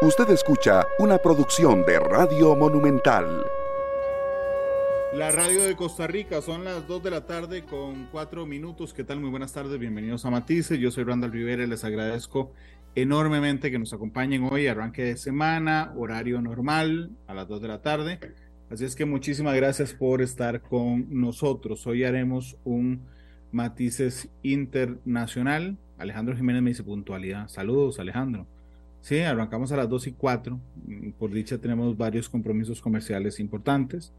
Usted 0.00 0.30
escucha 0.30 0.86
una 1.00 1.18
producción 1.18 1.84
de 1.84 1.98
Radio 1.98 2.54
Monumental. 2.54 3.44
La 5.12 5.32
radio 5.32 5.64
de 5.64 5.74
Costa 5.74 6.06
Rica 6.06 6.40
son 6.40 6.62
las 6.62 6.86
2 6.86 7.02
de 7.02 7.10
la 7.10 7.26
tarde 7.26 7.64
con 7.64 8.06
4 8.12 8.46
minutos. 8.46 8.94
¿Qué 8.94 9.02
tal? 9.02 9.18
Muy 9.18 9.28
buenas 9.28 9.52
tardes, 9.52 9.76
bienvenidos 9.76 10.24
a 10.24 10.30
Matices. 10.30 10.78
Yo 10.78 10.92
soy 10.92 11.02
Randall 11.02 11.32
Rivera 11.32 11.64
y 11.64 11.66
les 11.66 11.82
agradezco 11.82 12.52
enormemente 12.94 13.72
que 13.72 13.78
nos 13.80 13.92
acompañen 13.92 14.46
hoy, 14.48 14.68
arranque 14.68 15.02
de 15.02 15.16
semana, 15.16 15.92
horario 15.96 16.40
normal 16.40 17.10
a 17.26 17.34
las 17.34 17.48
2 17.48 17.60
de 17.60 17.68
la 17.68 17.82
tarde. 17.82 18.20
Así 18.70 18.84
es 18.84 18.94
que 18.94 19.04
muchísimas 19.04 19.56
gracias 19.56 19.94
por 19.94 20.22
estar 20.22 20.60
con 20.62 21.08
nosotros. 21.10 21.84
Hoy 21.88 22.04
haremos 22.04 22.56
un 22.62 23.02
Matices 23.50 24.28
Internacional. 24.44 25.76
Alejandro 25.98 26.36
Jiménez 26.36 26.62
me 26.62 26.70
dice 26.70 26.84
puntualidad. 26.84 27.48
Saludos, 27.48 27.98
Alejandro. 27.98 28.46
Sí, 29.00 29.20
arrancamos 29.20 29.72
a 29.72 29.76
las 29.76 29.88
2 29.88 30.08
y 30.08 30.12
4. 30.12 30.60
Por 31.18 31.30
dicha 31.30 31.58
tenemos 31.58 31.96
varios 31.96 32.28
compromisos 32.28 32.80
comerciales 32.80 33.40
importantes. 33.40 34.12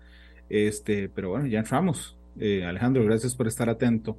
Este, 0.49 1.09
pero 1.09 1.29
bueno, 1.29 1.47
ya 1.47 1.59
entramos. 1.59 2.17
Eh, 2.39 2.63
Alejandro, 2.65 3.03
gracias 3.03 3.35
por 3.35 3.47
estar 3.47 3.69
atento. 3.69 4.17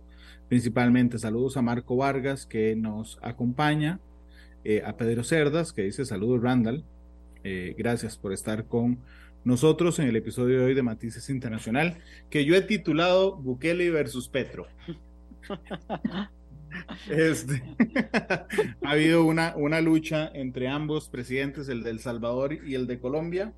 Principalmente 0.48 1.18
saludos 1.18 1.56
a 1.56 1.62
Marco 1.62 1.96
Vargas 1.96 2.46
que 2.46 2.76
nos 2.76 3.18
acompaña, 3.22 4.00
eh, 4.64 4.82
a 4.84 4.96
Pedro 4.96 5.24
Cerdas 5.24 5.72
que 5.72 5.82
dice 5.82 6.04
saludos 6.04 6.42
Randall. 6.42 6.84
Eh, 7.44 7.74
gracias 7.78 8.16
por 8.18 8.32
estar 8.32 8.66
con 8.66 8.98
nosotros 9.44 9.98
en 9.98 10.08
el 10.08 10.16
episodio 10.16 10.58
de 10.58 10.64
hoy 10.66 10.74
de 10.74 10.82
Matices 10.82 11.30
Internacional, 11.30 11.98
que 12.28 12.44
yo 12.44 12.54
he 12.54 12.60
titulado 12.60 13.36
Bukele 13.36 13.90
versus 13.90 14.28
Petro. 14.28 14.66
Este, 17.08 17.62
ha 18.84 18.90
habido 18.90 19.24
una, 19.24 19.54
una 19.56 19.80
lucha 19.80 20.30
entre 20.34 20.68
ambos 20.68 21.08
presidentes, 21.08 21.68
el 21.68 21.82
de 21.82 21.90
El 21.90 22.00
Salvador 22.00 22.52
y 22.52 22.74
el 22.74 22.86
de 22.86 22.98
Colombia, 22.98 23.52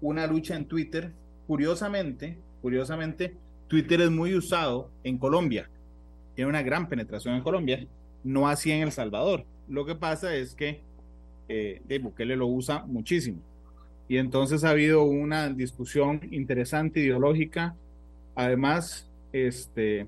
una 0.00 0.26
lucha 0.26 0.56
en 0.56 0.66
Twitter. 0.66 1.12
Curiosamente, 1.46 2.38
curiosamente, 2.62 3.34
Twitter 3.68 4.00
es 4.00 4.10
muy 4.10 4.34
usado 4.34 4.90
en 5.02 5.18
Colombia, 5.18 5.68
tiene 6.34 6.48
una 6.48 6.62
gran 6.62 6.88
penetración 6.88 7.34
en 7.34 7.42
Colombia, 7.42 7.86
no 8.22 8.48
así 8.48 8.70
en 8.72 8.82
El 8.82 8.92
Salvador. 8.92 9.44
Lo 9.68 9.84
que 9.84 9.94
pasa 9.94 10.34
es 10.34 10.54
que 10.54 10.80
eh, 11.48 12.00
Bukele 12.02 12.36
lo 12.36 12.46
usa 12.46 12.84
muchísimo. 12.86 13.38
Y 14.08 14.18
entonces 14.18 14.64
ha 14.64 14.70
habido 14.70 15.04
una 15.04 15.48
discusión 15.48 16.20
interesante, 16.30 17.00
ideológica, 17.00 17.74
además, 18.34 19.08
este, 19.32 20.06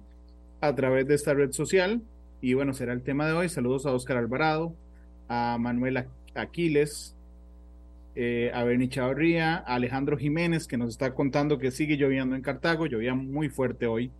a 0.60 0.74
través 0.74 1.06
de 1.06 1.14
esta 1.14 1.32
red 1.32 1.52
social, 1.52 2.02
y 2.46 2.54
bueno, 2.54 2.74
será 2.74 2.92
el 2.92 3.02
tema 3.02 3.26
de 3.26 3.32
hoy. 3.32 3.48
Saludos 3.48 3.86
a 3.86 3.92
Oscar 3.92 4.18
Alvarado, 4.18 4.72
a 5.26 5.58
Manuel 5.58 6.06
Aquiles, 6.36 7.16
eh, 8.14 8.52
a 8.54 8.62
Bernie 8.62 8.88
Chavarría, 8.88 9.56
a 9.56 9.74
Alejandro 9.74 10.16
Jiménez, 10.16 10.68
que 10.68 10.76
nos 10.76 10.90
está 10.90 11.12
contando 11.12 11.58
que 11.58 11.72
sigue 11.72 11.96
lloviendo 11.96 12.36
en 12.36 12.42
Cartago, 12.42 12.86
llovía 12.86 13.16
muy 13.16 13.48
fuerte 13.48 13.88
hoy 13.88 14.12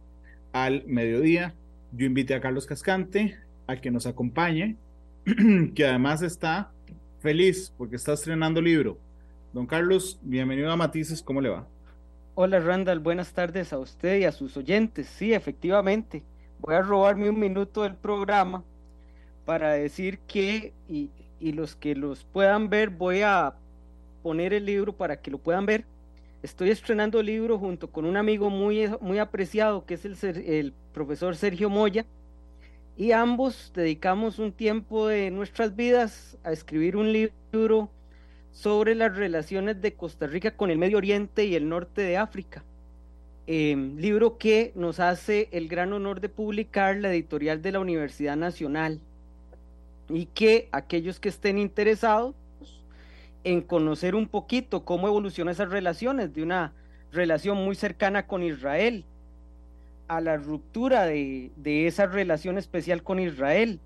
al 0.53 0.83
mediodía. 0.87 1.55
Yo 1.93 2.05
invité 2.05 2.35
a 2.35 2.41
Carlos 2.41 2.67
Cascante 2.67 3.37
a 3.69 3.77
que 3.77 3.93
nos 3.93 4.07
acompañe, 4.07 4.75
que 5.77 5.87
además 5.87 6.21
está 6.23 6.73
feliz 7.21 7.73
porque 7.79 7.95
está 7.95 8.15
estrenando 8.15 8.61
libro. 8.61 8.99
Don 9.53 9.69
Carlos, 9.69 10.19
bienvenido 10.21 10.73
a 10.73 10.77
Matices, 10.77 11.23
¿cómo 11.23 11.41
le 11.41 11.51
va? 11.51 11.69
Hola 12.35 12.59
Randall, 12.59 12.99
buenas 12.99 13.33
tardes 13.35 13.73
a 13.73 13.79
usted 13.79 14.19
y 14.19 14.25
a 14.25 14.33
sus 14.33 14.57
oyentes. 14.57 15.07
Sí, 15.07 15.33
efectivamente, 15.33 16.25
voy 16.61 16.75
a 16.75 16.83
robarme 16.83 17.31
un 17.31 17.39
minuto 17.39 17.83
del 17.83 17.95
programa 17.95 18.65
para 19.45 19.73
decir 19.73 20.19
que, 20.27 20.73
y, 20.89 21.11
los 21.41 21.77
que 21.77 21.95
los 21.95 22.25
puedan 22.25 22.69
ver, 22.69 22.91
voy 22.91 23.23
a 23.23 23.55
poner 24.23 24.53
el 24.53 24.67
libro 24.67 24.93
para 24.93 25.21
que 25.21 25.31
lo 25.31 25.39
puedan 25.39 25.67
ver. 25.67 25.85
Estoy 26.43 26.71
estrenando 26.71 27.21
el 27.21 27.27
libro 27.27 27.59
junto 27.59 27.91
con 27.91 28.05
un 28.05 28.17
amigo 28.17 28.51
muy, 28.51 28.89
muy 29.01 29.19
apreciado 29.19 29.85
que 29.87 29.95
es 29.95 30.05
el, 30.05 30.17
el 30.25 30.75
profesor 30.93 31.37
Sergio 31.37 31.71
Moya. 31.71 32.05
Y 32.97 33.13
ambos 33.13 33.73
dedicamos 33.75 34.39
un 34.39 34.53
tiempo 34.53 35.07
de 35.07 35.31
nuestras 35.31 35.77
vidas 35.77 36.39
a 36.43 36.53
escribir 36.53 36.97
un 36.97 37.13
libro 37.13 37.91
sobre 38.53 38.95
las 38.95 39.15
relaciones 39.15 39.83
de 39.83 39.93
Costa 39.95 40.27
Rica 40.27 40.57
con 40.57 40.71
el 40.71 40.79
Medio 40.79 40.97
Oriente 40.97 41.45
y 41.45 41.55
el 41.55 41.69
norte 41.69 42.01
de 42.01 42.17
África. 42.17 42.65
Em, 43.49 43.97
libro 43.97 44.39
que 44.39 44.73
nos 44.75 44.99
hace 44.99 45.49
el 45.53 45.69
gran 45.69 45.93
honor 45.93 46.21
de 46.21 46.29
publicar 46.29 46.97
la 46.97 47.13
editorial 47.13 47.63
de 47.63 47.71
la 47.71 47.79
Universidad 47.79 48.37
Nacional 48.37 49.01
y 50.09 50.27
que 50.27 50.69
aquellos 50.73 51.21
que 51.21 51.29
estén 51.29 51.57
interesados 51.57 52.35
en 53.45 53.61
conocer 53.61 54.17
un 54.17 54.27
poquito 54.27 54.85
cómo 54.85 55.07
evolucionan 55.07 55.53
esas 55.53 55.71
relaciones, 55.71 56.35
de 56.35 56.43
una 56.43 56.73
relación 57.13 57.57
muy 57.59 57.77
cercana 57.77 58.27
con 58.27 58.43
Israel, 58.43 59.05
a 60.09 60.21
la 60.21 60.37
ruptura 60.37 61.07
de, 61.07 61.53
de 61.57 61.87
esa 61.87 62.07
relación 62.07 62.59
especial 62.59 63.05
con 63.05 63.21
Israel 63.21 63.79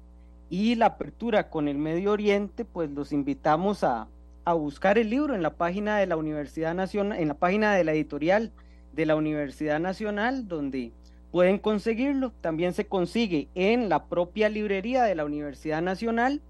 y 0.48 0.74
la 0.74 0.86
apertura 0.86 1.50
con 1.50 1.68
el 1.68 1.76
Medio 1.76 2.12
Oriente, 2.12 2.64
pues 2.64 2.90
los 2.90 3.12
invitamos 3.12 3.84
a, 3.84 4.08
a 4.46 4.54
buscar 4.54 4.96
el 4.96 5.10
libro 5.10 5.34
en 5.34 5.42
la 5.42 5.52
página 5.52 5.98
de 5.98 6.06
la 6.06 6.16
Universidad 6.16 6.74
Nacional, 6.74 7.18
en 7.18 7.28
la 7.28 7.34
página 7.34 7.74
de 7.74 7.84
la 7.84 7.92
editorial 7.92 8.52
de 8.92 9.06
la 9.06 9.16
Universidad 9.16 9.80
Nacional, 9.80 10.48
donde 10.48 10.92
pueden 11.30 11.58
conseguirlo. 11.58 12.32
También 12.40 12.72
se 12.72 12.86
consigue 12.86 13.48
en 13.54 13.88
la 13.88 14.06
propia 14.06 14.48
librería 14.48 15.04
de 15.04 15.14
la 15.14 15.24
Universidad 15.24 15.82
Nacional 15.82 16.40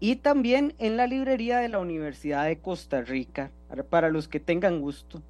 y 0.00 0.16
también 0.16 0.74
en 0.78 0.96
la 0.96 1.06
librería 1.06 1.58
de 1.58 1.68
la 1.68 1.78
Universidad 1.78 2.46
de 2.46 2.58
Costa 2.58 3.02
Rica, 3.02 3.50
para 3.90 4.10
los 4.10 4.28
que 4.28 4.40
tengan 4.40 4.80
gusto. 4.80 5.22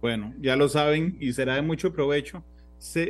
Bueno, 0.00 0.34
ya 0.40 0.56
lo 0.56 0.68
saben 0.68 1.16
y 1.20 1.32
será 1.32 1.54
de 1.54 1.62
mucho 1.62 1.92
provecho. 1.92 2.42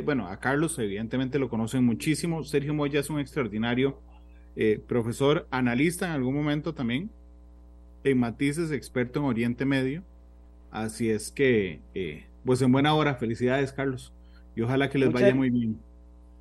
bueno, 0.04 0.26
a 0.28 0.38
Carlos 0.38 0.78
evidentemente 0.78 1.38
lo 1.38 1.48
conocen 1.48 1.84
muchísimo. 1.84 2.42
Sergio 2.44 2.74
Moya 2.74 3.00
es 3.00 3.10
un 3.10 3.20
extraordinario 3.20 4.00
eh, 4.56 4.80
profesor, 4.86 5.46
analista 5.50 6.06
en 6.06 6.12
algún 6.12 6.34
momento 6.34 6.74
también, 6.74 7.10
en 8.02 8.18
matices, 8.18 8.72
experto 8.72 9.20
en 9.20 9.26
Oriente 9.26 9.64
Medio. 9.64 10.02
Así 10.70 11.10
es 11.10 11.30
que 11.30 11.80
eh, 11.94 12.24
pues 12.44 12.62
en 12.62 12.72
buena 12.72 12.94
hora, 12.94 13.14
felicidades 13.14 13.72
Carlos, 13.72 14.12
y 14.54 14.62
ojalá 14.62 14.88
que 14.88 14.98
les 14.98 15.12
vaya 15.12 15.34
muy 15.34 15.50
bien. 15.50 15.78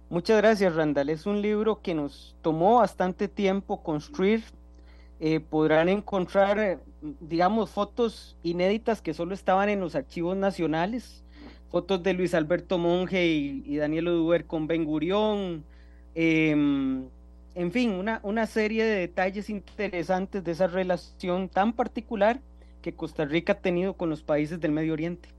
Muchas 0.09 0.37
gracias 0.37 0.75
Randall, 0.75 1.09
es 1.09 1.25
un 1.25 1.41
libro 1.41 1.81
que 1.81 1.93
nos 1.93 2.35
tomó 2.41 2.77
bastante 2.77 3.27
tiempo 3.27 3.83
construir, 3.83 4.43
eh, 5.19 5.39
podrán 5.39 5.87
encontrar, 5.87 6.59
eh, 6.59 6.77
digamos, 7.19 7.69
fotos 7.69 8.35
inéditas 8.41 9.01
que 9.01 9.13
solo 9.13 9.33
estaban 9.33 9.69
en 9.69 9.79
los 9.79 9.95
archivos 9.95 10.35
nacionales, 10.35 11.23
fotos 11.69 12.01
de 12.01 12.13
Luis 12.13 12.33
Alberto 12.33 12.77
Monge 12.77 13.27
y, 13.27 13.77
Daniel 13.77 14.07
Oduber 14.07 14.45
con 14.45 14.65
Ben 14.65 14.83
Gurión, 14.83 15.63
em, 16.15 17.03
en 17.53 17.71
fin, 17.71 17.91
una, 17.91 18.19
una 18.23 18.47
serie 18.47 18.83
de 18.85 18.95
detalles 18.95 19.49
interesantes 19.49 20.43
de 20.43 20.51
esa 20.51 20.67
relación 20.67 21.49
tan 21.49 21.73
particular 21.73 22.39
que 22.81 22.93
Costa 22.93 23.25
Rica 23.25 23.53
ha 23.53 23.59
tenido 23.59 23.93
con 23.93 24.09
los 24.09 24.23
países 24.23 24.59
del 24.59 24.71
Medio 24.71 24.93
Oriente. 24.93 25.29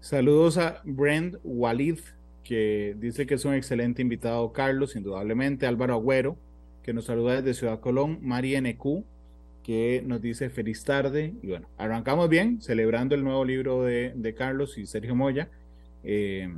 Saludos 0.00 0.56
a 0.56 0.80
Brent 0.84 1.36
Walid, 1.44 1.98
que 2.42 2.96
dice 2.98 3.26
que 3.26 3.34
es 3.34 3.44
un 3.44 3.52
excelente 3.52 4.00
invitado, 4.00 4.50
Carlos, 4.50 4.96
indudablemente. 4.96 5.66
Álvaro 5.66 5.92
Agüero, 5.92 6.38
que 6.82 6.94
nos 6.94 7.04
saluda 7.04 7.36
desde 7.42 7.52
Ciudad 7.52 7.80
Colón. 7.80 8.18
María 8.22 8.58
NQ, 8.62 9.04
que 9.62 10.02
nos 10.06 10.22
dice 10.22 10.48
feliz 10.48 10.84
tarde. 10.84 11.34
Y 11.42 11.48
bueno, 11.48 11.68
arrancamos 11.76 12.30
bien, 12.30 12.62
celebrando 12.62 13.14
el 13.14 13.22
nuevo 13.22 13.44
libro 13.44 13.82
de, 13.84 14.34
Carlos 14.36 14.78
y 14.78 14.86
Sergio 14.86 15.14
Moya. 15.14 15.50
Eh, 16.02 16.48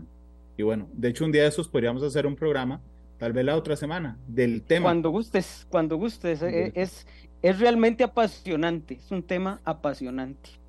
y 0.57 0.63
bueno, 0.63 0.89
de 0.93 1.09
hecho, 1.09 1.25
un 1.25 1.33
día 1.33 1.43
de 1.43 1.49
esos 1.49 1.69
podríamos 1.69 2.05
hacer 2.05 2.29
un 2.29 2.37
programa, 2.37 2.81
tal 3.19 3.33
vez 3.33 3.45
la 3.45 3.57
otra 3.57 3.75
semana, 3.75 4.19
del 4.29 4.63
tema. 4.63 4.85
Cuando 4.85 5.11
gustes, 5.11 5.67
cuando 5.69 5.97
gustes. 5.97 6.43
es, 6.43 7.09
es 7.43 7.59
realmente 7.59 8.05
apasionante, 8.05 8.95
es 8.95 9.11
un 9.11 9.25
tema 9.25 9.61
apasionante. 9.65 10.62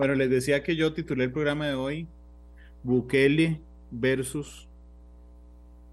Bueno, 0.00 0.14
les 0.14 0.30
decía 0.30 0.62
que 0.62 0.76
yo 0.76 0.94
titulé 0.94 1.24
el 1.24 1.30
programa 1.30 1.66
de 1.66 1.74
hoy 1.74 2.08
Bukele 2.82 3.60
versus 3.90 4.66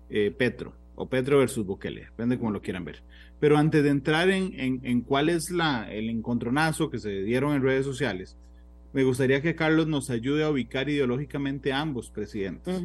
eh, 0.09 0.31
Petro, 0.31 0.71
o 0.95 1.09
Petro 1.09 1.39
versus 1.39 1.65
Bukele, 1.65 2.05
depende 2.05 2.37
como 2.37 2.51
lo 2.51 2.61
quieran 2.61 2.85
ver. 2.85 3.03
Pero 3.41 3.57
antes 3.57 3.83
de 3.83 3.89
entrar 3.89 4.29
en, 4.29 4.79
en, 4.81 5.01
cuál 5.01 5.27
es 5.27 5.51
la, 5.51 5.91
el 5.91 6.09
encontronazo 6.09 6.89
que 6.89 6.99
se 6.99 7.21
dieron 7.23 7.53
en 7.53 7.61
redes 7.61 7.85
sociales, 7.85 8.37
me 8.93 9.03
gustaría 9.03 9.41
que 9.41 9.55
Carlos 9.55 9.87
nos 9.87 10.09
ayude 10.09 10.45
a 10.45 10.51
ubicar 10.51 10.87
ideológicamente 10.87 11.73
a 11.73 11.81
ambos 11.81 12.09
presidentes. 12.09 12.81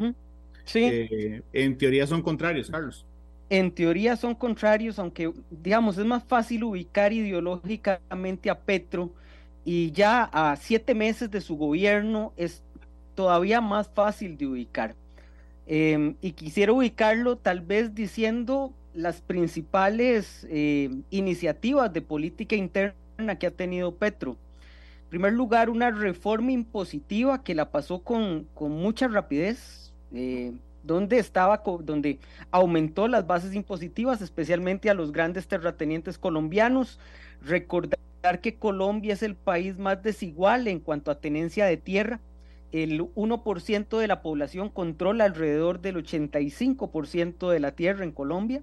Sí. 0.64 0.80
Eh, 0.82 1.42
en 1.52 1.78
teoría 1.78 2.08
son 2.08 2.22
contrarios, 2.22 2.68
Carlos. 2.68 3.06
En 3.48 3.70
teoría 3.70 4.16
son 4.16 4.34
contrarios, 4.34 4.98
aunque 4.98 5.32
digamos 5.52 5.98
es 5.98 6.04
más 6.04 6.24
fácil 6.24 6.64
ubicar 6.64 7.12
ideológicamente 7.12 8.50
a 8.50 8.58
Petro 8.58 9.12
y 9.64 9.92
ya 9.92 10.24
a 10.32 10.56
siete 10.56 10.94
meses 10.94 11.30
de 11.30 11.40
su 11.40 11.56
gobierno 11.56 12.32
es 12.36 12.62
todavía 13.14 13.60
más 13.60 13.88
fácil 13.88 14.36
de 14.36 14.46
ubicar. 14.46 14.94
Em, 15.66 16.16
y 16.20 16.32
quisiera 16.32 16.72
ubicarlo 16.72 17.36
tal 17.36 17.60
vez 17.60 17.94
diciendo 17.94 18.72
las 18.94 19.20
principales 19.20 20.46
eh, 20.50 20.90
iniciativas 21.10 21.92
de 21.92 22.02
política 22.02 22.56
interna 22.56 23.38
que 23.38 23.46
ha 23.46 23.50
tenido 23.50 23.94
Petro. 23.94 24.36
En 25.04 25.08
primer 25.10 25.32
lugar, 25.34 25.70
una 25.70 25.90
reforma 25.90 26.52
impositiva 26.52 27.42
que 27.44 27.54
la 27.54 27.70
pasó 27.70 28.02
con, 28.02 28.48
con 28.54 28.72
mucha 28.72 29.08
rapidez, 29.08 29.92
eh, 30.12 30.52
donde 30.82 31.18
estaba, 31.18 31.62
donde 31.80 32.18
aumentó 32.50 33.06
las 33.08 33.26
bases 33.26 33.54
impositivas, 33.54 34.20
especialmente 34.20 34.90
a 34.90 34.94
los 34.94 35.12
grandes 35.12 35.46
terratenientes 35.46 36.18
colombianos. 36.18 36.98
Recordar 37.42 37.98
que 38.40 38.54
Colombia 38.54 39.14
es 39.14 39.22
el 39.22 39.34
país 39.34 39.78
más 39.78 40.02
desigual 40.02 40.68
en 40.68 40.80
cuanto 40.80 41.10
a 41.10 41.20
tenencia 41.20 41.66
de 41.66 41.76
tierra 41.76 42.20
el 42.72 43.00
1% 43.00 43.98
de 43.98 44.06
la 44.08 44.22
población 44.22 44.70
controla 44.70 45.24
alrededor 45.24 45.80
del 45.80 45.96
85% 45.96 47.50
de 47.50 47.60
la 47.60 47.72
tierra 47.72 48.02
en 48.02 48.12
Colombia. 48.12 48.62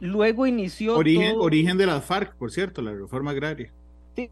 Luego 0.00 0.46
inició... 0.46 0.96
Origen, 0.96 1.34
origen 1.38 1.76
de 1.76 1.86
las 1.86 2.04
FARC, 2.04 2.34
por 2.36 2.52
cierto, 2.52 2.82
la 2.82 2.92
reforma 2.92 3.32
agraria. 3.32 3.72
Sí, 4.14 4.28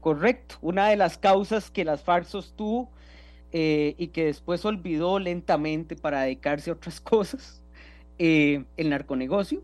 correcto. 0.00 0.56
Una 0.60 0.88
de 0.88 0.96
las 0.96 1.16
causas 1.16 1.70
que 1.70 1.84
las 1.84 2.02
FARC 2.02 2.24
sostuvo 2.24 2.90
eh, 3.52 3.94
y 3.96 4.08
que 4.08 4.24
después 4.24 4.64
olvidó 4.64 5.18
lentamente 5.20 5.94
para 5.94 6.22
dedicarse 6.22 6.70
a 6.70 6.74
otras 6.74 7.00
cosas, 7.00 7.62
eh, 8.18 8.64
el 8.76 8.90
narconegocio. 8.90 9.62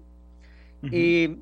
Eh, 0.92 1.36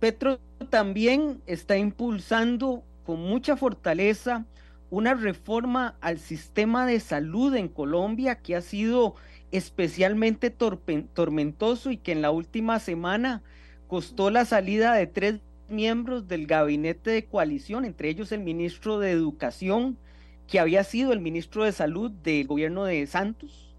Petro 0.00 0.38
también 0.70 1.42
está 1.46 1.76
impulsando 1.76 2.84
con 3.04 3.20
mucha 3.20 3.56
fortaleza 3.56 4.44
una 4.90 5.14
reforma 5.14 5.96
al 6.00 6.18
sistema 6.18 6.86
de 6.86 7.00
salud 7.00 7.54
en 7.54 7.68
Colombia 7.68 8.36
que 8.36 8.56
ha 8.56 8.60
sido 8.62 9.14
especialmente 9.50 10.50
tormentoso 10.50 11.90
y 11.90 11.96
que 11.96 12.12
en 12.12 12.22
la 12.22 12.30
última 12.30 12.78
semana 12.78 13.42
costó 13.86 14.30
la 14.30 14.44
salida 14.44 14.94
de 14.94 15.06
tres 15.06 15.40
miembros 15.68 16.28
del 16.28 16.46
gabinete 16.46 17.10
de 17.10 17.24
coalición, 17.26 17.84
entre 17.84 18.08
ellos 18.08 18.32
el 18.32 18.40
ministro 18.40 18.98
de 18.98 19.10
Educación, 19.10 19.98
que 20.46 20.60
había 20.60 20.84
sido 20.84 21.12
el 21.12 21.20
ministro 21.20 21.64
de 21.64 21.72
Salud 21.72 22.10
del 22.10 22.46
gobierno 22.46 22.84
de 22.84 23.06
Santos, 23.06 23.74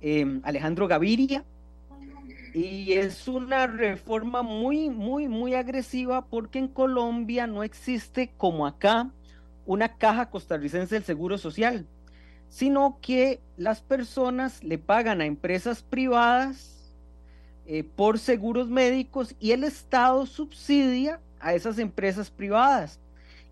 em, 0.00 0.40
Alejandro 0.44 0.88
Gaviria. 0.88 1.44
Y 2.54 2.92
es 2.92 3.28
una 3.28 3.66
reforma 3.66 4.42
muy, 4.42 4.90
muy, 4.90 5.26
muy 5.26 5.54
agresiva 5.54 6.26
porque 6.26 6.58
en 6.58 6.68
Colombia 6.68 7.46
no 7.46 7.62
existe 7.62 8.30
como 8.36 8.66
acá 8.66 9.10
una 9.64 9.96
caja 9.96 10.28
costarricense 10.28 10.96
del 10.96 11.04
Seguro 11.04 11.38
Social, 11.38 11.86
sino 12.48 12.98
que 13.00 13.40
las 13.56 13.80
personas 13.80 14.62
le 14.62 14.76
pagan 14.76 15.22
a 15.22 15.26
empresas 15.26 15.82
privadas 15.82 16.92
eh, 17.64 17.84
por 17.84 18.18
seguros 18.18 18.68
médicos 18.68 19.34
y 19.40 19.52
el 19.52 19.64
Estado 19.64 20.26
subsidia 20.26 21.20
a 21.40 21.54
esas 21.54 21.78
empresas 21.78 22.30
privadas. 22.30 23.00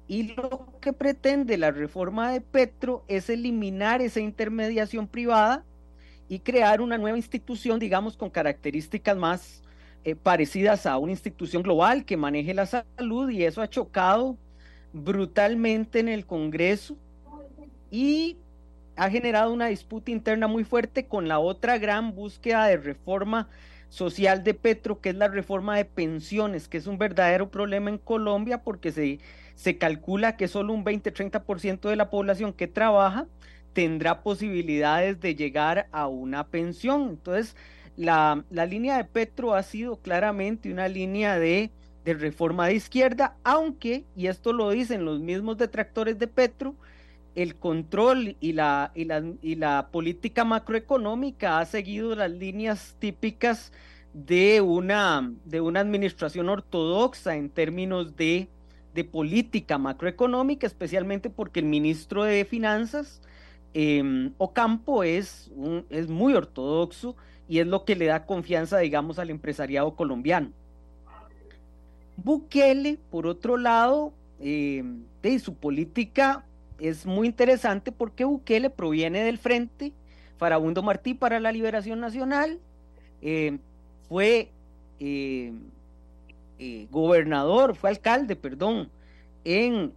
Y 0.08 0.34
lo 0.34 0.66
que 0.80 0.92
pretende 0.92 1.56
la 1.56 1.70
reforma 1.70 2.32
de 2.32 2.40
Petro 2.42 3.04
es 3.08 3.30
eliminar 3.30 4.02
esa 4.02 4.20
intermediación 4.20 5.06
privada 5.06 5.64
y 6.30 6.38
crear 6.38 6.80
una 6.80 6.96
nueva 6.96 7.18
institución, 7.18 7.80
digamos, 7.80 8.16
con 8.16 8.30
características 8.30 9.16
más 9.16 9.62
eh, 10.04 10.14
parecidas 10.14 10.86
a 10.86 10.96
una 10.96 11.10
institución 11.10 11.60
global 11.60 12.04
que 12.04 12.16
maneje 12.16 12.54
la 12.54 12.66
salud 12.66 13.28
y 13.30 13.42
eso 13.42 13.60
ha 13.60 13.68
chocado 13.68 14.38
brutalmente 14.92 15.98
en 15.98 16.08
el 16.08 16.24
Congreso 16.24 16.96
y 17.90 18.36
ha 18.94 19.10
generado 19.10 19.52
una 19.52 19.66
disputa 19.66 20.12
interna 20.12 20.46
muy 20.46 20.62
fuerte 20.62 21.06
con 21.06 21.26
la 21.26 21.40
otra 21.40 21.78
gran 21.78 22.14
búsqueda 22.14 22.64
de 22.66 22.76
reforma 22.76 23.48
social 23.88 24.44
de 24.44 24.54
Petro, 24.54 25.00
que 25.00 25.08
es 25.08 25.16
la 25.16 25.26
reforma 25.26 25.76
de 25.76 25.84
pensiones, 25.84 26.68
que 26.68 26.78
es 26.78 26.86
un 26.86 26.96
verdadero 26.96 27.50
problema 27.50 27.90
en 27.90 27.98
Colombia 27.98 28.62
porque 28.62 28.92
se, 28.92 29.18
se 29.56 29.78
calcula 29.78 30.36
que 30.36 30.46
solo 30.46 30.74
un 30.74 30.84
20-30% 30.84 31.88
de 31.88 31.96
la 31.96 32.08
población 32.08 32.52
que 32.52 32.68
trabaja 32.68 33.26
tendrá 33.72 34.22
posibilidades 34.22 35.20
de 35.20 35.34
llegar 35.34 35.88
a 35.92 36.06
una 36.06 36.46
pensión. 36.48 37.10
Entonces, 37.10 37.56
la, 37.96 38.44
la 38.50 38.66
línea 38.66 38.96
de 38.96 39.04
Petro 39.04 39.54
ha 39.54 39.62
sido 39.62 39.96
claramente 39.96 40.72
una 40.72 40.88
línea 40.88 41.38
de 41.38 41.70
de 42.04 42.14
reforma 42.14 42.66
de 42.66 42.74
izquierda, 42.74 43.36
aunque, 43.44 44.04
y 44.16 44.28
esto 44.28 44.52
lo 44.52 44.70
dicen 44.70 45.04
los 45.04 45.20
mismos 45.20 45.58
detractores 45.58 46.18
de 46.18 46.26
Petro, 46.26 46.74
el 47.34 47.56
control 47.56 48.36
y 48.40 48.52
la, 48.52 48.90
y 48.94 49.04
la, 49.04 49.22
y 49.42 49.54
la 49.56 49.88
política 49.92 50.44
macroeconómica 50.44 51.58
ha 51.58 51.66
seguido 51.66 52.14
las 52.16 52.30
líneas 52.30 52.96
típicas 52.98 53.72
de 54.12 54.60
una, 54.60 55.32
de 55.44 55.60
una 55.60 55.80
administración 55.80 56.48
ortodoxa 56.48 57.36
en 57.36 57.50
términos 57.50 58.16
de, 58.16 58.48
de 58.94 59.04
política 59.04 59.78
macroeconómica, 59.78 60.66
especialmente 60.66 61.30
porque 61.30 61.60
el 61.60 61.66
ministro 61.66 62.24
de 62.24 62.44
Finanzas, 62.44 63.22
eh, 63.74 64.30
Ocampo, 64.38 65.02
es, 65.02 65.50
un, 65.54 65.84
es 65.90 66.08
muy 66.08 66.34
ortodoxo 66.34 67.16
y 67.48 67.58
es 67.58 67.66
lo 67.66 67.84
que 67.84 67.96
le 67.96 68.06
da 68.06 68.26
confianza, 68.26 68.78
digamos, 68.78 69.18
al 69.18 69.30
empresariado 69.30 69.96
colombiano. 69.96 70.52
Bukele, 72.16 72.98
por 73.10 73.26
otro 73.26 73.56
lado, 73.56 74.12
eh, 74.40 74.84
de 75.22 75.38
su 75.38 75.54
política 75.54 76.44
es 76.78 77.06
muy 77.06 77.26
interesante 77.26 77.92
porque 77.92 78.24
Bukele 78.24 78.70
proviene 78.70 79.24
del 79.24 79.38
Frente 79.38 79.92
Farabundo 80.38 80.82
Martí 80.82 81.12
para 81.12 81.40
la 81.40 81.52
Liberación 81.52 82.00
Nacional, 82.00 82.58
eh, 83.20 83.58
fue 84.08 84.50
eh, 84.98 85.52
gobernador, 86.90 87.74
fue 87.74 87.90
alcalde, 87.90 88.36
perdón, 88.36 88.90
en, 89.44 89.92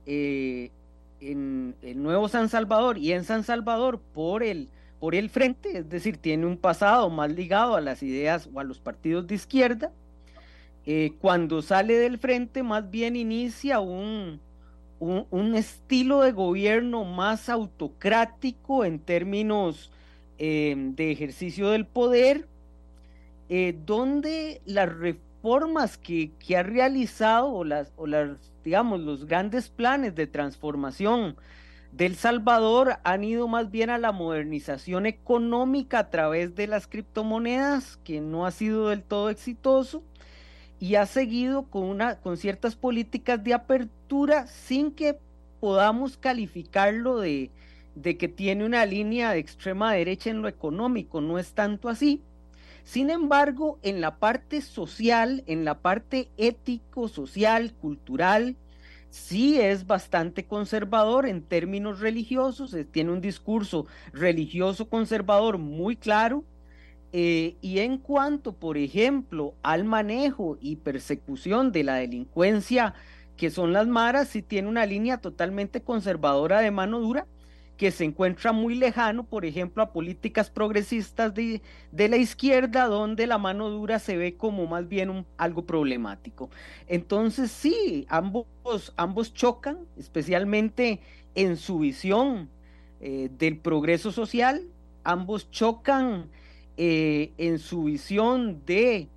en 1.32 1.76
el 1.82 2.02
Nuevo 2.02 2.28
San 2.28 2.50
Salvador 2.50 2.98
y 2.98 3.14
en 3.14 3.24
San 3.24 3.44
Salvador 3.44 4.00
por 4.00 4.44
el, 4.44 4.70
por 5.00 5.16
el 5.16 5.30
Frente, 5.30 5.80
es 5.80 5.90
decir, 5.90 6.18
tiene 6.18 6.46
un 6.46 6.58
pasado 6.58 7.10
más 7.10 7.32
ligado 7.32 7.76
a 7.76 7.82
las 7.82 8.04
ideas 8.04 8.50
o 8.54 8.60
a 8.60 8.64
los 8.64 8.80
partidos 8.80 9.28
de 9.28 9.36
izquierda. 9.36 9.92
Eh, 10.86 11.14
cuando 11.20 11.62
sale 11.62 11.96
del 11.96 12.18
frente 12.18 12.62
más 12.62 12.90
bien 12.90 13.16
inicia 13.16 13.80
un, 13.80 14.42
un, 15.00 15.56
estilo 15.56 16.22
de 16.22 16.34
gobierno 16.34 17.06
más 17.06 17.48
autocrático 17.48 18.84
en 18.84 19.00
términos 19.00 19.92
em, 20.38 20.94
de 20.94 21.12
ejercicio 21.12 21.70
del 21.70 21.86
poder, 21.86 22.48
eh, 23.48 23.78
donde 23.86 24.62
las 24.66 24.90
reformas 24.94 25.33
que, 26.02 26.32
que, 26.40 26.56
ha 26.56 26.64
realizado 26.64 27.52
o 27.52 27.66
las, 27.66 27.92
o 27.98 28.08
las, 28.08 28.38
digamos, 28.64 29.02
los 29.02 29.26
grandes 29.26 29.70
planes 29.70 30.16
de 30.16 30.26
transformación 30.26 31.36
del 31.92 32.16
Salvador 32.16 32.98
han 33.04 33.26
ido 33.26 33.48
más 33.50 33.70
bien 33.70 33.90
a 33.90 33.98
la 33.98 34.14
modernización 34.14 35.06
económica 35.06 36.00
a 36.00 36.10
través 36.10 36.56
de 36.56 36.68
las 36.68 36.88
criptomonedas, 36.88 37.98
que 37.98 38.22
no 38.22 38.46
ha 38.46 38.52
sido 38.52 38.88
del 38.88 39.04
todo 39.04 39.30
exitoso 39.30 40.02
y 40.80 40.96
ha 40.96 41.06
seguido 41.06 41.64
con, 41.64 41.84
una, 41.84 42.20
con 42.22 42.38
ciertas 42.38 42.76
políticas 42.78 43.44
de 43.44 43.54
apertura 43.54 44.48
sin 44.48 44.92
que 44.92 45.20
podamos 45.60 46.18
calificarlo 46.18 47.20
de, 47.20 47.52
de 47.96 48.18
que 48.18 48.30
tiene 48.30 48.66
una 48.66 48.86
línea 48.86 49.32
de 49.32 49.40
extrema 49.40 49.94
derecha 49.94 50.30
en 50.30 50.42
lo 50.42 50.48
económico, 50.48 51.20
no 51.20 51.38
es 51.38 51.54
tanto 51.54 51.90
así. 51.90 52.22
Sin 52.84 53.10
embargo, 53.10 53.80
en 53.82 54.02
la 54.02 54.20
parte 54.20 54.62
social, 54.62 55.44
en 55.48 55.66
la 55.66 55.82
parte 55.82 56.32
ético, 56.38 57.08
social, 57.08 57.74
cultural, 57.76 58.58
sí 59.10 59.60
es 59.60 59.88
bastante 59.88 60.46
conservador 60.46 61.28
en 61.28 61.44
términos 61.44 62.00
religiosos, 62.00 62.76
tiene 62.92 63.12
un 63.12 63.22
discurso 63.22 63.86
religioso 64.12 64.90
conservador 64.90 65.58
muy 65.60 65.96
claro, 65.96 66.46
eh, 67.14 67.58
y 67.62 67.80
en 67.80 68.00
cuanto, 68.00 68.58
por 68.58 68.78
ejemplo, 68.78 69.56
al 69.62 69.86
manejo 69.86 70.58
y 70.60 70.78
persecución 70.78 71.72
de 71.72 71.84
la 71.84 71.96
delincuencia, 71.96 72.96
que 73.38 73.52
son 73.52 73.72
las 73.72 73.88
maras, 73.88 74.30
sí 74.30 74.42
tiene 74.42 74.68
una 74.68 74.86
línea 74.86 75.20
totalmente 75.20 75.84
conservadora 75.84 76.60
de 76.62 76.72
mano 76.72 77.00
dura, 77.00 77.28
que 77.78 77.92
se 77.92 78.06
encuentra 78.06 78.52
muy 78.52 78.76
lejano, 78.76 79.24
por 79.24 79.46
ejemplo, 79.46 79.84
a 79.84 79.92
políticas 79.92 80.50
progresistas 80.50 81.34
de, 81.34 81.62
de 81.92 82.08
la 82.08 82.18
izquierda, 82.18 82.86
donde 82.86 83.28
la 83.28 83.38
mano 83.38 83.70
dura 83.70 84.00
se 84.00 84.16
ve 84.16 84.36
como 84.36 84.68
más 84.68 84.88
bien 84.88 85.10
un, 85.10 85.26
algo 85.38 85.66
problemático. 85.66 86.50
Entonces, 86.88 87.52
sí, 87.52 88.06
ambos, 88.10 88.46
ambos 88.96 89.34
chocan, 89.34 89.80
especialmente 89.98 91.00
en 91.36 91.58
su 91.58 91.80
visión 91.80 92.50
eh, 93.02 93.30
del 93.38 93.58
progreso 93.58 94.12
social, 94.12 94.64
ambos 95.04 95.50
chocan 95.52 96.30
eh, 96.78 97.34
en 97.38 97.60
su 97.60 97.84
visión 97.84 98.64
de 98.66 99.10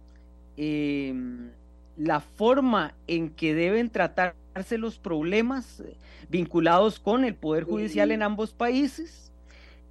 em, 0.56 1.50
la 1.96 2.20
forma 2.20 2.94
en 3.06 3.30
que 3.30 3.54
deben 3.54 3.90
tratarse 3.90 4.45
los 4.78 4.98
problemas 4.98 5.80
eh, 5.80 5.96
vinculados 6.28 6.98
con 6.98 7.24
el 7.24 7.34
Poder 7.34 7.64
Judicial 7.64 8.10
en 8.10 8.22
ambos 8.22 8.52
países. 8.52 9.32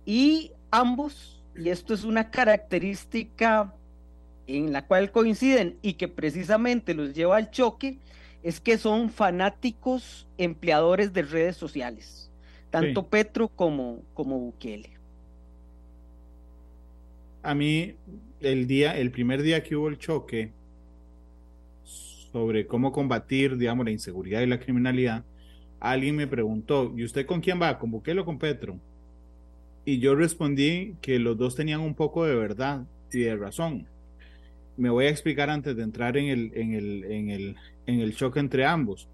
Y 0.06 0.52
ambos, 0.72 1.44
y 1.56 1.70
esto 1.70 1.94
es 1.94 2.04
una 2.04 2.32
característica 2.32 3.74
en 4.48 4.74
la 4.74 4.86
cual 4.86 5.12
coinciden 5.12 5.78
y 5.82 5.94
que 5.94 6.08
precisamente 6.08 6.94
los 6.94 7.14
lleva 7.14 7.38
al 7.38 7.52
choque 7.52 7.98
es 8.44 8.60
que 8.60 8.78
son 8.78 9.10
fanáticos 9.10 10.28
empleadores 10.38 11.14
de 11.14 11.24
redes 11.24 11.58
sociales, 11.58 12.30
tanto 12.70 13.08
Petro 13.08 13.48
como, 13.48 14.04
como 14.14 14.38
Bukele. 14.40 14.92
A 17.42 17.56
mí, 17.56 17.96
el 18.42 18.68
día, 18.68 18.98
el 18.98 19.10
primer 19.12 19.42
día 19.42 19.64
que 19.64 19.76
hubo 19.76 19.88
el 19.88 19.98
choque 19.98 20.52
sobre 22.36 22.68
cómo 22.68 22.92
combatir, 22.92 23.56
digamos, 23.56 23.86
la 23.86 23.94
inseguridad 23.94 24.42
y 24.42 24.46
la 24.46 24.60
criminalidad, 24.60 25.24
alguien 25.80 26.18
me 26.18 26.28
preguntó, 26.28 26.94
¿y 26.94 27.06
usted 27.06 27.26
con 27.26 27.40
quién 27.40 27.62
va? 27.62 27.80
¿Con 27.80 27.92
Bukele 27.92 28.20
o 28.20 28.26
con 28.26 28.40
Petro? 28.40 28.78
Y 29.86 30.00
yo 30.00 30.16
respondí 30.16 30.96
que 31.00 31.18
los 31.18 31.38
dos 31.38 31.56
tenían 31.56 31.80
un 31.80 31.96
poco 31.96 32.26
de 32.26 32.36
verdad 32.36 32.84
y 33.14 33.20
de 33.20 33.38
razón. 33.38 33.88
Me 34.76 34.90
voy 34.90 35.06
a 35.06 35.12
explicar 35.12 35.50
antes 35.50 35.78
de 35.78 35.84
entrar 35.84 36.18
en 36.18 36.28
el, 36.28 36.52
en 36.56 36.74
el, 36.74 37.04
en 37.06 37.30
el, 37.30 37.56
en 37.86 38.02
el 38.02 38.14
choque 38.18 38.42
entre 38.42 38.66
ambos. 38.66 39.08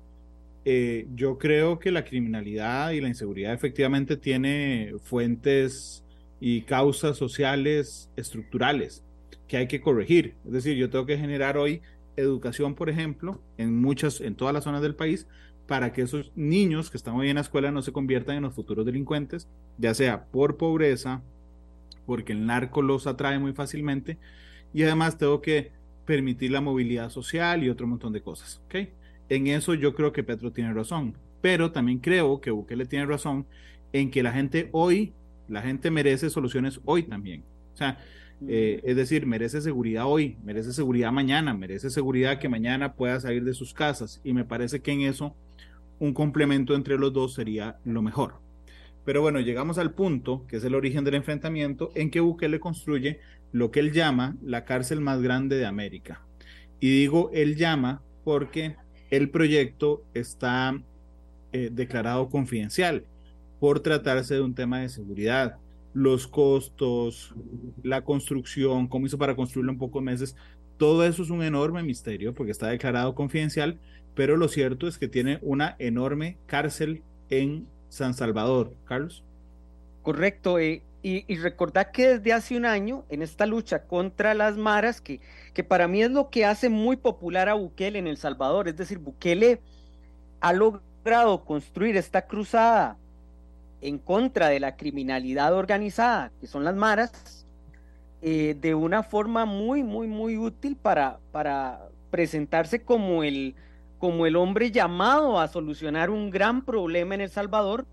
Eh, 0.66 1.06
yo 1.13 1.38
creo 1.38 1.78
que 1.78 1.92
la 1.92 2.04
criminalidad 2.04 2.90
y 2.90 3.01
la 3.01 3.08
inseguridad 3.08 3.54
efectivamente 3.54 4.18
tiene 4.18 4.94
fuentes 5.04 6.04
y 6.40 6.63
causas 6.63 7.18
sociales 7.18 8.10
estructurales 8.16 9.04
que 9.48 9.58
hay 9.58 9.68
que 9.68 9.80
corregir. 9.80 10.34
Es 10.44 10.54
decir, 10.54 10.75
yo 10.75 10.90
tengo 10.90 11.06
que 11.06 11.20
generar 11.20 11.56
hoy 11.56 11.84
educación, 12.22 12.75
por 12.75 12.90
ejemplo, 12.90 13.42
en 13.58 13.80
muchas, 13.80 14.22
en 14.22 14.36
todas 14.36 14.54
las 14.54 14.63
zonas 14.63 14.82
del 14.82 14.96
país, 14.96 15.28
para 15.68 15.94
que 15.94 16.01
esos 16.01 16.32
niños 16.36 16.90
que 16.90 16.98
están 16.98 17.16
hoy 17.16 17.30
en 17.30 17.36
la 17.36 17.42
escuela 17.42 17.72
no 17.72 17.82
se 17.82 17.92
conviertan 17.92 18.38
en 18.38 18.44
los 18.44 18.54
futuros 18.54 18.86
delincuentes, 18.86 19.48
ya 19.78 19.94
sea 19.94 20.25
por 20.25 20.58
pobreza, 20.58 21.22
porque 22.06 22.34
el 22.34 22.46
narco 22.46 22.82
los 22.82 23.08
atrae 23.08 23.40
muy 23.40 23.54
fácilmente, 23.54 24.18
y 24.74 24.84
además 24.84 25.18
tengo 25.18 25.42
que 25.42 25.72
permitir 26.06 26.51
la 26.51 26.62
movilidad 26.62 27.10
social 27.10 27.63
y 27.63 27.70
otro 27.70 27.88
montón 27.88 28.13
de 28.13 28.22
cosas. 28.22 28.62
¿okay? 28.66 28.90
En 29.30 29.48
eso 29.48 29.74
yo 29.74 29.94
creo 29.96 30.12
que 30.12 30.24
Petro 30.24 30.51
tiene 30.51 30.74
razón, 30.74 31.16
pero 31.42 31.72
también 31.72 32.00
creo 32.00 32.42
que 32.42 32.51
Bukele 32.51 32.86
tiene 32.86 33.06
razón 33.06 33.46
en 33.94 34.12
que 34.12 34.24
la 34.24 34.34
gente 34.34 34.70
hoy, 34.72 35.13
la 35.48 35.62
gente 35.62 35.92
merece 35.92 36.30
soluciones 36.30 36.80
hoy 36.86 37.04
también. 37.04 37.44
O 37.74 37.78
sea, 37.78 37.98
eh, 38.48 38.82
es 38.84 38.96
decir, 38.96 39.26
merece 39.26 39.62
seguridad 39.62 40.06
hoy, 40.08 40.38
merece 40.44 40.74
seguridad 40.74 41.12
mañana, 41.12 41.54
merece 41.54 41.90
seguridad 41.90 42.40
que 42.40 42.50
mañana 42.50 42.94
pueda 42.94 43.20
salir 43.20 43.44
de 43.44 43.54
sus 43.54 43.74
casas. 43.74 44.22
Y 44.24 44.34
me 44.34 44.46
parece 44.46 44.82
que 44.82 44.92
en 44.92 45.02
eso 45.02 45.36
un 46.00 46.14
complemento 46.14 46.74
entre 46.74 46.98
los 46.98 47.14
dos 47.14 47.34
sería 47.34 47.78
lo 47.86 48.02
mejor. 48.02 48.36
Pero 49.06 49.22
bueno, 49.22 49.40
llegamos 49.40 49.78
al 49.78 49.94
punto, 49.94 50.46
que 50.48 50.58
es 50.58 50.64
el 50.64 50.76
origen 50.76 51.04
del 51.04 51.16
enfrentamiento, 51.16 51.92
en 51.96 52.12
que 52.12 52.20
Bukele 52.20 52.60
construye 52.60 53.20
lo 53.52 53.72
que 53.72 53.80
él 53.80 53.92
llama 53.92 54.38
la 54.44 54.66
cárcel 54.66 55.02
más 55.02 55.22
grande 55.22 55.58
de 55.58 55.66
América. 55.66 56.22
Y 56.80 56.90
digo 56.90 57.30
él 57.34 57.56
llama 57.56 58.02
porque 58.24 58.76
el 59.10 59.30
proyecto 59.30 60.04
está 60.14 60.82
eh, 61.52 61.70
declarado 61.72 62.30
confidencial 62.30 63.06
por 63.60 63.82
tratarse 63.82 64.36
de 64.36 64.42
un 64.42 64.56
tema 64.56 64.80
de 64.80 64.90
seguridad 64.90 65.58
los 65.94 66.28
costos, 66.28 67.34
la 67.84 68.04
construcción, 68.04 68.88
cómo 68.88 69.06
hizo 69.06 69.18
para 69.18 69.36
construirlo 69.36 69.72
en 69.72 69.78
pocos 69.78 70.02
meses. 70.02 70.36
Todo 70.78 71.06
eso 71.06 71.22
es 71.24 71.30
un 71.30 71.44
enorme 71.44 71.84
misterio 71.84 72.34
porque 72.34 72.52
está 72.52 72.70
declarado 72.70 73.14
confidencial, 73.14 73.80
pero 74.16 74.38
lo 74.38 74.48
cierto 74.48 74.88
es 74.88 74.98
que 74.98 75.08
tiene 75.08 75.40
una 75.42 75.76
enorme 75.80 76.38
cárcel 76.48 77.04
en 77.30 77.68
San 77.90 78.14
Salvador. 78.14 78.74
Carlos. 78.86 79.24
Correcto. 80.02 80.60
Eh, 80.60 80.84
y, 81.04 81.26
y 81.32 81.38
recordad 81.38 81.92
que 81.92 82.18
desde 82.18 82.34
hace 82.34 82.56
un 82.56 82.66
año, 82.66 83.06
en 83.10 83.22
esta 83.22 83.46
lucha 83.46 83.84
contra 83.84 84.34
las 84.34 84.58
maras, 84.58 85.02
que, 85.02 85.20
que 85.54 85.64
para 85.64 85.88
mí 85.88 86.02
es 86.04 86.12
lo 86.12 86.30
que 86.30 86.46
hace 86.46 86.70
muy 86.70 86.96
popular 86.96 87.50
a 87.50 87.56
Bukele 87.56 88.00
en 88.00 88.08
El 88.08 88.18
Salvador, 88.18 88.68
es 88.68 88.78
decir, 88.78 89.00
Bukele 89.00 89.62
ha 90.42 90.54
logrado 90.54 91.44
construir 91.44 91.98
esta 91.98 92.28
cruzada 92.28 92.98
en 93.82 93.98
contra 93.98 94.50
de 94.50 94.60
la 94.60 94.76
criminalidad 94.78 95.54
organizada, 95.54 96.32
que 96.40 96.48
son 96.48 96.64
las 96.64 96.76
maras, 96.76 97.46
eh, 98.22 98.56
de 98.60 98.76
una 98.76 99.02
forma 99.02 99.46
muy, 99.46 99.84
muy, 99.84 100.08
muy 100.08 100.38
útil 100.38 100.76
para, 100.76 101.20
para 101.32 101.90
presentarse 102.12 102.84
como 102.84 103.24
el, 103.24 103.56
como 103.98 104.28
el 104.28 104.36
hombre 104.36 104.72
llamado 104.72 105.40
a 105.40 105.48
solucionar 105.48 106.12
un 106.12 106.30
gran 106.30 106.64
problema 106.64 107.16
en 107.16 107.22
El 107.22 107.30
Salvador, 107.30 107.88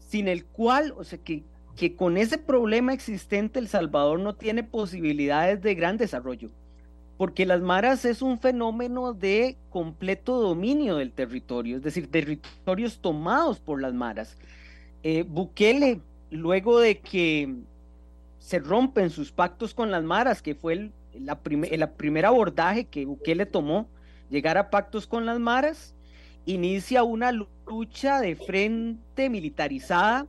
sin 0.00 0.26
el 0.26 0.44
cual, 0.44 0.92
o 0.96 1.04
sea, 1.04 1.20
que, 1.20 1.44
que 1.76 1.94
con 1.94 2.16
ese 2.16 2.36
problema 2.36 2.92
existente 2.92 3.60
El 3.60 3.68
Salvador 3.68 4.18
no 4.18 4.34
tiene 4.34 4.64
posibilidades 4.64 5.62
de 5.62 5.76
gran 5.76 5.96
desarrollo, 5.96 6.50
porque 7.16 7.46
las 7.46 7.60
maras 7.60 8.04
es 8.04 8.22
un 8.22 8.40
fenómeno 8.40 9.12
de 9.12 9.56
completo 9.68 10.40
dominio 10.40 10.96
del 10.96 11.12
territorio, 11.12 11.76
es 11.76 11.82
decir, 11.84 12.10
territorios 12.10 12.98
tomados 13.00 13.60
por 13.60 13.80
las 13.80 13.94
maras. 13.94 14.36
Eh, 15.02 15.24
Bukele, 15.26 16.00
luego 16.30 16.80
de 16.80 16.98
que 16.98 17.54
se 18.38 18.58
rompen 18.58 19.10
sus 19.10 19.32
pactos 19.32 19.74
con 19.74 19.90
las 19.90 20.02
maras, 20.02 20.42
que 20.42 20.54
fue 20.54 20.72
el, 20.74 20.92
la 21.18 21.90
primer 21.92 22.26
abordaje 22.26 22.84
que 22.84 23.04
Bukele 23.04 23.46
tomó, 23.46 23.88
llegar 24.28 24.58
a 24.58 24.70
pactos 24.70 25.06
con 25.06 25.26
las 25.26 25.38
maras, 25.38 25.94
inicia 26.46 27.02
una 27.02 27.32
lucha 27.32 28.20
de 28.20 28.36
frente 28.36 29.28
militarizada 29.28 30.26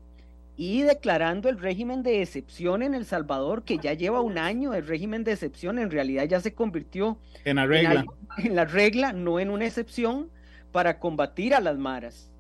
y 0.57 0.83
declarando 0.83 1.49
el 1.49 1.59
régimen 1.59 2.03
de 2.03 2.21
excepción 2.21 2.83
en 2.83 2.93
El 2.93 3.05
Salvador, 3.05 3.63
que 3.63 3.77
ya 3.77 3.93
lleva 3.93 4.21
un 4.21 4.37
año 4.37 4.73
el 4.73 4.85
régimen 4.85 5.23
de 5.23 5.33
excepción, 5.33 5.79
en 5.79 5.89
realidad 5.89 6.25
ya 6.25 6.39
se 6.39 6.53
convirtió 6.53 7.17
en 7.45 7.55
la 7.55 7.65
regla, 7.65 8.05
en 8.37 8.55
la 8.55 8.65
regla 8.65 9.13
no 9.13 9.39
en 9.39 9.49
una 9.49 9.65
excepción, 9.65 10.29
para 10.71 10.99
combatir 10.99 11.53
a 11.53 11.59
las 11.59 11.77
maras 11.77 12.30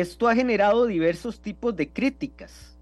esto 0.00 0.28
ha 0.28 0.34
generado 0.34 0.86
diversos 0.86 1.40
tipos 1.40 1.76
de 1.76 1.88
críticas. 1.88 2.76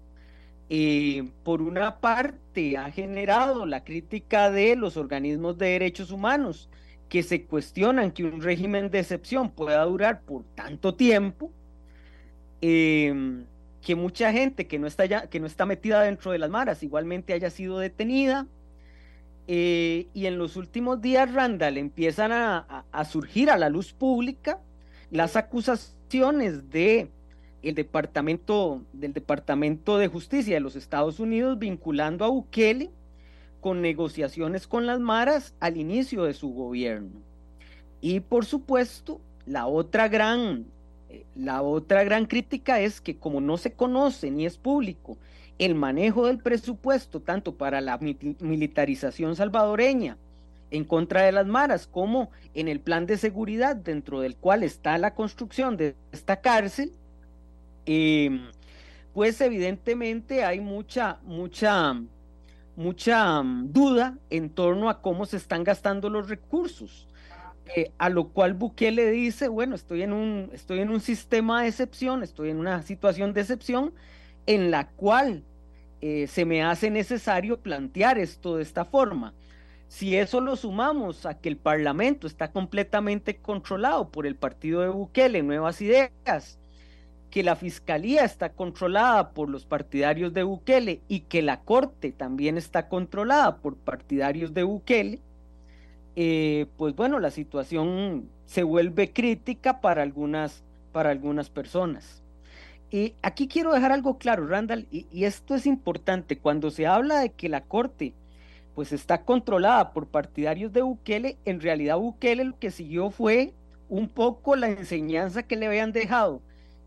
Eh, 0.69 1.29
por 1.43 1.61
una 1.61 1.99
parte, 1.99 2.77
ha 2.77 2.89
generado 2.89 3.67
la 3.67 3.83
crítica 3.83 4.49
de 4.49 4.75
los 4.75 4.97
organismos 4.97 5.57
de 5.59 5.67
derechos 5.67 6.09
humanos, 6.09 6.69
que 7.09 7.21
se 7.21 7.45
cuestionan 7.45 8.11
que 8.11 8.23
un 8.23 8.41
régimen 8.41 8.89
de 8.89 8.99
excepción 8.99 9.51
pueda 9.51 9.83
durar 9.85 10.21
por 10.21 10.43
tanto 10.55 10.95
tiempo, 10.95 11.51
em, 12.61 13.45
que 13.81 13.95
mucha 13.95 14.31
gente 14.31 14.65
que 14.65 14.79
no, 14.79 14.87
está 14.87 15.05
ya, 15.05 15.27
que 15.27 15.39
no 15.39 15.45
está 15.45 15.67
metida 15.67 16.01
dentro 16.01 16.31
de 16.31 16.39
las 16.39 16.49
maras 16.49 16.81
igualmente 16.81 17.33
haya 17.33 17.51
sido 17.51 17.77
detenida. 17.77 18.47
Eh, 19.47 20.07
y 20.13 20.25
en 20.25 20.37
los 20.39 20.55
últimos 20.55 21.01
días, 21.01 21.31
Randall, 21.31 21.77
empiezan 21.77 22.31
a 22.31 23.05
surgir 23.05 23.51
a 23.51 23.57
la 23.57 23.69
luz 23.69 23.93
pública 23.93 24.59
las 25.11 25.35
acusaciones 25.35 26.02
de 26.13 27.09
el 27.63 27.73
departamento 27.73 28.83
del 28.93 29.13
Departamento 29.13 29.97
de 29.97 30.07
Justicia 30.07 30.53
de 30.53 30.59
los 30.59 30.75
Estados 30.75 31.19
Unidos 31.19 31.57
vinculando 31.57 32.23
a 32.23 32.27
Bukele 32.27 32.91
con 33.61 33.81
negociaciones 33.81 34.67
con 34.67 34.85
las 34.85 34.99
maras 34.99 35.55
al 35.59 35.77
inicio 35.77 36.25
de 36.25 36.35
su 36.35 36.53
gobierno. 36.53 37.19
Y 37.99 38.19
por 38.19 38.45
supuesto, 38.45 39.21
la 39.47 39.65
otra 39.65 40.07
gran 40.07 40.65
eh, 41.09 41.25
la 41.35 41.63
otra 41.63 42.03
gran 42.03 42.27
crítica 42.27 42.79
es 42.79 43.01
que 43.01 43.17
como 43.17 43.41
no 43.41 43.57
se 43.57 43.73
conoce 43.73 44.29
ni 44.29 44.45
es 44.45 44.57
público 44.57 45.17
el 45.57 45.73
manejo 45.73 46.27
del 46.27 46.37
presupuesto 46.37 47.21
tanto 47.21 47.55
para 47.55 47.81
la 47.81 47.97
militarización 47.97 49.35
salvadoreña 49.35 50.17
en 50.73 50.83
contra 50.85 51.21
de 51.21 51.31
las 51.31 51.45
maras 51.45 51.87
como 51.87 52.31
en 52.55 52.67
el 52.67 52.79
plan 52.79 53.05
de 53.05 53.17
seguridad 53.17 53.75
dentro 53.75 54.21
del 54.21 54.35
cual 54.35 54.63
está 54.63 54.97
la 54.97 55.13
construcción 55.13 55.77
de 55.77 55.95
esta 56.11 56.41
cárcel, 56.41 56.91
eh, 57.85 58.41
pues 59.13 59.39
evidentemente 59.39 60.43
hay 60.43 60.59
mucha, 60.59 61.19
mucha, 61.23 62.01
mucha 62.75 63.43
mm, 63.43 63.71
duda 63.71 64.17
en 64.31 64.49
torno 64.49 64.89
a 64.89 64.99
cómo 65.01 65.27
se 65.27 65.37
están 65.37 65.63
gastando 65.63 66.09
los 66.09 66.27
recursos. 66.27 67.07
Eh, 67.75 67.91
a 67.97 68.09
lo 68.09 68.29
cual 68.29 68.55
Bukele 68.55 69.09
dice, 69.11 69.47
bueno, 69.47 69.75
estoy 69.75 70.01
en, 70.01 70.11
un, 70.11 70.49
estoy 70.53 70.79
en 70.79 70.89
un 70.89 70.99
sistema 70.99 71.61
de 71.61 71.69
excepción, 71.69 72.23
estoy 72.23 72.49
en 72.49 72.57
una 72.57 72.81
situación 72.81 73.31
de 73.33 73.41
excepción 73.41 73.93
en 74.47 74.69
la 74.69 74.89
cual 74.89 75.43
eh, 76.01 76.27
se 76.27 76.43
me 76.43 76.63
hace 76.63 76.89
necesario 76.89 77.59
plantear 77.59 78.17
esto 78.17 78.57
de 78.57 78.63
esta 78.63 78.83
forma. 78.85 79.33
Si 79.93 80.17
eso 80.17 80.41
lo 80.41 80.55
sumamos 80.55 81.27
a 81.27 81.39
que 81.39 81.47
el 81.47 81.55
Parlamento 81.55 82.25
está 82.25 82.51
completamente 82.51 83.37
controlado 83.37 84.09
por 84.09 84.25
el 84.25 84.35
partido 84.35 84.81
de 84.81 84.89
Bukele, 84.89 85.43
Nuevas 85.43 85.81
Ideas, 85.81 86.57
que 87.29 87.43
la 87.43 87.55
Fiscalía 87.55 88.23
está 88.23 88.53
controlada 88.53 89.29
por 89.33 89.49
los 89.49 89.65
partidarios 89.65 90.33
de 90.33 90.41
Bukele 90.41 91.01
y 91.07 91.19
que 91.19 91.43
la 91.43 91.59
Corte 91.59 92.11
también 92.11 92.57
está 92.57 92.89
controlada 92.89 93.57
por 93.57 93.75
partidarios 93.75 94.55
de 94.55 94.63
Bukele, 94.63 95.19
eh, 96.15 96.65
pues 96.75 96.95
bueno, 96.95 97.19
la 97.19 97.29
situación 97.29 98.27
se 98.47 98.63
vuelve 98.63 99.13
crítica 99.13 99.79
para 99.79 100.01
algunas, 100.01 100.63
para 100.91 101.11
algunas 101.11 101.51
personas. 101.51 102.23
Y 102.89 103.13
aquí 103.21 103.47
quiero 103.47 103.71
dejar 103.71 103.91
algo 103.91 104.17
claro, 104.17 104.47
Randall, 104.47 104.87
y 104.89 105.25
esto 105.25 105.53
es 105.53 105.67
importante, 105.67 106.39
cuando 106.39 106.71
se 106.71 106.87
habla 106.87 107.19
de 107.19 107.29
que 107.29 107.47
la 107.47 107.61
Corte 107.61 108.15
pues 108.75 108.91
está 108.91 109.23
controlada 109.23 109.93
por 109.93 110.07
partidarios 110.07 110.73
de 110.73 110.81
Bukele, 110.81 111.37
en 111.45 111.61
realidad 111.61 111.97
Bukele 111.97 112.45
lo 112.45 112.59
que 112.59 112.71
siguió 112.71 113.09
fue 113.11 113.53
un 113.89 114.09
poco 114.09 114.55
la 114.55 114.69
enseñanza 114.69 115.43
que 115.43 115.55
le 115.55 115.67
habían 115.67 115.91
dejado 115.91 116.41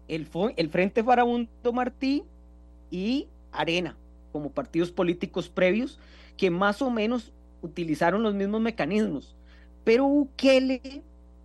el, 0.09 0.29
el 0.57 0.69
Frente 0.71 1.05
Farabundo 1.05 1.73
Martí 1.73 2.25
y 2.91 3.29
Arena 3.53 3.97
como 4.33 4.51
partidos 4.51 4.91
políticos 4.91 5.49
previos 5.49 5.99
que 6.37 6.51
más 6.51 6.83
o 6.83 6.91
menos 6.91 7.33
utilizaron 7.63 8.23
los 8.23 8.35
mismos 8.35 8.61
mecanismos. 8.61 9.35
Pero 9.85 10.07
Bukele 10.07 11.03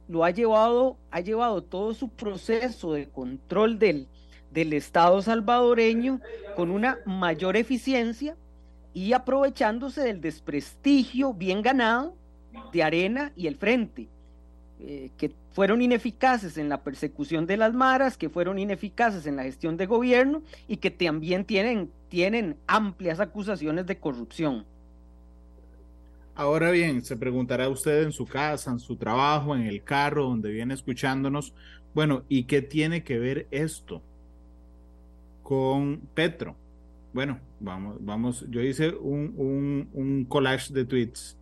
lo 0.07 0.25
ha 0.25 0.31
llevado, 0.31 0.97
ha 1.11 1.21
llevado 1.21 1.63
todo 1.63 1.93
su 1.93 2.09
proceso 2.09 2.93
de 2.93 3.07
control 3.07 3.79
del, 3.79 4.07
del 4.51 4.73
Estado 4.73 5.21
salvadoreño 5.21 6.19
con 6.55 6.71
una 6.71 6.99
mayor 7.05 7.55
eficiencia 7.55 8.35
y 8.93 9.13
aprovechándose 9.13 10.01
del 10.01 10.21
desprestigio 10.21 11.33
bien 11.33 11.61
ganado 11.61 12.15
de 12.73 12.83
Arena 12.83 13.31
y 13.35 13.47
el 13.47 13.55
Frente, 13.55 14.09
eh, 14.79 15.11
que 15.17 15.31
fueron 15.51 15.81
ineficaces 15.81 16.57
en 16.57 16.69
la 16.69 16.81
persecución 16.81 17.45
de 17.45 17.57
las 17.57 17.73
maras, 17.73 18.17
que 18.17 18.29
fueron 18.29 18.59
ineficaces 18.59 19.25
en 19.25 19.35
la 19.35 19.43
gestión 19.43 19.77
de 19.77 19.85
gobierno 19.85 20.41
y 20.67 20.77
que 20.77 20.91
también 20.91 21.45
tienen, 21.45 21.91
tienen 22.09 22.57
amplias 22.67 23.19
acusaciones 23.19 23.85
de 23.85 23.97
corrupción. 23.97 24.65
Ahora 26.35 26.71
bien, 26.71 27.03
se 27.03 27.17
preguntará 27.17 27.67
usted 27.69 28.03
en 28.03 28.11
su 28.11 28.25
casa, 28.25 28.71
en 28.71 28.79
su 28.79 28.95
trabajo, 28.95 29.55
en 29.55 29.63
el 29.63 29.83
carro 29.83 30.23
donde 30.23 30.51
viene 30.51 30.73
escuchándonos, 30.73 31.53
bueno, 31.93 32.23
¿y 32.29 32.45
qué 32.45 32.61
tiene 32.61 33.03
que 33.03 33.19
ver 33.19 33.47
esto 33.51 34.01
con 35.43 36.01
Petro? 36.13 36.55
Bueno, 37.13 37.39
vamos, 37.59 37.97
vamos, 37.99 38.45
yo 38.49 38.61
hice 38.61 38.89
un, 38.89 39.89
un, 39.93 40.25
collage 40.25 40.73
de 40.73 40.85
tweets 40.85 41.37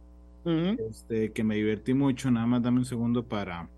este, 0.90 1.32
que 1.32 1.44
me 1.44 1.56
divertí 1.56 1.94
mucho, 1.94 2.32
nada 2.32 2.48
más 2.48 2.64
dame 2.64 2.80
un 2.80 2.86
segundo 2.86 3.24
para, 3.24 3.70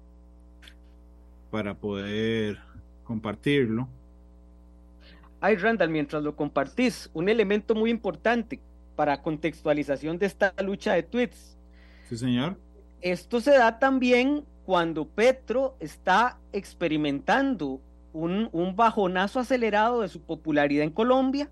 para 1.50 1.74
poder 1.74 2.60
compartirlo. 3.04 3.90
Ay, 5.42 5.58
Randall, 5.58 5.90
mientras 5.90 6.24
lo 6.24 6.36
compartís, 6.36 7.10
un 7.14 7.28
elemento 7.28 7.76
muy 7.76 7.90
importante 7.90 8.62
para 8.96 9.22
contextualización 9.22 10.18
de 10.18 10.28
esta 10.28 10.54
lucha 10.64 10.94
de 10.94 11.04
tweets. 11.04 11.58
Sí, 12.08 12.18
señor. 12.18 12.58
Esto 13.02 13.42
se 13.42 13.52
da 13.52 13.80
también 13.80 14.46
cuando 14.66 15.06
Petro 15.06 15.76
está 15.80 16.38
experimentando 16.54 17.82
un, 18.14 18.48
un 18.54 18.76
bajonazo 18.78 19.40
acelerado 19.40 20.02
de 20.02 20.08
su 20.08 20.22
popularidad 20.22 20.86
en 20.86 20.92
Colombia 20.92 21.50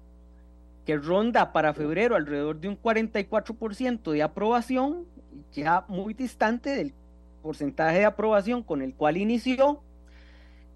que 0.89 0.98
ronda 0.98 1.53
para 1.53 1.75
febrero 1.75 2.15
alrededor 2.15 2.60
de 2.60 2.67
un 2.67 2.81
44% 2.81 4.12
de 4.12 4.24
aprobación, 4.24 5.05
ya 5.53 5.86
muy 5.88 6.15
distante 6.15 6.72
del 6.72 6.96
porcentaje 7.43 8.00
de 8.00 8.05
aprobación 8.05 8.63
con 8.63 8.81
el 8.81 8.96
cual 8.96 9.17
inició, 9.17 9.84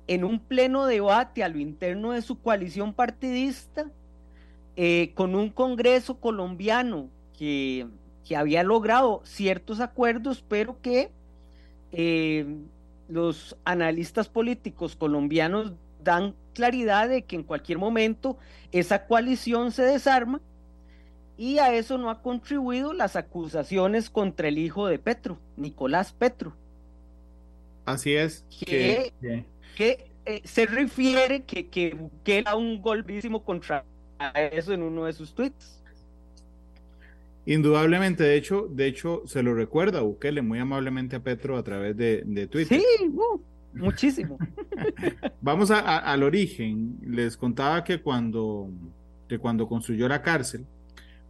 en 0.05 0.23
un 0.23 0.37
pleno 0.37 0.85
debate 0.85 1.43
a 1.43 1.49
lo 1.49 1.57
interno 1.57 2.11
de 2.11 2.21
su 2.21 2.39
coalición 2.39 2.93
partidista, 2.93 3.89
eh, 4.75 5.13
con 5.15 5.33
un 5.33 5.49
Congreso 5.49 6.19
colombiano 6.19 7.09
que, 7.35 7.87
que, 8.23 8.35
había 8.35 8.61
logrado 8.61 9.23
ciertos 9.23 9.79
acuerdos, 9.79 10.45
pero 10.47 10.79
que 10.79 11.09
eh, 11.91 12.45
los 13.07 13.57
analistas 13.65 14.29
políticos 14.29 14.95
colombianos 14.95 15.73
dan 16.03 16.35
claridad 16.53 17.09
de 17.09 17.23
que 17.23 17.35
en 17.35 17.43
cualquier 17.43 17.77
momento 17.77 18.37
esa 18.71 19.05
coalición 19.05 19.71
se 19.71 19.83
desarma 19.83 20.41
y 21.37 21.57
a 21.57 21.73
eso 21.73 21.97
no 21.97 22.09
ha 22.09 22.21
contribuido 22.21 22.93
las 22.93 23.15
acusaciones 23.15 24.09
contra 24.09 24.47
el 24.47 24.57
hijo 24.57 24.87
de 24.87 24.99
Petro, 24.99 25.39
Nicolás 25.57 26.13
Petro. 26.13 26.55
Así 27.85 28.13
es. 28.13 28.45
Que, 28.49 29.11
eh, 30.25 30.41
se 30.45 30.65
refiere 30.65 31.43
que, 31.43 31.67
que, 31.67 31.97
que 32.23 32.43
da 32.43 32.55
un 32.55 32.81
golpísimo 32.81 33.43
contra 33.43 33.83
eso 34.51 34.73
en 34.73 34.83
uno 34.83 35.05
de 35.05 35.13
sus 35.13 35.33
tweets. 35.33 35.83
Indudablemente, 37.45 38.23
de 38.23 38.37
hecho, 38.37 38.67
de 38.69 38.87
hecho, 38.87 39.23
se 39.25 39.43
lo 39.43 39.53
recuerda 39.53 39.99
Bukele 39.99 40.41
muy 40.41 40.59
amablemente 40.59 41.17
a 41.17 41.19
Petro 41.19 41.57
a 41.57 41.63
través 41.63 41.97
de, 41.97 42.23
de 42.25 42.47
Twitter. 42.47 42.79
Sí, 42.79 43.05
uh, 43.05 43.41
muchísimo. 43.73 44.37
Vamos 45.41 45.71
al 45.71 46.23
origen. 46.23 46.97
Les 47.05 47.37
contaba 47.37 47.83
que 47.83 48.01
cuando, 48.01 48.69
que 49.27 49.39
cuando 49.39 49.67
construyó 49.67 50.07
la 50.07 50.21
cárcel, 50.21 50.65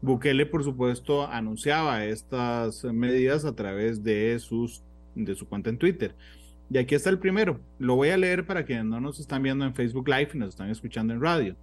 Bukele, 0.01 0.45
por 0.45 0.63
supuesto, 0.63 1.25
anunciaba 1.27 2.05
estas 2.05 2.83
medidas 2.83 3.45
a 3.45 3.55
través 3.55 4.03
de, 4.03 4.37
sus, 4.39 4.83
de 5.15 5.35
su 5.35 5.47
cuenta 5.47 5.69
en 5.69 5.77
Twitter. 5.77 6.15
Y 6.69 6.77
aquí 6.77 6.95
está 6.95 7.09
el 7.09 7.19
primero. 7.19 7.59
Lo 7.79 7.95
voy 7.95 8.09
a 8.09 8.17
leer 8.17 8.45
para 8.45 8.65
quienes 8.65 8.85
no 8.85 8.99
nos 8.99 9.19
están 9.19 9.43
viendo 9.43 9.65
en 9.65 9.75
Facebook 9.75 10.07
Live 10.07 10.31
y 10.33 10.37
nos 10.37 10.49
están 10.49 10.69
escuchando 10.69 11.13
en 11.13 11.21
radio. 11.21 11.55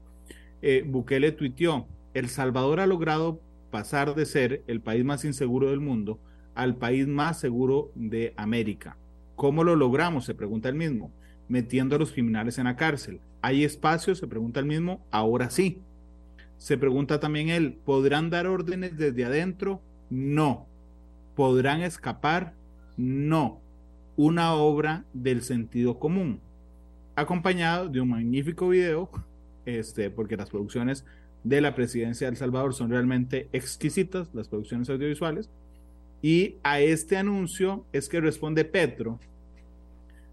Eh, 0.62 0.85
Bukele 0.87 1.33
tuiteó, 1.33 1.87
El 2.14 2.29
Salvador 2.29 2.81
ha 2.81 2.87
logrado 2.87 3.40
pasar 3.71 4.14
de 4.14 4.27
ser 4.27 4.62
el 4.66 4.81
país 4.81 5.05
más 5.05 5.25
inseguro 5.25 5.71
del 5.71 5.81
mundo 5.81 6.19
al 6.55 6.77
país 6.77 7.07
más 7.07 7.40
seguro 7.40 7.90
de 7.95 8.35
América. 8.37 8.97
¿Cómo 9.40 9.64
lo 9.64 9.74
logramos? 9.74 10.26
Se 10.26 10.35
pregunta 10.35 10.68
el 10.68 10.74
mismo. 10.74 11.11
Metiendo 11.48 11.96
a 11.96 11.98
los 11.98 12.12
criminales 12.12 12.59
en 12.59 12.64
la 12.64 12.76
cárcel. 12.76 13.22
¿Hay 13.40 13.64
espacio? 13.64 14.14
Se 14.14 14.26
pregunta 14.26 14.61
el 14.61 14.66
mismo. 14.66 15.00
Ahora 15.11 15.48
sí. 15.48 15.81
Se 16.59 16.76
pregunta 16.76 17.20
también 17.20 17.48
él, 17.48 17.79
¿podrán 17.87 18.29
dar 18.29 18.46
órdenes 18.46 18.98
desde 18.98 19.24
adentro? 19.24 19.81
No. 20.11 20.66
¿Podrán 21.37 21.81
escapar? 21.81 22.53
No. 22.98 23.62
Una 24.14 24.53
obra 24.53 25.07
del 25.14 25.40
sentido 25.40 25.98
común. 25.98 26.40
Acompañado 27.16 27.88
de 27.88 28.03
un 28.03 28.11
magnífico 28.11 28.68
video, 28.68 29.09
este, 29.64 30.11
porque 30.11 30.37
las 30.37 30.50
producciones 30.50 31.07
de 31.44 31.62
la 31.62 31.74
presidencia 31.74 32.26
de 32.26 32.33
El 32.33 32.37
Salvador 32.37 32.74
son 32.74 32.90
realmente 32.90 33.48
exquisitas, 33.55 34.29
las 34.35 34.48
producciones 34.48 34.90
audiovisuales. 34.90 35.48
Y 36.20 36.57
a 36.62 36.81
este 36.81 37.16
anuncio 37.16 37.87
es 37.94 38.11
que 38.11 38.20
responde 38.20 38.66
Petro, 38.66 39.18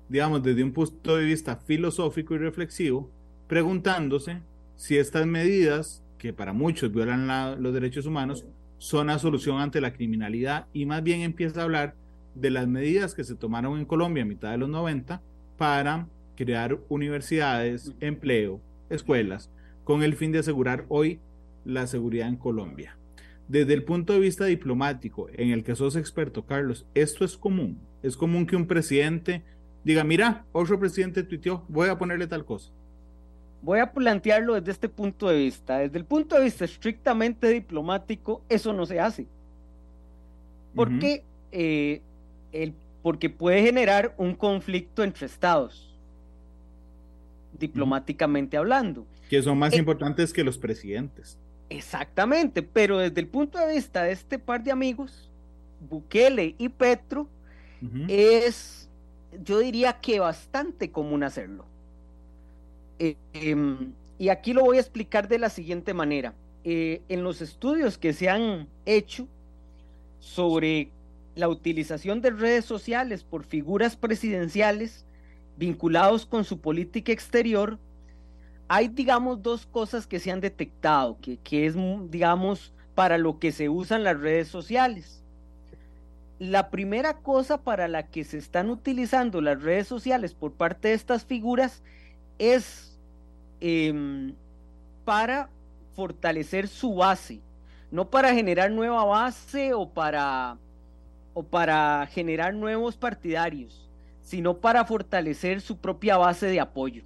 digamos, 0.10 0.44
desde 0.44 0.64
un 0.64 0.74
punto 0.74 1.18
de 1.18 1.26
vista 1.26 1.58
filosófico 1.58 2.36
y 2.36 2.38
reflexivo, 2.38 3.12
preguntándose 3.48 4.42
si 4.76 4.98
estas 4.98 5.26
medidas, 5.26 6.04
que 6.18 6.34
para 6.34 6.54
muchos 6.54 6.92
violan 6.92 7.62
los 7.62 7.74
derechos 7.74 8.06
humanos, 8.06 8.46
son 8.78 9.08
la 9.08 9.20
solución 9.20 9.60
ante 9.60 9.82
la 9.82 9.94
criminalidad 9.94 10.68
y 10.74 10.86
más 10.86 11.04
bien 11.04 11.22
empieza 11.22 11.62
a 11.62 11.64
hablar 11.64 11.96
de 12.36 12.52
las 12.52 12.68
medidas 12.68 13.16
que 13.16 13.24
se 13.24 13.36
tomaron 13.36 13.80
en 13.80 13.86
Colombia 13.86 14.24
a 14.24 14.28
mitad 14.28 14.52
de 14.52 14.58
los 14.58 14.70
90 14.70 15.22
para 15.58 16.08
crear 16.36 16.80
universidades, 16.88 17.94
empleo, 18.00 18.62
escuelas, 18.90 19.50
con 19.84 20.04
el 20.04 20.16
fin 20.16 20.32
de 20.32 20.40
asegurar 20.40 20.86
hoy 20.90 21.20
la 21.66 21.88
seguridad 21.88 22.28
en 22.28 22.38
Colombia. 22.38 22.98
Desde 23.48 23.74
el 23.74 23.84
punto 23.84 24.14
de 24.14 24.20
vista 24.20 24.46
diplomático, 24.46 25.30
en 25.34 25.50
el 25.50 25.64
que 25.64 25.76
sos 25.76 25.96
experto, 25.96 26.46
Carlos, 26.46 26.86
esto 26.94 27.26
es 27.26 27.38
común. 27.38 27.80
Es 28.04 28.18
común 28.18 28.46
que 28.46 28.56
un 28.56 28.68
presidente 28.68 29.44
diga, 29.88 30.04
mira, 30.04 30.46
otro 30.52 30.78
presidente 30.78 31.24
tuiteó, 31.24 31.64
voy 31.70 31.88
a 31.88 31.98
ponerle 31.98 32.28
tal 32.28 32.44
cosa. 32.44 32.72
Voy 33.62 33.80
a 33.80 33.92
plantearlo 33.92 34.56
desde 34.56 34.72
este 34.72 34.90
punto 34.90 35.30
de 35.30 35.38
vista. 35.38 35.80
Desde 35.80 35.98
el 35.98 36.04
punto 36.04 36.36
de 36.36 36.44
vista 36.44 36.66
estrictamente 36.66 37.48
diplomático, 37.48 38.42
eso 38.50 38.74
no 38.74 38.86
se 38.86 39.00
hace. 39.00 39.28
Porque, 40.76 41.24
eh, 41.54 42.02
el, 42.52 42.74
porque 43.02 43.30
puede 43.30 43.64
generar 43.64 44.14
un 44.18 44.36
conflicto 44.36 45.04
entre 45.04 45.26
estados, 45.26 45.98
diplomáticamente 47.58 48.58
hablando. 48.58 49.08
Que 49.30 49.42
son 49.42 49.58
más 49.58 49.74
eh, 49.74 49.78
importantes 49.78 50.34
que 50.34 50.44
los 50.44 50.58
presidentes. 50.58 51.40
Exactamente, 51.70 52.62
pero 52.62 52.98
desde 52.98 53.22
el 53.22 53.28
punto 53.28 53.58
de 53.58 53.74
vista 53.74 54.04
de 54.04 54.12
este 54.12 54.38
par 54.38 54.64
de 54.64 54.72
amigos, 54.72 55.32
Bukele 55.90 56.56
y 56.58 56.70
Petro, 56.70 57.30
es, 58.08 58.87
yo 59.44 59.60
diría 59.60 60.00
que 60.00 60.20
bastante 60.20 60.92
común 60.92 61.24
hacerlo. 61.24 61.66
Eh, 63.00 63.16
em, 63.34 63.94
y 64.18 64.30
aquí 64.30 64.54
lo 64.54 64.64
voy 64.64 64.78
a 64.78 64.82
explicar 64.82 65.28
de 65.28 65.40
la 65.40 65.50
siguiente 65.50 65.94
manera. 65.94 66.34
Eh, 66.64 67.02
en 67.08 67.24
los 67.24 67.42
estudios 67.42 67.98
que 67.98 68.14
se 68.14 68.30
han 68.30 68.68
hecho 68.86 69.28
sobre 70.20 70.90
la 71.36 71.48
utilización 71.48 72.22
de 72.22 72.32
redes 72.32 72.66
sociales 72.66 73.24
por 73.24 73.44
figuras 73.46 73.96
presidenciales 73.96 75.06
vinculados 75.56 76.26
con 76.26 76.44
su 76.44 76.60
política 76.60 77.12
exterior, 77.12 77.80
hay, 78.68 78.90
digamos, 78.90 79.42
dos 79.42 79.66
cosas 79.66 80.08
que 80.08 80.20
se 80.20 80.32
han 80.32 80.42
detectado, 80.42 81.18
que, 81.22 81.38
que 81.38 81.68
es, 81.68 81.76
digamos, 82.10 82.74
para 82.96 83.18
lo 83.18 83.40
que 83.40 83.52
se 83.52 83.70
usan 83.70 84.04
las 84.04 84.20
redes 84.20 84.48
sociales. 84.48 85.24
La 86.40 86.70
primera 86.70 87.16
cosa 87.16 87.64
para 87.64 87.88
la 87.88 88.04
que 88.04 88.24
se 88.24 88.38
están 88.38 88.70
utilizando 88.70 89.42
las 89.42 89.62
redes 89.62 89.88
sociales 89.88 90.36
por 90.36 90.54
parte 90.54 90.90
de 90.90 90.94
estas 90.94 91.26
figuras 91.26 91.82
es 92.38 93.00
em, 93.60 94.36
para 95.04 95.50
fortalecer 95.96 96.68
su 96.68 96.94
base, 96.94 97.42
no 97.90 98.10
para 98.10 98.34
generar 98.36 98.70
nueva 98.70 99.04
base 99.04 99.74
o 99.74 99.90
para, 99.90 100.58
o 101.34 101.42
para 101.42 102.06
generar 102.12 102.54
nuevos 102.54 102.98
partidarios, 102.98 103.90
sino 104.22 104.58
para 104.58 104.86
fortalecer 104.86 105.60
su 105.60 105.78
propia 105.78 106.18
base 106.18 106.46
de 106.46 106.60
apoyo 106.60 107.04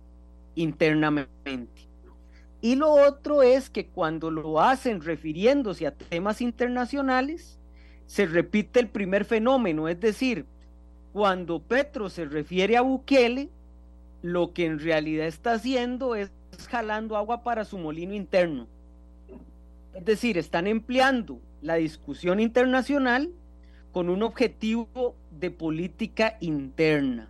internamente. 0.56 1.88
Y 2.60 2.76
lo 2.76 2.92
otro 2.92 3.44
es 3.44 3.70
que 3.70 3.88
cuando 3.88 4.30
lo 4.30 4.60
hacen 4.60 5.02
refiriéndose 5.02 5.88
a 5.88 5.96
temas 5.96 6.42
internacionales, 6.42 7.61
se 8.12 8.26
repite 8.26 8.82
el 8.82 8.90
primer 8.90 9.24
fenómeno, 9.24 9.88
es 9.88 9.98
decir, 9.98 10.46
cuando 11.14 11.62
Petro 11.62 12.10
se 12.10 12.26
refiere 12.26 12.76
a 12.76 12.82
Bukele, 12.82 13.48
lo 14.22 14.52
que 14.52 14.66
en 14.66 14.80
realidad 14.80 15.28
está 15.28 15.54
haciendo 15.54 16.16
es 16.16 16.30
jalando 16.70 17.16
agua 17.16 17.42
para 17.42 17.64
su 17.64 17.78
molino 17.78 18.14
interno. 18.14 18.68
Es 19.94 20.04
decir, 20.04 20.38
están 20.38 20.68
empleando 20.68 21.40
la 21.62 21.76
discusión 21.76 22.42
internacional 22.42 23.30
con 23.94 24.10
un 24.10 24.24
objetivo 24.24 25.16
de 25.40 25.50
política 25.50 26.36
interna. 26.42 27.30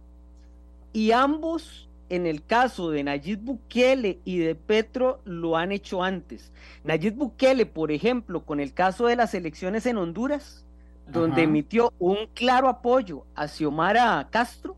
Y 0.93 1.11
ambos, 1.11 1.89
en 2.09 2.25
el 2.25 2.43
caso 2.43 2.89
de 2.89 3.03
Nayib 3.03 3.41
Bukele 3.41 4.17
y 4.25 4.39
de 4.39 4.55
Petro, 4.55 5.21
lo 5.25 5.57
han 5.57 5.71
hecho 5.71 6.03
antes. 6.03 6.51
Nayib 6.83 7.13
Bukele, 7.13 7.67
por 7.67 7.91
ejemplo, 7.91 8.43
con 8.45 8.59
el 8.59 8.73
caso 8.73 9.05
de 9.05 9.15
las 9.15 9.35
elecciones 9.35 9.85
en 9.85 9.97
Honduras, 9.97 10.65
donde 11.11 11.43
emitió 11.43 11.93
un 11.99 12.27
claro 12.33 12.67
apoyo 12.67 13.25
a 13.35 13.47
Xiomara 13.47 14.27
Castro 14.29 14.77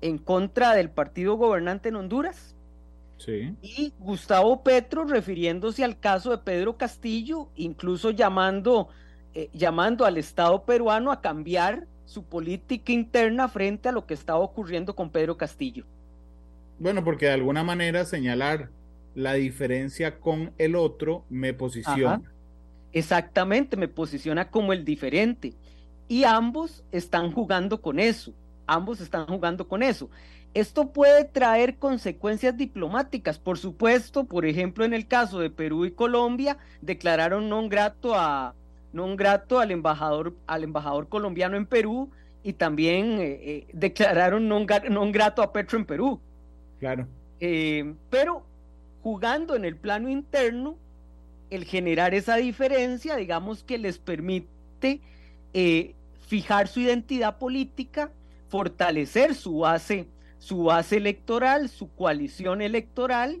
en 0.00 0.18
contra 0.18 0.74
del 0.74 0.90
partido 0.90 1.36
gobernante 1.36 1.88
en 1.88 1.96
Honduras. 1.96 2.56
Sí. 3.18 3.54
Y 3.62 3.92
Gustavo 3.98 4.62
Petro 4.62 5.04
refiriéndose 5.04 5.84
al 5.84 5.98
caso 5.98 6.32
de 6.32 6.38
Pedro 6.38 6.76
Castillo, 6.76 7.48
incluso 7.54 8.10
llamando, 8.10 8.88
eh, 9.34 9.48
llamando 9.52 10.04
al 10.04 10.16
Estado 10.16 10.64
peruano 10.64 11.12
a 11.12 11.20
cambiar 11.20 11.86
su 12.04 12.24
política 12.24 12.92
interna 12.92 13.48
frente 13.48 13.88
a 13.88 13.92
lo 13.92 14.06
que 14.06 14.14
estaba 14.14 14.40
ocurriendo 14.40 14.96
con 14.96 15.10
Pedro 15.10 15.36
Castillo. 15.36 15.86
Bueno, 16.78 17.04
porque 17.04 17.26
de 17.26 17.32
alguna 17.32 17.62
manera 17.62 18.04
señalar 18.04 18.70
la 19.14 19.34
diferencia 19.34 20.18
con 20.18 20.52
el 20.58 20.74
otro 20.74 21.24
me 21.28 21.54
posiciona. 21.54 22.31
Exactamente, 22.92 23.76
me 23.76 23.88
posiciona 23.88 24.50
como 24.50 24.72
el 24.72 24.84
diferente. 24.84 25.54
Y 26.08 26.24
ambos 26.24 26.84
están 26.92 27.32
jugando 27.32 27.80
con 27.80 27.98
eso, 27.98 28.32
ambos 28.66 29.00
están 29.00 29.26
jugando 29.26 29.66
con 29.66 29.82
eso. 29.82 30.10
Esto 30.54 30.92
puede 30.92 31.24
traer 31.24 31.76
consecuencias 31.76 32.56
diplomáticas, 32.56 33.38
por 33.38 33.56
supuesto, 33.56 34.24
por 34.24 34.44
ejemplo, 34.44 34.84
en 34.84 34.92
el 34.92 35.06
caso 35.08 35.38
de 35.38 35.48
Perú 35.48 35.86
y 35.86 35.92
Colombia, 35.92 36.58
declararon 36.82 37.48
non 37.48 37.70
grato 37.70 38.12
a 38.14 38.52
non 38.92 39.16
grato 39.16 39.58
al 39.58 39.70
embajador 39.70 40.36
al 40.44 40.64
embajador 40.64 41.08
colombiano 41.08 41.56
en 41.56 41.64
Perú 41.64 42.10
y 42.42 42.52
también 42.52 43.16
eh, 43.18 43.40
eh, 43.40 43.66
declararon 43.72 44.46
non, 44.46 44.66
grato 44.66 45.40
a 45.40 45.52
Petro 45.52 45.78
en 45.78 45.86
Perú. 45.86 46.20
Claro. 46.78 47.06
Eh, 47.40 47.94
pero 48.10 48.44
jugando 49.02 49.56
en 49.56 49.64
el 49.64 49.76
plano 49.76 50.10
interno, 50.10 50.76
el 51.52 51.64
generar 51.64 52.14
esa 52.14 52.36
diferencia, 52.36 53.16
digamos 53.16 53.62
que 53.62 53.76
les 53.76 53.98
permite 53.98 55.00
eh, 55.52 55.94
fijar 56.26 56.66
su 56.66 56.80
identidad 56.80 57.38
política, 57.38 58.10
fortalecer 58.48 59.34
su 59.34 59.58
base, 59.58 60.08
su 60.38 60.64
base 60.64 60.96
electoral, 60.96 61.68
su 61.68 61.92
coalición 61.94 62.62
electoral, 62.62 63.40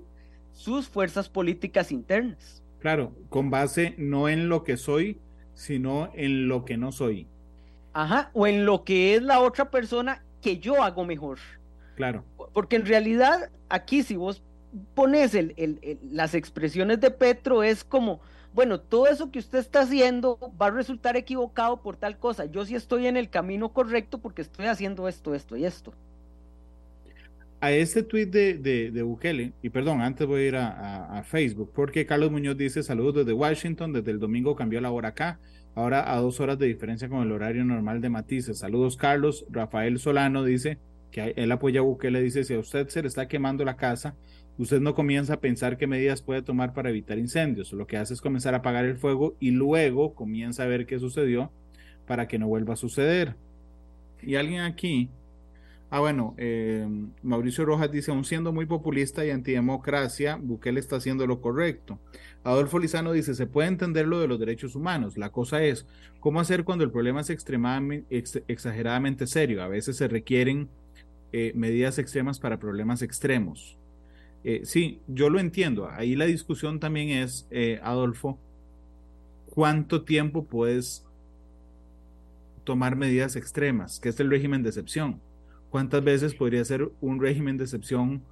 sus 0.52 0.88
fuerzas 0.88 1.30
políticas 1.30 1.90
internas. 1.90 2.62
Claro, 2.80 3.14
con 3.30 3.50
base 3.50 3.94
no 3.96 4.28
en 4.28 4.48
lo 4.48 4.62
que 4.62 4.76
soy, 4.76 5.18
sino 5.54 6.10
en 6.14 6.48
lo 6.48 6.64
que 6.64 6.76
no 6.76 6.92
soy. 6.92 7.26
Ajá, 7.94 8.30
o 8.34 8.46
en 8.46 8.66
lo 8.66 8.84
que 8.84 9.14
es 9.14 9.22
la 9.22 9.40
otra 9.40 9.70
persona 9.70 10.22
que 10.42 10.58
yo 10.58 10.82
hago 10.82 11.04
mejor. 11.04 11.38
Claro. 11.94 12.24
Porque 12.52 12.76
en 12.76 12.84
realidad 12.84 13.50
aquí 13.68 14.02
si 14.02 14.16
vos 14.16 14.42
pones 14.94 15.36
las 16.10 16.34
expresiones 16.34 17.00
de 17.00 17.10
Petro 17.10 17.62
es 17.62 17.84
como, 17.84 18.20
bueno, 18.54 18.80
todo 18.80 19.06
eso 19.06 19.30
que 19.30 19.38
usted 19.38 19.58
está 19.58 19.80
haciendo 19.80 20.38
va 20.60 20.66
a 20.66 20.70
resultar 20.70 21.16
equivocado 21.16 21.80
por 21.80 21.96
tal 21.96 22.18
cosa. 22.18 22.44
Yo 22.46 22.64
sí 22.64 22.74
estoy 22.74 23.06
en 23.06 23.16
el 23.16 23.30
camino 23.30 23.72
correcto 23.72 24.18
porque 24.18 24.42
estoy 24.42 24.66
haciendo 24.66 25.08
esto, 25.08 25.34
esto 25.34 25.56
y 25.56 25.64
esto. 25.64 25.92
A 27.60 27.70
este 27.70 28.02
tweet 28.02 28.26
de, 28.26 28.54
de, 28.90 29.02
Bukele, 29.02 29.52
y 29.62 29.70
perdón, 29.70 30.00
antes 30.00 30.26
voy 30.26 30.42
a 30.42 30.46
ir 30.48 30.56
a, 30.56 31.22
Facebook, 31.24 31.70
porque 31.72 32.04
Carlos 32.04 32.32
Muñoz 32.32 32.56
dice 32.56 32.82
saludos 32.82 33.14
desde 33.24 33.32
Washington, 33.32 33.92
desde 33.92 34.10
el 34.10 34.18
domingo 34.18 34.56
cambió 34.56 34.80
la 34.80 34.90
hora 34.90 35.10
acá, 35.10 35.38
ahora 35.76 36.12
a 36.12 36.16
dos 36.20 36.40
horas 36.40 36.58
de 36.58 36.66
diferencia 36.66 37.08
con 37.08 37.22
el 37.22 37.30
horario 37.30 37.64
normal 37.64 38.00
de 38.00 38.08
Matices. 38.08 38.58
Saludos 38.58 38.96
Carlos, 38.96 39.46
Rafael 39.48 40.00
Solano 40.00 40.42
dice 40.42 40.78
que 41.12 41.34
él 41.36 41.52
apoya 41.52 41.78
a 41.78 41.84
Bukele, 41.84 42.20
dice 42.20 42.42
si 42.42 42.54
a 42.54 42.58
usted 42.58 42.88
se 42.88 43.00
le 43.00 43.06
está 43.06 43.28
quemando 43.28 43.64
la 43.64 43.76
casa, 43.76 44.16
usted 44.58 44.80
no 44.80 44.94
comienza 44.94 45.34
a 45.34 45.40
pensar 45.40 45.78
qué 45.78 45.86
medidas 45.86 46.22
puede 46.22 46.42
tomar 46.42 46.74
para 46.74 46.90
evitar 46.90 47.18
incendios. 47.18 47.72
Lo 47.72 47.86
que 47.86 47.96
hace 47.96 48.14
es 48.14 48.20
comenzar 48.20 48.54
a 48.54 48.58
apagar 48.58 48.84
el 48.84 48.96
fuego 48.96 49.34
y 49.40 49.50
luego 49.50 50.14
comienza 50.14 50.64
a 50.64 50.66
ver 50.66 50.86
qué 50.86 50.98
sucedió 50.98 51.50
para 52.06 52.28
que 52.28 52.38
no 52.38 52.48
vuelva 52.48 52.74
a 52.74 52.76
suceder. 52.76 53.36
Y 54.22 54.36
alguien 54.36 54.60
aquí, 54.60 55.08
ah 55.90 56.00
bueno, 56.00 56.34
eh, 56.36 56.86
Mauricio 57.22 57.64
Rojas 57.64 57.90
dice, 57.90 58.10
aún 58.10 58.24
siendo 58.24 58.52
muy 58.52 58.66
populista 58.66 59.24
y 59.24 59.30
antidemocracia, 59.30 60.36
Bukele 60.36 60.80
está 60.80 60.96
haciendo 60.96 61.26
lo 61.26 61.40
correcto. 61.40 61.98
Adolfo 62.44 62.78
Lizano 62.78 63.12
dice, 63.12 63.34
se 63.34 63.46
puede 63.46 63.68
entender 63.68 64.06
lo 64.06 64.20
de 64.20 64.28
los 64.28 64.38
derechos 64.38 64.76
humanos. 64.76 65.16
La 65.16 65.30
cosa 65.30 65.62
es, 65.62 65.86
¿cómo 66.20 66.40
hacer 66.40 66.64
cuando 66.64 66.84
el 66.84 66.90
problema 66.90 67.20
es 67.20 67.30
extremadamente, 67.30 68.44
exageradamente 68.48 69.26
serio? 69.26 69.62
A 69.62 69.68
veces 69.68 69.96
se 69.96 70.08
requieren 70.08 70.68
eh, 71.32 71.52
medidas 71.54 71.98
extremas 71.98 72.38
para 72.38 72.58
problemas 72.58 73.02
extremos. 73.02 73.78
Eh, 74.44 74.62
sí, 74.64 75.00
yo 75.06 75.30
lo 75.30 75.38
entiendo. 75.38 75.88
Ahí 75.88 76.16
la 76.16 76.26
discusión 76.26 76.80
también 76.80 77.10
es, 77.10 77.46
eh, 77.50 77.80
Adolfo, 77.82 78.38
¿cuánto 79.50 80.02
tiempo 80.02 80.44
puedes 80.44 81.04
tomar 82.64 82.96
medidas 82.96 83.36
extremas? 83.36 84.00
¿Qué 84.00 84.08
es 84.08 84.18
el 84.20 84.30
régimen 84.30 84.62
de 84.62 84.70
excepción? 84.70 85.20
¿Cuántas 85.70 86.02
veces 86.02 86.34
podría 86.34 86.64
ser 86.64 86.90
un 87.00 87.20
régimen 87.20 87.56
de 87.56 87.64
excepción 87.64 88.22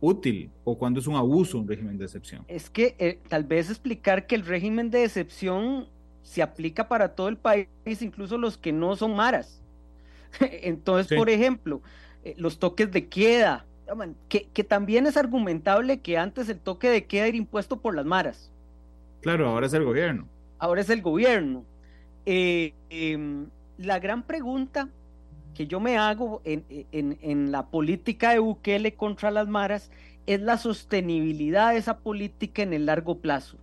útil 0.00 0.50
o 0.64 0.78
cuándo 0.78 0.98
es 1.00 1.06
un 1.06 1.16
abuso 1.16 1.58
un 1.58 1.68
régimen 1.68 1.98
de 1.98 2.04
excepción? 2.04 2.44
Es 2.48 2.70
que 2.70 2.94
eh, 2.98 3.18
tal 3.28 3.44
vez 3.44 3.70
explicar 3.70 4.26
que 4.26 4.36
el 4.36 4.46
régimen 4.46 4.90
de 4.90 5.04
excepción 5.04 5.88
se 6.22 6.42
aplica 6.42 6.88
para 6.88 7.14
todo 7.14 7.28
el 7.28 7.36
país, 7.36 7.66
incluso 8.00 8.38
los 8.38 8.56
que 8.56 8.72
no 8.72 8.94
son 8.94 9.16
maras. 9.16 9.62
Entonces, 10.40 11.18
por 11.18 11.28
ejemplo, 11.28 11.82
los 12.36 12.58
toques 12.58 12.92
de 12.92 13.08
queda, 13.08 13.66
que, 14.28 14.64
también 14.64 15.06
es 15.06 15.16
argumentable 15.16 16.00
que 16.00 16.18
antes 16.18 16.48
el 16.48 16.58
toque 16.58 16.88
de 16.88 17.06
queda 17.06 17.26
era 17.26 17.36
impuesto 17.36 17.80
por 17.80 17.94
las 17.94 18.06
maras. 18.06 18.50
Claro, 19.20 19.48
ahora 19.48 19.66
es 19.66 19.72
el 19.72 19.84
gobierno. 19.84 20.26
Ahora 20.58 20.80
es 20.80 20.90
el 20.90 21.02
gobierno. 21.02 21.64
Eh, 22.26 22.74
em, 22.90 23.46
la 23.78 23.98
gran 23.98 24.22
pregunta 24.22 24.88
que 25.54 25.66
yo 25.66 25.80
me 25.80 25.98
hago 25.98 26.42
en, 26.44 26.64
en, 26.92 27.50
la 27.50 27.66
política 27.66 28.30
de 28.30 28.38
Bukele 28.38 28.94
contra 28.94 29.30
las 29.30 29.48
maras 29.48 29.90
es 30.26 30.40
la 30.40 30.58
sostenibilidad 30.58 31.72
de 31.72 31.78
esa 31.78 31.98
política 31.98 32.62
en 32.62 32.72
el 32.72 32.86
largo 32.86 33.18
plazo. 33.18 33.58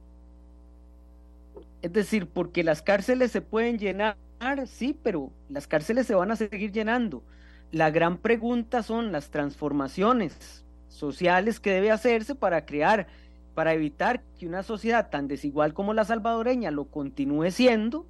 Es 1.82 1.94
decir, 1.94 2.28
porque 2.28 2.64
las 2.64 2.82
cárceles 2.82 3.32
se 3.32 3.42
pueden 3.42 3.78
llenar, 3.78 4.18
sí, 4.66 4.98
pero 5.02 5.32
las 5.50 5.68
cárceles 5.68 6.08
se 6.08 6.16
van 6.16 6.32
a 6.32 6.36
seguir 6.36 6.72
llenando 6.72 7.24
la 7.72 7.92
gran 7.92 8.18
pregunta 8.18 8.84
son 8.84 9.12
las 9.12 9.30
transformaciones 9.30 10.66
sociales 10.88 11.60
que 11.60 11.72
debe 11.72 11.92
hacerse 11.92 12.36
para 12.36 12.66
crear, 12.66 13.08
para 13.54 13.74
evitar 13.74 14.24
que 14.40 14.48
una 14.48 14.64
sociedad 14.64 15.10
tan 15.10 15.28
desigual 15.28 15.74
como 15.74 15.94
la 15.94 16.06
salvadoreña 16.06 16.72
lo 16.72 16.86
continúe 16.86 17.52
siendo 17.52 18.06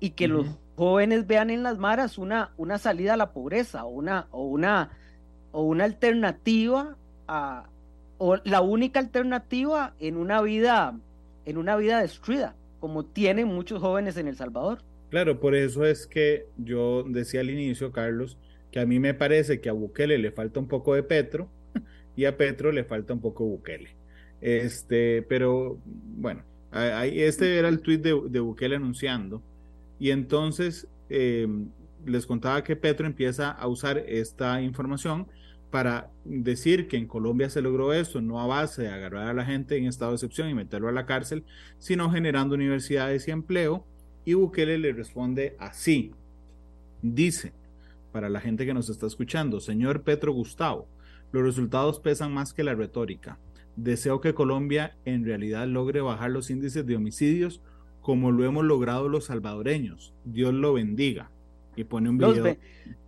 y 0.00 0.10
que 0.10 0.28
los 0.28 0.46
jóvenes 0.76 1.26
vean 1.26 1.50
en 1.50 1.62
las 1.62 1.78
maras 1.78 2.18
una, 2.18 2.52
una 2.56 2.78
salida 2.78 3.14
a 3.14 3.16
la 3.16 3.32
pobreza 3.32 3.84
o 3.84 3.88
una, 3.88 4.26
o 4.30 4.46
una, 4.46 4.90
o 5.52 5.62
una 5.62 5.84
alternativa 5.84 6.96
a, 7.28 7.68
o 8.18 8.36
la 8.44 8.60
única 8.60 9.00
alternativa 9.00 9.94
en 9.98 10.16
una 10.16 10.42
vida, 10.42 10.98
en 11.44 11.56
una 11.56 11.76
vida 11.76 12.00
destruida, 12.00 12.54
como 12.80 13.04
tienen 13.04 13.48
muchos 13.48 13.80
jóvenes 13.80 14.16
en 14.16 14.28
El 14.28 14.36
Salvador. 14.36 14.82
Claro, 15.10 15.38
por 15.38 15.54
eso 15.54 15.84
es 15.84 16.06
que 16.06 16.46
yo 16.56 17.04
decía 17.04 17.40
al 17.40 17.50
inicio, 17.50 17.92
Carlos, 17.92 18.36
que 18.74 18.80
a 18.80 18.86
mí 18.86 18.98
me 18.98 19.14
parece 19.14 19.60
que 19.60 19.68
a 19.68 19.72
Bukele 19.72 20.18
le 20.18 20.32
falta 20.32 20.58
un 20.58 20.66
poco 20.66 20.96
de 20.96 21.04
Petro 21.04 21.48
y 22.16 22.24
a 22.24 22.36
Petro 22.36 22.72
le 22.72 22.82
falta 22.82 23.14
un 23.14 23.20
poco 23.20 23.44
Bukele. 23.44 23.90
Este, 24.40 25.22
pero 25.22 25.78
bueno, 25.86 26.42
ahí, 26.72 27.22
este 27.22 27.56
era 27.56 27.68
el 27.68 27.78
tuit 27.78 28.02
de, 28.02 28.20
de, 28.28 28.40
Bukele 28.40 28.74
anunciando. 28.74 29.40
Y 30.00 30.10
entonces 30.10 30.88
em, 31.08 31.68
les 32.04 32.26
contaba 32.26 32.64
que 32.64 32.74
Petro 32.74 33.06
empieza 33.06 33.48
a 33.48 33.68
usar 33.68 33.98
esta 34.08 34.60
información 34.60 35.28
para 35.70 36.10
decir 36.24 36.88
que 36.88 36.96
en 36.96 37.06
Colombia 37.06 37.50
se 37.50 37.62
logró 37.62 37.92
eso, 37.92 38.20
no 38.20 38.40
a 38.40 38.48
base 38.48 38.82
de 38.82 38.88
agarrar 38.88 39.28
a 39.28 39.34
la 39.34 39.44
gente 39.44 39.76
en 39.76 39.86
estado 39.86 40.10
de 40.10 40.16
excepción 40.16 40.48
y 40.48 40.54
meterlo 40.54 40.88
a 40.88 40.92
la 40.92 41.06
cárcel, 41.06 41.44
sino 41.78 42.10
generando 42.10 42.56
universidades 42.56 43.28
y 43.28 43.30
empleo. 43.30 43.86
Y 44.24 44.34
Bukele 44.34 44.78
le 44.78 44.92
responde 44.92 45.54
así. 45.60 46.10
Dice, 47.02 47.52
para 48.14 48.28
la 48.28 48.40
gente 48.40 48.64
que 48.64 48.74
nos 48.74 48.90
está 48.90 49.08
escuchando, 49.08 49.58
señor 49.58 50.02
Petro 50.02 50.32
Gustavo, 50.32 50.86
los 51.32 51.42
resultados 51.42 51.98
pesan 51.98 52.32
más 52.32 52.52
que 52.54 52.62
la 52.62 52.76
retórica. 52.76 53.40
Deseo 53.74 54.20
que 54.20 54.34
Colombia 54.34 54.96
en 55.04 55.24
realidad 55.24 55.66
logre 55.66 56.00
bajar 56.00 56.30
los 56.30 56.48
índices 56.48 56.86
de 56.86 56.94
homicidios 56.94 57.60
como 58.02 58.30
lo 58.30 58.44
hemos 58.44 58.64
logrado 58.64 59.08
los 59.08 59.24
salvadoreños. 59.24 60.14
Dios 60.24 60.54
lo 60.54 60.74
bendiga. 60.74 61.28
Y 61.74 61.82
pone 61.82 62.08
un 62.08 62.18
video. 62.18 62.56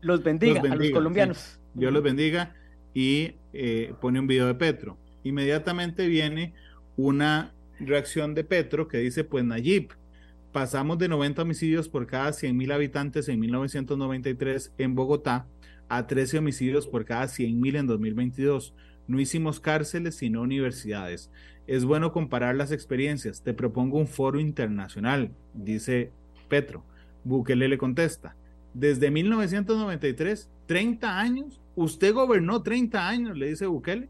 Los, 0.00 0.24
bendiga, 0.24 0.60
a 0.60 0.74
los 0.74 0.90
colombianos. 0.90 1.60
Dios 1.72 1.92
los 1.92 2.02
bendiga 2.02 2.56
y 2.92 3.34
eh, 3.52 3.94
pone 4.00 4.18
un 4.18 4.26
video 4.26 4.48
de 4.48 4.56
Petro. 4.56 4.98
Inmediatamente 5.22 6.08
viene 6.08 6.52
una 6.96 7.54
reacción 7.78 8.34
de 8.34 8.42
Petro 8.42 8.88
que 8.88 8.98
dice, 8.98 9.22
pues 9.22 9.44
Nayib, 9.44 9.90
pasamos 10.56 10.96
de 10.96 11.06
90 11.06 11.42
homicidios 11.42 11.86
por 11.86 12.06
cada 12.06 12.32
100 12.32 12.56
mil 12.56 12.72
habitantes 12.72 13.28
en 13.28 13.38
1993 13.40 14.72
en 14.78 14.94
Bogotá 14.94 15.46
a 15.90 16.06
13 16.06 16.38
homicidios 16.38 16.86
por 16.86 17.04
cada 17.04 17.28
100 17.28 17.60
mil 17.60 17.76
en 17.76 17.86
2022. 17.86 18.72
No 19.06 19.20
hicimos 19.20 19.60
cárceles 19.60 20.14
sino 20.14 20.40
universidades. 20.40 21.30
Es 21.66 21.84
bueno 21.84 22.10
comparar 22.10 22.54
las 22.54 22.72
experiencias. 22.72 23.42
Te 23.42 23.52
propongo 23.52 23.98
un 23.98 24.06
foro 24.06 24.40
internacional, 24.40 25.30
dice 25.52 26.10
Petro. 26.48 26.82
Bukele 27.24 27.68
le 27.68 27.76
contesta. 27.76 28.34
Desde 28.72 29.10
1993, 29.10 30.48
30 30.64 31.20
años, 31.20 31.60
usted 31.74 32.14
gobernó 32.14 32.62
30 32.62 33.06
años, 33.06 33.36
le 33.36 33.50
dice 33.50 33.66
Bukele. 33.66 34.08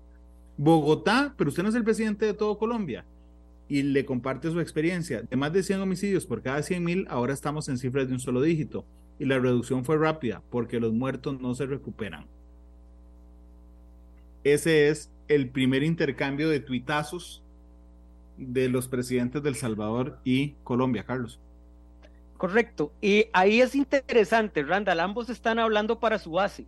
Bogotá, 0.57 1.35
pero 1.37 1.51
usted 1.51 1.65
no 1.65 1.71
es 1.71 1.75
el 1.75 1.83
presidente 1.83 2.25
de 2.25 2.35
todo 2.35 2.57
Colombia 2.57 3.05
y 3.69 3.83
le 3.83 4.05
comparte 4.05 4.51
su 4.51 4.61
experiencia. 4.61 5.23
De 5.23 5.37
más 5.37 5.53
de 5.53 5.63
100 5.63 5.81
homicidios 5.81 6.27
por 6.27 6.43
cada 6.43 6.63
100 6.63 6.85
mil, 6.85 7.07
ahora 7.09 7.35
estamos 7.35 7.69
en 7.69 7.79
cifras 7.79 8.09
de 8.09 8.15
un 8.15 8.21
solo 8.21 8.43
dígito. 8.43 8.85
Y 9.19 9.25
la 9.25 9.39
reducción 9.39 9.85
fue 9.85 9.97
rápida 9.97 10.43
porque 10.51 10.79
los 10.79 10.93
muertos 10.93 11.41
no 11.41 11.55
se 11.55 11.67
recuperan. 11.67 12.27
Ese 14.45 14.89
es 14.89 15.11
el 15.29 15.51
primer 15.51 15.83
intercambio 15.83 16.49
de 16.49 16.61
tuitazos 16.61 17.43
de 18.37 18.69
los 18.69 18.87
presidentes 18.87 19.43
del 19.43 19.57
Salvador 19.57 20.19
y 20.23 20.55
Colombia, 20.63 21.05
Carlos. 21.05 21.41
Correcto. 22.37 22.93
Y 23.01 23.27
ahí 23.33 23.61
es 23.61 23.75
interesante, 23.75 24.63
Randall, 24.63 25.01
ambos 25.01 25.31
están 25.31 25.59
hablando 25.59 25.99
para 25.99 26.19
su 26.19 26.33
base 26.33 26.67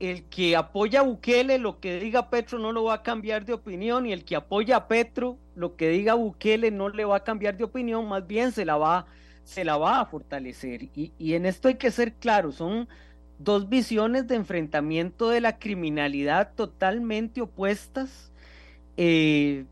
el 0.00 0.24
que 0.24 0.54
apoya 0.56 1.00
a 1.00 1.02
Bukele, 1.02 1.58
lo 1.58 1.80
que 1.80 1.98
diga 1.98 2.30
Petro 2.30 2.58
no 2.58 2.72
lo 2.72 2.84
va 2.84 2.94
a 2.94 3.02
cambiar 3.02 3.44
de 3.44 3.52
opinión, 3.52 4.06
y 4.06 4.12
el 4.12 4.24
que 4.24 4.36
apoya 4.36 4.76
a 4.76 4.88
Petro, 4.88 5.38
lo 5.56 5.76
que 5.76 5.88
diga 5.88 6.14
Bukele 6.14 6.70
no 6.70 6.88
le 6.88 7.04
va 7.04 7.16
a 7.16 7.24
cambiar 7.24 7.56
de 7.56 7.64
opinión, 7.64 8.08
más 8.08 8.26
bien 8.26 8.52
se 8.52 8.64
la 8.64 8.76
va, 8.76 9.06
a 10.00 10.06
fortalecer. 10.06 10.88
Y, 10.94 11.34
en 11.34 11.46
esto 11.46 11.68
hay 11.68 11.74
que 11.74 11.90
ser 11.90 12.14
claro, 12.14 12.52
son 12.52 12.88
dos 13.38 13.68
visiones 13.68 14.26
de 14.28 14.36
enfrentamiento 14.36 15.30
de 15.30 15.40
la 15.40 15.58
criminalidad 15.58 16.52
totalmente 16.54 17.40
opuestas, 17.40 18.30
eh, 18.96 19.64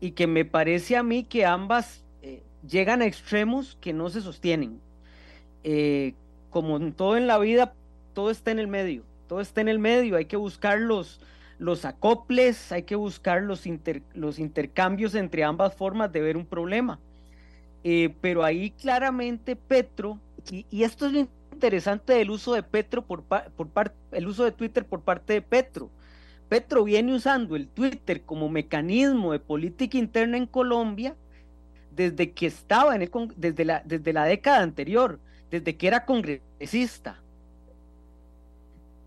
y 0.00 0.10
que 0.12 0.26
me 0.26 0.44
parece 0.44 0.96
a 0.96 1.02
mí 1.02 1.24
que 1.24 1.46
ambas 1.46 2.04
eh, 2.22 2.42
llegan 2.68 3.00
a 3.02 3.06
extremos 3.06 3.78
que 3.80 3.92
no 3.92 4.10
se 4.10 4.20
sostienen. 4.20 4.80
Eh, 5.64 6.14
como 6.50 6.76
en 6.76 6.92
todo 6.92 7.16
en 7.16 7.26
la 7.26 7.38
vida, 7.38 7.74
todo 8.12 8.30
está 8.30 8.50
en 8.50 8.58
el 8.58 8.68
medio 8.68 9.04
todo 9.32 9.40
está 9.40 9.62
en 9.62 9.68
el 9.68 9.78
medio, 9.78 10.16
hay 10.16 10.26
que 10.26 10.36
buscar 10.36 10.78
los, 10.78 11.18
los 11.58 11.86
acoples, 11.86 12.70
hay 12.70 12.82
que 12.82 12.96
buscar 12.96 13.40
los, 13.40 13.64
los 14.12 14.38
intercambios 14.38 15.14
entre 15.14 15.42
ambas 15.42 15.74
formas 15.74 16.12
de 16.12 16.20
ver 16.20 16.36
un 16.36 16.44
problema. 16.44 17.00
Eh, 17.82 18.14
pero 18.20 18.44
ahí 18.44 18.72
claramente 18.72 19.56
Petro, 19.56 20.18
y, 20.50 20.82
esto 20.82 21.06
es 21.06 21.12
lo 21.14 21.20
interesante 21.50 22.12
del 22.12 22.28
uso 22.28 22.52
de 22.52 22.62
Petro 22.62 23.06
por, 23.06 23.22
por 23.22 23.94
el 24.10 24.28
uso 24.28 24.44
de 24.44 24.52
Twitter 24.52 24.84
por 24.84 25.00
parte 25.00 25.32
de 25.32 25.40
Petro. 25.40 25.88
Petro 26.50 26.84
viene 26.84 27.14
usando 27.14 27.56
el 27.56 27.68
Twitter 27.68 28.24
como 28.24 28.50
mecanismo 28.50 29.32
de 29.32 29.40
política 29.40 29.96
interna 29.96 30.36
en 30.36 30.44
Colombia 30.44 31.16
desde 31.90 32.32
que 32.32 32.48
estaba 32.48 32.94
en 32.94 33.00
el, 33.00 33.10
desde 33.34 33.64
la, 33.64 33.82
desde 33.86 34.12
la 34.12 34.26
década 34.26 34.60
anterior, 34.60 35.20
desde 35.50 35.78
que 35.78 35.86
era 35.86 36.04
congresista. 36.04 37.21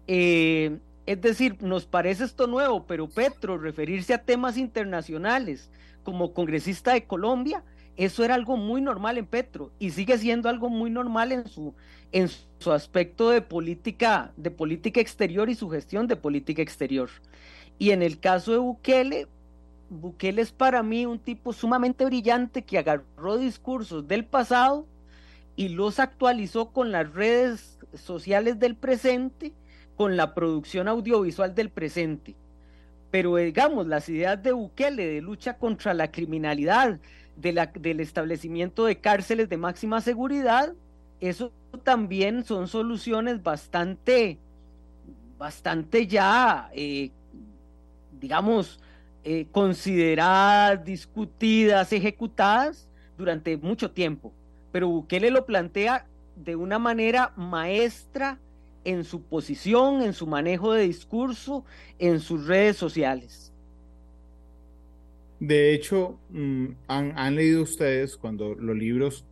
Eh, 0.08 0.78
es 1.06 1.22
decir, 1.22 1.62
nos 1.62 1.86
parece 1.86 2.24
esto 2.24 2.48
nuevo, 2.48 2.86
pero 2.86 3.08
Petro 3.08 3.58
referirse 3.58 4.14
a 4.14 4.24
temas 4.24 4.58
internacionales 4.58 5.70
como 6.04 6.34
congresista 6.34 6.94
de 6.94 7.06
Colombia, 7.06 7.64
eso 7.98 8.24
era 8.24 8.36
algo 8.36 8.58
muy 8.58 8.82
normal 8.82 9.18
en 9.18 9.26
Petro 9.26 9.72
y 9.80 9.92
sigue 9.92 10.18
siendo 10.18 10.50
algo 10.50 10.70
muy 10.70 10.90
normal 10.90 11.32
en 11.32 11.48
su, 11.48 11.74
en 12.12 12.30
su 12.60 12.72
aspecto 12.72 13.30
de 13.30 13.42
política, 13.42 14.34
de 14.36 14.52
política 14.52 15.00
exterior 15.00 15.50
y 15.50 15.56
su 15.56 15.70
gestión 15.70 16.08
de 16.08 16.16
política 16.16 16.62
exterior. 16.62 17.10
Y 17.78 17.92
en 17.92 18.02
el 18.02 18.20
caso 18.20 18.52
de 18.52 18.58
Bukele, 18.58 19.28
Bukele 19.90 20.42
es 20.42 20.52
para 20.52 20.84
mí 20.84 21.06
un 21.06 21.20
tipo 21.20 21.54
sumamente 21.54 22.06
brillante 22.06 22.64
que 22.64 22.78
agarró 22.78 23.38
discursos 23.38 24.08
del 24.08 24.26
pasado 24.26 24.86
y 25.56 25.70
los 25.70 26.00
actualizó 26.00 26.72
con 26.72 26.92
las 26.92 27.14
redes 27.14 27.80
sociales 27.94 28.60
del 28.60 28.76
presente 28.76 29.54
con 29.96 30.18
la 30.18 30.34
producción 30.34 30.88
audiovisual 30.88 31.56
del 31.56 31.70
presente. 31.70 32.36
Pero 33.12 33.36
digamos, 33.38 33.88
las 33.88 34.10
ideas 34.10 34.42
de 34.42 34.52
Bukele 34.52 35.06
de 35.08 35.22
lucha 35.22 35.58
contra 35.58 35.94
la 35.94 36.12
criminalidad, 36.12 37.00
de 37.36 37.54
la, 37.54 37.68
del 37.68 38.00
establecimiento 38.00 38.86
de 38.86 38.98
cárceles 39.00 39.50
de 39.50 39.58
máxima 39.58 40.02
seguridad, 40.02 40.74
eso 41.20 41.52
también 41.84 42.44
son 42.44 42.68
soluciones 42.68 43.42
bastante, 43.42 44.38
bastante 45.38 46.08
ya, 46.08 46.70
eh, 46.74 47.12
digamos, 48.20 48.80
eh, 49.24 49.48
consideradas, 49.52 50.84
discutidas, 50.84 51.92
ejecutadas 51.94 52.88
durante 53.18 53.58
mucho 53.58 53.92
tiempo. 53.92 54.34
Pero 54.72 54.90
Bukele 54.90 55.30
lo 55.32 55.46
plantea 55.46 56.06
de 56.36 56.56
una 56.56 56.80
manera 56.80 57.32
maestra 57.36 58.40
en 58.86 59.04
su 59.04 59.22
posición, 59.24 60.02
en 60.02 60.14
su 60.14 60.28
manejo 60.28 60.74
de 60.74 60.84
discurso, 60.84 61.66
en 62.00 62.20
sus 62.20 62.48
redes 62.48 62.78
sociales. 62.78 63.52
De 65.40 65.74
hecho, 65.74 66.18
mm, 66.30 66.66
han, 66.88 67.36
leído 67.36 67.64
ustedes 67.64 68.16
cuando 68.16 68.56
los 68.56 68.76
libros 68.76 69.26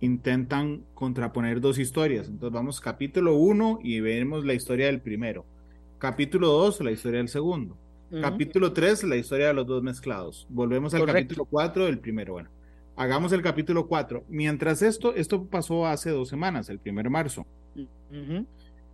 intentan 0.00 0.82
contraponer 0.94 1.60
dos 1.60 1.78
historias. 1.78 2.28
Entonces 2.28 2.52
vamos 2.52 2.80
capítulo 2.80 3.36
1 3.36 3.78
y 3.82 4.00
vemos 4.00 4.44
la 4.44 4.54
historia 4.54 4.86
del 4.86 5.00
primero. 5.00 5.44
Capítulo 5.98 6.48
2, 6.48 6.80
la 6.80 6.90
historia 6.90 7.18
del 7.18 7.28
segundo. 7.28 7.76
Capítulo 8.20 8.72
3, 8.72 9.04
la 9.04 9.16
historia 9.16 9.48
de 9.48 9.54
los 9.54 9.66
dos 9.66 9.82
mezclados. 9.82 10.46
Volvemos 10.48 10.94
al 10.94 11.04
capítulo 11.04 11.46
4 11.46 11.86
del 11.86 11.98
primero. 11.98 12.34
Bueno, 12.34 12.50
hagamos 12.96 13.32
el 13.32 13.42
capítulo 13.42 13.86
4. 13.88 14.24
Mientras 14.28 14.82
esto, 14.82 15.14
esto 15.14 15.44
pasó 15.44 15.86
hace 15.86 16.10
dos 16.10 16.28
semanas, 16.28 16.68
el 16.68 16.80
1 16.84 17.02
de 17.02 17.10
marzo. 17.10 17.46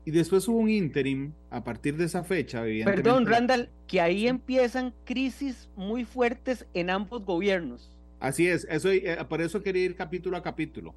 Y 0.05 0.11
después 0.11 0.49
hubo 0.49 0.59
un 0.59 0.71
interim 0.71 1.33
a 1.51 1.63
partir 1.63 1.97
de 1.97 2.05
esa 2.07 2.25
fecha. 2.25 2.63
Perdón, 2.85 3.27
Randall, 3.27 3.69
que 3.87 4.01
ahí 4.01 4.27
empiezan 4.27 4.95
crisis 5.05 5.69
muy 5.77 6.05
fuertes 6.05 6.67
en 6.73 6.91
ambos 6.91 7.25
gobiernos. 7.25 7.93
Así 8.21 8.47
es, 8.47 8.67
eso, 8.71 8.91
eh, 8.91 9.17
por 9.31 9.41
eso 9.41 9.63
quería 9.63 9.83
ir 9.83 9.97
capítulo 9.97 10.37
a 10.37 10.43
capítulo. 10.43 10.95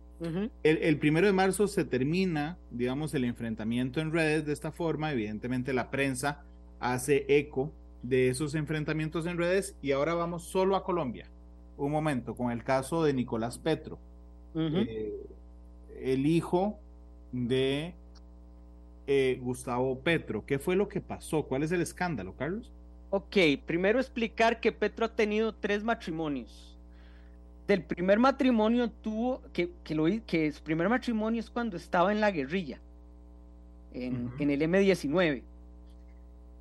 el, 0.62 0.98
primero 1.00 1.26
de 1.26 1.32
marzo 1.32 1.68
se 1.70 1.86
termina, 1.86 2.58
digamos, 2.70 3.14
el 3.14 3.24
enfrentamiento 3.24 4.02
en 4.02 4.12
redes 4.12 4.46
de 4.46 4.52
esta 4.52 4.74
forma. 4.74 5.12
Evidentemente 5.12 5.74
la 5.74 5.90
prensa 5.90 6.44
hace 6.82 7.26
eco 7.30 7.72
de 8.02 8.28
esos 8.28 8.56
enfrentamientos 8.56 9.26
en 9.26 9.38
redes 9.38 9.78
y 9.82 9.92
ahora 9.92 10.14
vamos 10.14 10.44
solo 10.44 10.76
a 10.76 10.84
Colombia. 10.84 11.30
Un 11.78 11.92
momento, 11.92 12.36
con 12.36 12.52
el 12.52 12.64
caso 12.64 13.04
de 13.04 13.14
Nicolás 13.14 13.58
Petro, 13.58 13.98
eh, 14.54 15.14
el 16.02 16.26
hijo 16.26 16.78
de 17.32 17.96
eh, 19.08 19.40
Gustavo 19.42 20.00
Petro. 20.00 20.46
¿Qué 20.46 20.60
fue 20.60 20.76
lo 20.76 20.88
que 20.88 21.02
pasó? 21.02 21.44
¿Cuál 21.44 21.64
es 21.64 21.72
el 21.72 21.82
escándalo, 21.82 22.36
Carlos? 22.36 22.72
Ok, 23.10 23.38
primero 23.66 24.00
explicar 24.00 24.60
que 24.60 24.72
Petro 24.72 25.06
ha 25.06 25.16
tenido 25.16 25.54
tres 25.54 25.84
matrimonios. 25.84 26.76
Del 27.68 27.84
primer 27.84 28.18
matrimonio 28.18 28.90
tuvo, 28.90 29.42
que, 29.54 29.70
que, 29.84 29.94
lo, 29.94 30.06
que 30.26 30.52
su 30.52 30.64
primer 30.64 30.90
matrimonio 30.90 31.40
es 31.40 31.50
cuando 31.50 31.78
estaba 31.78 32.12
en 32.12 32.20
la 32.20 32.32
guerrilla, 32.32 32.80
en, 33.94 34.32
el 34.40 34.62
M19. 34.62 35.44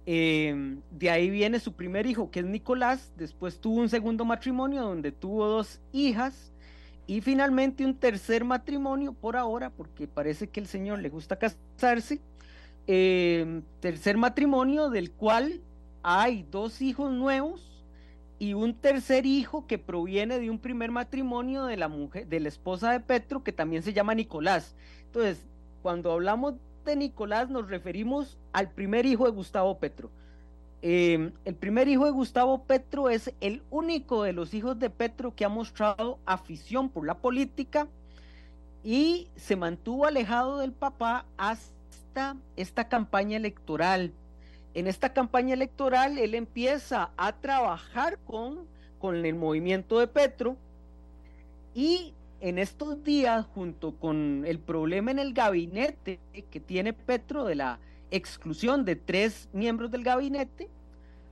Em, 0.05 0.81
de 0.90 1.11
ahí 1.11 1.31
viene 1.31 1.59
su 1.59 1.72
primer 1.72 2.07
hijo, 2.07 2.31
que 2.31 2.40
es 2.40 2.46
Nicolás. 2.46 3.12
Después 3.16 3.59
tuvo 3.59 3.81
un 3.81 3.88
segundo 3.88 4.24
matrimonio 4.24 4.83
donde 4.83 5.11
tuvo 5.11 5.46
dos 5.46 5.81
hijas. 5.92 6.51
Y 7.06 7.20
finalmente 7.20 7.84
un 7.84 7.94
tercer 7.94 8.44
matrimonio 8.44 9.12
por 9.12 9.36
ahora, 9.36 9.70
porque 9.70 10.06
parece 10.06 10.48
que 10.48 10.60
el 10.60 10.66
señor 10.66 11.00
le 11.00 11.08
gusta 11.08 11.36
casarse, 11.36 12.20
eh, 12.86 13.62
tercer 13.80 14.16
matrimonio 14.16 14.90
del 14.90 15.10
cual 15.10 15.60
hay 16.02 16.46
dos 16.50 16.80
hijos 16.80 17.12
nuevos 17.12 17.84
y 18.38 18.54
un 18.54 18.74
tercer 18.74 19.24
hijo 19.24 19.66
que 19.66 19.78
proviene 19.78 20.40
de 20.40 20.50
un 20.50 20.58
primer 20.58 20.90
matrimonio 20.90 21.64
de 21.64 21.76
la 21.76 21.88
mujer, 21.88 22.26
de 22.26 22.40
la 22.40 22.48
esposa 22.48 22.90
de 22.90 23.00
Petro, 23.00 23.44
que 23.44 23.52
también 23.52 23.82
se 23.82 23.92
llama 23.92 24.14
Nicolás. 24.14 24.74
Entonces, 25.06 25.44
cuando 25.80 26.10
hablamos 26.10 26.54
de 26.84 26.96
Nicolás, 26.96 27.50
nos 27.50 27.68
referimos 27.68 28.38
al 28.52 28.70
primer 28.70 29.06
hijo 29.06 29.26
de 29.26 29.30
Gustavo 29.30 29.78
Petro. 29.78 30.10
Eh, 30.84 31.30
el 31.44 31.54
primer 31.54 31.86
hijo 31.86 32.06
de 32.06 32.10
Gustavo 32.10 32.64
Petro 32.64 33.08
es 33.08 33.32
el 33.40 33.62
único 33.70 34.24
de 34.24 34.32
los 34.32 34.52
hijos 34.52 34.80
de 34.80 34.90
Petro 34.90 35.32
que 35.34 35.44
ha 35.44 35.48
mostrado 35.48 36.18
afición 36.26 36.88
por 36.88 37.06
la 37.06 37.18
política 37.18 37.86
y 38.82 39.28
se 39.36 39.54
mantuvo 39.54 40.06
alejado 40.06 40.58
del 40.58 40.72
papá 40.72 41.24
hasta 41.36 42.36
esta 42.56 42.88
campaña 42.88 43.36
electoral. 43.36 44.12
En 44.74 44.88
esta 44.88 45.12
campaña 45.12 45.54
electoral 45.54 46.18
él 46.18 46.34
empieza 46.34 47.10
a 47.16 47.32
trabajar 47.32 48.18
con, 48.26 48.66
con 48.98 49.24
el 49.24 49.36
movimiento 49.36 50.00
de 50.00 50.08
Petro 50.08 50.56
y 51.76 52.12
en 52.40 52.58
estos 52.58 53.04
días, 53.04 53.46
junto 53.54 53.92
con 53.92 54.42
el 54.44 54.58
problema 54.58 55.12
en 55.12 55.20
el 55.20 55.32
gabinete 55.32 56.18
que 56.50 56.58
tiene 56.58 56.92
Petro 56.92 57.44
de 57.44 57.54
la 57.54 57.78
exclusión 58.12 58.85
de 58.85 58.94
tres 58.94 59.48
miembros 59.53 59.90
del 59.90 60.05
gabinete, 60.05 60.68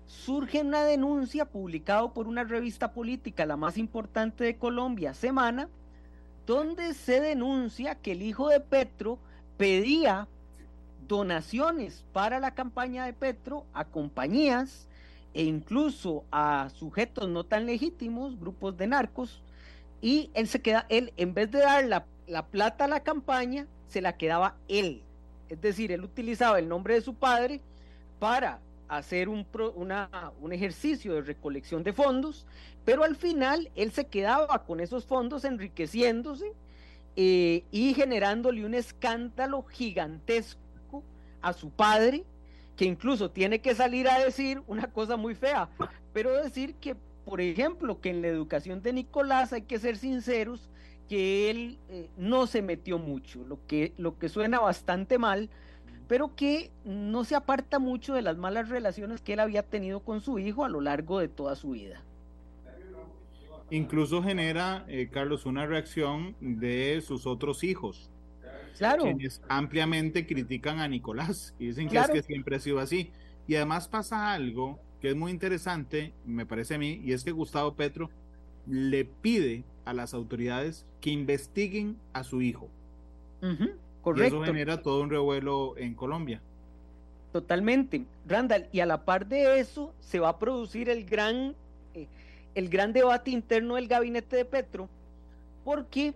surge 0.07 0.63
una 0.63 0.83
denuncia 0.83 1.45
publicada 1.45 2.13
por 2.13 2.27
una 2.27 2.43
revista 2.43 2.93
política, 2.93 3.47
la 3.47 3.57
más 3.57 3.79
importante 3.79 4.43
de 4.43 4.57
Colombia, 4.57 5.15
Semana, 5.15 5.69
donde 6.47 6.95
se 6.95 7.21
denuncia 7.21 7.95
que 7.95 8.13
el 8.13 8.23
hijo 8.23 8.49
de 8.49 8.59
Petro 8.59 9.19
pedía 9.57 10.27
donaciones 11.07 12.05
para 12.13 12.41
la 12.41 12.55
campaña 12.55 13.05
de 13.05 13.13
Petro 13.13 13.67
a 13.73 13.85
compañías 13.85 14.89
e 15.35 15.45
incluso 15.45 16.25
a 16.33 16.71
sujetos 16.75 17.29
no 17.29 17.45
tan 17.45 17.67
legítimos, 17.67 18.41
grupos 18.41 18.77
de 18.77 18.89
narcos, 18.89 19.43
y 20.01 20.31
él 20.35 20.49
se 20.49 20.61
queda, 20.63 20.87
él 20.89 21.13
en 21.17 21.35
vez 21.35 21.51
de 21.51 21.61
dar 21.61 21.85
la, 21.85 22.07
la 22.27 22.47
plata 22.47 22.87
a 22.87 22.89
la 22.89 23.01
campaña, 23.01 23.67
se 23.87 24.01
la 24.01 24.17
quedaba 24.17 24.57
él. 24.67 25.03
Es 25.51 25.61
decir, 25.61 25.91
él 25.91 26.05
utilizaba 26.05 26.59
el 26.61 26.69
nombre 26.69 26.95
de 26.95 27.01
su 27.01 27.15
padre 27.15 27.61
para 28.21 28.61
hacer 28.89 29.29
un, 29.29 29.45
ejercicio 30.53 31.15
de 31.15 31.23
recolección 31.23 31.83
de 31.83 31.93
fondos, 31.93 32.47
pero 32.85 33.05
al 33.05 33.17
final 33.17 33.71
él 33.75 33.91
se 33.91 34.07
quedaba 34.07 34.65
con 34.65 34.81
esos 34.81 35.05
fondos 35.05 35.45
enriqueciéndose 35.45 36.53
eh, 37.17 37.65
y 37.73 37.95
generándole 37.95 38.65
un 38.65 38.75
escándalo 38.75 39.65
gigantesco 39.65 41.03
a 41.43 41.53
su 41.53 41.71
padre, 41.71 42.25
que 42.77 42.85
incluso 42.85 43.31
tiene 43.31 43.61
que 43.61 43.75
salir 43.75 44.09
a 44.09 44.25
decir 44.25 44.63
una 44.69 44.87
cosa 44.93 45.17
muy 45.17 45.35
fea, 45.35 45.69
pero 46.13 46.43
decir 46.43 46.75
que, 46.77 46.97
por 47.25 47.41
ejemplo, 47.41 48.01
que 48.01 48.11
en 48.11 48.23
la 48.23 48.29
educación 48.29 48.83
de 48.83 48.93
Nicolás 48.93 49.53
hay 49.53 49.63
que 49.63 49.79
ser 49.79 49.97
sinceros, 49.97 50.71
que 51.11 51.51
él 51.51 51.79
eh, 51.89 52.09
no 52.17 52.47
se 52.47 52.63
metió 52.63 52.97
mucho, 53.01 53.43
lo 53.43 53.59
que, 53.67 53.93
lo 53.99 54.17
que 54.17 54.29
suena 54.29 54.61
bastante 54.61 55.19
mal, 55.19 55.51
pero 56.07 56.37
que 56.37 56.71
no 56.85 57.25
se 57.25 57.35
aparta 57.35 57.81
mucho 57.81 58.15
de 58.15 58.23
las 58.23 58.37
malas 58.37 58.69
relaciones 58.69 59.21
que 59.21 59.33
él 59.33 59.41
había 59.41 59.65
tenido 59.65 60.05
con 60.05 60.21
su 60.21 60.39
hijo 60.39 60.65
a 60.65 60.69
lo 60.69 60.81
largo 60.81 61.19
de 61.19 61.27
toda 61.27 61.57
su 61.57 61.71
vida. 61.71 62.05
Incluso 63.71 64.23
genera, 64.23 64.85
eh, 64.87 65.09
Carlos, 65.11 65.47
una 65.47 65.67
reacción 65.67 66.37
de 66.41 67.03
sus 67.05 67.27
otros 67.27 67.65
hijos. 67.65 68.09
Claro. 68.79 69.03
Quienes 69.03 69.43
ampliamente 69.49 70.29
critican 70.29 70.79
a 70.79 70.87
Nicolás 70.87 71.57
y 71.59 71.67
dicen 71.67 71.89
que 71.89 71.99
es 71.99 72.09
que 72.09 72.23
siempre 72.23 72.55
ha 72.55 72.61
sido 72.61 72.79
así. 72.79 73.11
Y 73.49 73.57
además 73.57 73.89
pasa 73.89 74.33
algo 74.33 74.79
que 75.01 75.09
es 75.09 75.17
muy 75.17 75.33
interesante, 75.33 76.15
me 76.25 76.47
parece 76.47 76.77
a 76.77 76.79
mí, 76.79 77.01
y 77.03 77.15
es 77.15 77.25
que 77.25 77.33
Gustavo 77.33 77.75
Petro 77.75 78.11
le 78.69 79.05
pide 79.05 79.65
a 79.91 79.93
las 79.93 80.15
autoridades 80.15 80.87
que 81.01 81.11
investiguen 81.11 81.97
a 82.13 82.23
su 82.23 82.43
hijo. 82.43 82.69
Correcto. 84.03 84.37
Y 84.37 84.39
eso 84.39 84.45
genera 84.45 84.83
todo 84.83 85.03
un 85.03 85.11
revuelo 85.11 85.77
en 85.77 85.95
Colombia. 85.95 86.41
Totalmente, 87.33 88.05
Randall. 88.27 88.69
Y 88.71 88.81
a 88.81 88.87
la 88.87 89.05
par 89.05 89.27
de 89.27 89.59
eso 89.59 89.93
se 90.01 90.21
va 90.21 90.29
a 90.29 90.39
producir 90.39 90.89
el 90.89 91.05
gran, 91.05 91.57
eh, 91.95 92.07
el 92.55 92.69
gran 92.69 92.93
debate 92.93 93.33
interno 93.33 93.75
del 93.75 93.89
gabinete 93.89 94.37
de 94.37 94.45
Petro, 94.45 94.89
porque 95.65 96.15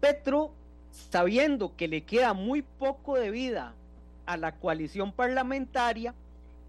Petro, 0.00 0.50
sabiendo 0.90 1.76
que 1.76 1.86
le 1.86 2.00
queda 2.00 2.32
muy 2.32 2.62
poco 2.62 3.16
de 3.16 3.30
vida 3.30 3.74
a 4.24 4.38
la 4.38 4.52
coalición 4.52 5.12
parlamentaria, 5.12 6.14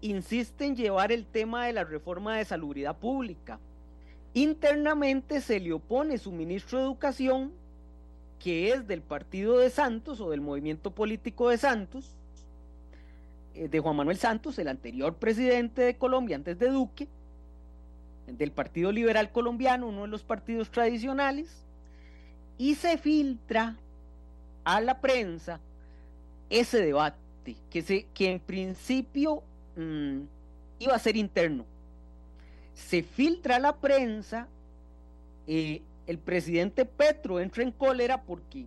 insiste 0.02 0.66
en 0.66 0.76
llevar 0.76 1.10
el 1.10 1.24
tema 1.24 1.66
de 1.66 1.72
la 1.72 1.84
reforma 1.84 2.36
de 2.36 2.44
salubridad 2.44 2.98
pública. 2.98 3.58
Internamente 4.34 5.40
se 5.40 5.60
le 5.60 5.72
opone 5.72 6.16
su 6.18 6.32
ministro 6.32 6.78
de 6.78 6.84
Educación, 6.84 7.52
que 8.38 8.72
es 8.72 8.86
del 8.86 9.02
partido 9.02 9.58
de 9.58 9.70
Santos 9.70 10.20
o 10.20 10.30
del 10.30 10.40
movimiento 10.40 10.90
político 10.90 11.50
de 11.50 11.58
Santos, 11.58 12.16
eh, 13.54 13.68
de 13.68 13.80
Juan 13.80 13.96
Manuel 13.96 14.16
Santos, 14.16 14.58
el 14.58 14.68
anterior 14.68 15.14
presidente 15.16 15.82
de 15.82 15.96
Colombia 15.96 16.36
antes 16.36 16.58
de 16.58 16.68
Duque, 16.68 17.08
del 18.26 18.52
Partido 18.52 18.90
Liberal 18.90 19.30
Colombiano, 19.30 19.88
uno 19.88 20.02
de 20.02 20.08
los 20.08 20.22
partidos 20.22 20.70
tradicionales, 20.70 21.64
y 22.56 22.74
se 22.76 22.96
filtra 22.96 23.76
a 24.64 24.80
la 24.80 25.00
prensa 25.00 25.60
ese 26.48 26.80
debate, 26.80 27.18
que, 27.70 27.82
se, 27.82 28.06
que 28.14 28.32
en 28.32 28.40
principio 28.40 29.42
mm, 29.76 30.20
iba 30.78 30.94
a 30.94 30.98
ser 30.98 31.16
interno. 31.16 31.64
Se 32.74 33.02
filtra 33.02 33.58
la 33.58 33.76
prensa 33.76 34.48
eh, 35.46 35.82
el 36.06 36.18
presidente 36.18 36.84
Petro 36.84 37.40
entra 37.40 37.62
en 37.62 37.72
cólera 37.72 38.22
porque 38.22 38.66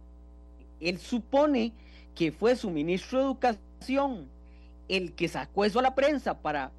él 0.79 0.99
supone 0.99 1.71
que 2.13 2.31
fue 2.31 2.55
su 2.55 2.69
ministro 2.69 3.19
de 3.19 3.25
Educación 3.25 4.27
el 4.87 5.13
que 5.13 5.27
sacó 5.27 5.65
eso 5.65 5.79
a 5.79 5.83
la 5.83 5.95
prensa 5.95 6.41
para 6.41 6.71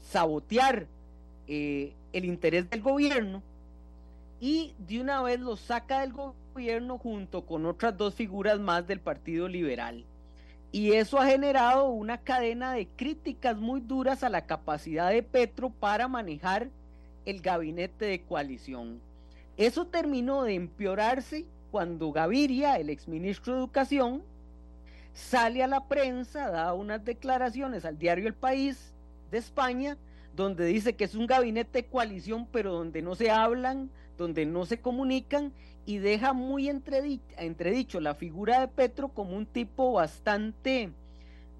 sabotear 0.00 0.86
eh, 1.46 1.92
el 2.12 2.24
interés 2.24 2.68
del 2.70 2.80
gobierno 2.80 3.42
y 4.40 4.74
de 4.78 5.00
una 5.00 5.22
vez 5.22 5.40
lo 5.40 5.56
saca 5.56 6.00
del 6.00 6.12
gobierno 6.12 6.98
junto 6.98 7.44
con 7.44 7.66
otras 7.66 7.96
dos 7.96 8.14
figuras 8.14 8.58
más 8.60 8.86
del 8.86 9.00
Partido 9.00 9.48
Liberal. 9.48 10.04
Y 10.74 10.94
eso 10.94 11.20
ha 11.20 11.26
generado 11.26 11.88
una 11.90 12.18
cadena 12.18 12.72
de 12.72 12.88
críticas 12.88 13.56
muy 13.56 13.80
duras 13.80 14.24
a 14.24 14.28
la 14.28 14.44
capacidad 14.44 15.10
de 15.10 15.22
Petro 15.22 15.70
para 15.70 16.08
manejar 16.08 16.68
el 17.24 17.40
gabinete 17.40 18.06
de 18.06 18.22
coalición. 18.22 19.00
Eso 19.56 19.86
terminó 19.86 20.42
de 20.42 20.54
empeorarse 20.54 21.44
cuando 21.70 22.10
Gaviria, 22.10 22.74
el 22.74 22.90
exministro 22.90 23.52
de 23.52 23.60
Educación, 23.60 24.24
sale 25.12 25.62
a 25.62 25.68
la 25.68 25.86
prensa, 25.86 26.50
da 26.50 26.74
unas 26.74 27.04
declaraciones 27.04 27.84
al 27.84 27.96
diario 27.96 28.26
El 28.26 28.34
País 28.34 28.96
de 29.30 29.38
España, 29.38 29.96
donde 30.34 30.66
dice 30.66 30.96
que 30.96 31.04
es 31.04 31.14
un 31.14 31.28
gabinete 31.28 31.82
de 31.82 31.86
coalición, 31.86 32.48
pero 32.50 32.72
donde 32.72 33.00
no 33.00 33.14
se 33.14 33.30
hablan, 33.30 33.90
donde 34.18 34.44
no 34.44 34.66
se 34.66 34.80
comunican 34.80 35.52
y 35.86 35.98
deja 35.98 36.32
muy 36.32 36.68
entredicho, 36.68 38.00
la 38.00 38.14
figura 38.14 38.60
de 38.60 38.68
Petro 38.68 39.08
como 39.08 39.36
un 39.36 39.46
tipo 39.46 39.92
bastante, 39.92 40.90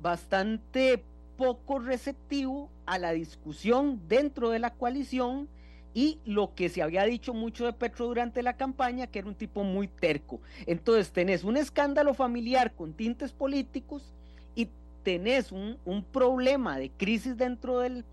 bastante 0.01 1.05
poco 1.37 1.79
receptivo 1.79 2.71
a 2.87 2.99
la 2.99 3.13
discusión 3.13 4.01
dentro 4.09 4.51
de 4.51 4.59
la 4.59 4.71
coalición 4.71 5.49
y 5.93 6.19
lo 6.25 6.55
que 6.55 6.69
se 6.69 6.83
había 6.83 7.05
dicho 7.05 7.35
mucho 7.35 7.67
de 7.67 7.73
Petro 7.73 8.07
durante 8.07 8.43
la 8.43 8.57
campaña, 8.57 9.07
que 9.07 9.21
era 9.21 9.29
un 9.29 9.35
tipo 9.35 9.63
muy 9.63 9.87
terco. 9.87 10.41
Entonces 10.67 11.13
tenés 11.13 11.45
un 11.45 11.57
escándalo 11.57 12.15
familiar 12.15 12.73
con 12.75 12.95
tintes 12.95 13.33
políticos 13.33 14.13
y 14.57 14.69
tenés 15.05 15.53
un, 15.53 15.79
problema 16.13 16.79
de 16.79 16.91
crisis 16.91 17.37
dentro 17.37 17.79
del, 17.79 18.05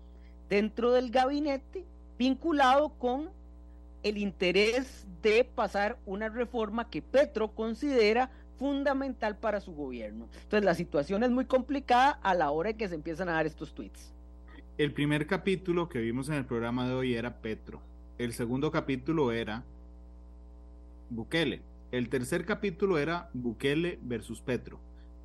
dentro 0.48 0.92
del 0.92 1.10
gabinete 1.10 1.84
vinculado 2.18 2.90
con 2.90 3.30
el 4.02 4.18
interés 4.18 5.06
de 5.22 5.44
pasar 5.44 5.98
una 6.06 6.28
reforma 6.28 6.90
que 6.90 7.02
Petro 7.02 7.54
considera 7.54 8.30
fundamental 8.58 9.36
para 9.36 9.60
su 9.60 9.74
gobierno. 9.74 10.28
Entonces 10.34 10.64
la 10.64 10.74
situación 10.74 11.22
es 11.22 11.30
muy 11.30 11.46
complicada 11.46 12.10
a 12.10 12.34
la 12.34 12.50
hora 12.50 12.68
de 12.70 12.76
que 12.76 12.88
se 12.88 12.94
empiezan 12.94 13.28
a 13.28 13.32
dar 13.32 13.46
estos 13.46 13.74
tweets. 13.74 14.12
El 14.78 14.92
primer 14.92 15.26
capítulo 15.26 15.88
que 15.88 15.98
vimos 15.98 16.28
en 16.28 16.34
el 16.34 16.44
programa 16.44 16.88
de 16.88 16.94
hoy 16.94 17.14
era 17.14 17.40
Petro. 17.40 17.80
El 18.18 18.32
segundo 18.32 18.70
capítulo 18.70 19.32
era 19.32 19.64
Bukele. 21.10 21.60
El 21.90 22.08
tercer 22.08 22.44
capítulo 22.46 22.98
era 22.98 23.28
Bukele 23.34 23.98
versus 24.02 24.40
Petro. 24.40 24.78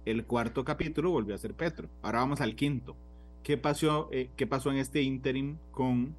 El 0.05 0.25
cuarto 0.25 0.65
capítulo 0.65 1.11
volvió 1.11 1.35
a 1.35 1.37
ser 1.37 1.53
Petro. 1.53 1.89
Ahora 2.01 2.19
vamos 2.19 2.41
al 2.41 2.55
quinto. 2.55 2.95
¿Qué 3.43 3.57
pasó, 3.57 4.09
eh, 4.11 4.29
qué 4.35 4.47
pasó 4.47 4.71
en 4.71 4.77
este 4.77 5.01
interim 5.01 5.57
con 5.71 6.15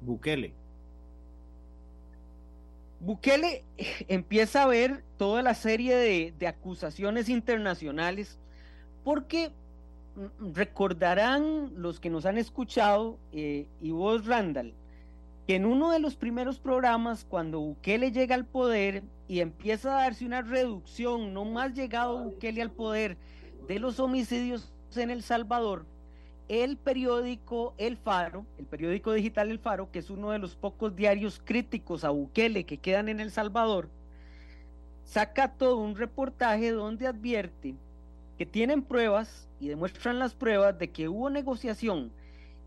Bukele? 0.00 0.52
Bukele 3.00 3.64
empieza 4.08 4.62
a 4.62 4.66
ver 4.66 5.04
toda 5.16 5.42
la 5.42 5.54
serie 5.54 5.96
de, 5.96 6.46
acusaciones 6.46 7.28
internacionales 7.28 8.38
porque 9.02 9.52
mm, 10.16 10.52
recordarán 10.54 11.72
los 11.76 12.00
que 12.00 12.10
nos 12.10 12.26
han 12.26 12.38
escuchado 12.38 13.18
eh, 13.32 13.66
y 13.80 13.90
vos, 13.90 14.26
Randall, 14.26 14.74
que 15.46 15.56
en 15.56 15.66
uno 15.66 15.90
de 15.90 15.98
los 15.98 16.16
primeros 16.16 16.58
programas, 16.58 17.24
cuando 17.24 17.60
Bukele 17.60 18.12
llega 18.12 18.34
al 18.34 18.46
poder 18.46 19.02
y 19.28 19.40
empieza 19.40 19.96
a 19.96 20.02
darse 20.02 20.24
una 20.24 20.42
reducción, 20.42 21.34
no 21.34 21.44
más 21.44 21.74
llegado 21.74 22.18
Bukele 22.18 22.62
al 22.62 22.70
poder, 22.70 23.16
de 23.68 23.78
los 23.78 24.00
homicidios 24.00 24.72
en 24.96 25.10
El 25.10 25.22
Salvador, 25.22 25.86
el 26.48 26.76
periódico 26.76 27.74
El 27.78 27.96
Faro, 27.96 28.44
el 28.58 28.66
periódico 28.66 29.12
digital 29.12 29.50
El 29.50 29.58
Faro, 29.58 29.90
que 29.90 29.98
es 29.98 30.10
uno 30.10 30.30
de 30.30 30.38
los 30.38 30.56
pocos 30.56 30.94
diarios 30.94 31.40
críticos 31.42 32.04
a 32.04 32.10
Bukele 32.10 32.64
que 32.64 32.78
quedan 32.78 33.08
en 33.08 33.20
El 33.20 33.30
Salvador, 33.30 33.88
saca 35.04 35.52
todo 35.52 35.78
un 35.78 35.96
reportaje 35.96 36.70
donde 36.70 37.06
advierte 37.06 37.74
que 38.36 38.46
tienen 38.46 38.82
pruebas 38.82 39.48
y 39.60 39.68
demuestran 39.68 40.18
las 40.18 40.34
pruebas 40.34 40.78
de 40.78 40.90
que 40.90 41.08
hubo 41.08 41.30
negociación 41.30 42.10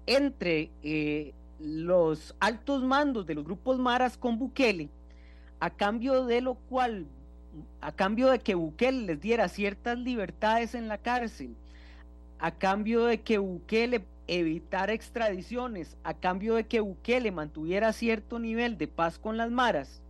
entre 0.05 0.71
eh, 0.81 1.33
los 1.59 2.35
altos 2.39 2.83
mandos 2.83 3.25
de 3.25 3.35
los 3.35 3.43
grupos 3.43 3.77
maras 3.77 4.17
con 4.17 4.39
Bukele, 4.39 4.89
a 5.59 5.69
cambio 5.69 6.25
de 6.25 6.41
lo 6.41 6.55
cual, 6.55 7.07
a 7.81 7.91
cambio 7.91 8.29
de 8.29 8.39
que 8.39 8.55
Bukele 8.55 9.05
les 9.05 9.19
diera 9.19 9.49
ciertas 9.49 9.97
libertades 9.97 10.75
en 10.75 10.87
la 10.87 10.97
cárcel, 10.97 11.55
a 12.39 12.51
cambio 12.51 13.05
de 13.05 13.21
que 13.21 13.37
Bukele 13.37 14.05
evitara 14.27 14.93
extradiciones, 14.93 15.97
a 16.03 16.13
cambio 16.13 16.55
de 16.55 16.65
que 16.65 16.79
Bukele 16.79 17.31
mantuviera 17.31 17.93
cierto 17.93 18.39
nivel 18.39 18.77
de 18.77 18.87
paz 18.87 19.17
con 19.17 19.37
las 19.37 19.49
maras, 19.49 20.01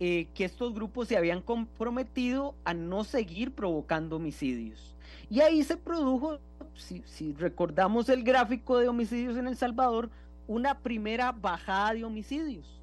eh, 0.00 0.28
que 0.34 0.44
estos 0.44 0.74
grupos 0.74 1.08
se 1.08 1.16
habían 1.16 1.42
comprometido 1.42 2.54
a 2.64 2.74
no 2.74 3.04
seguir 3.04 3.52
provocando 3.52 4.16
homicidios. 4.16 4.94
Y 5.30 5.40
ahí 5.40 5.62
se 5.64 5.76
produjo, 5.76 6.38
si, 6.74 7.02
si 7.06 7.32
recordamos 7.32 8.08
el 8.08 8.22
gráfico 8.22 8.78
de 8.78 8.88
homicidios 8.88 9.36
en 9.36 9.48
El 9.48 9.56
Salvador, 9.56 10.10
una 10.46 10.78
primera 10.78 11.32
bajada 11.32 11.94
de 11.94 12.04
homicidios. 12.04 12.80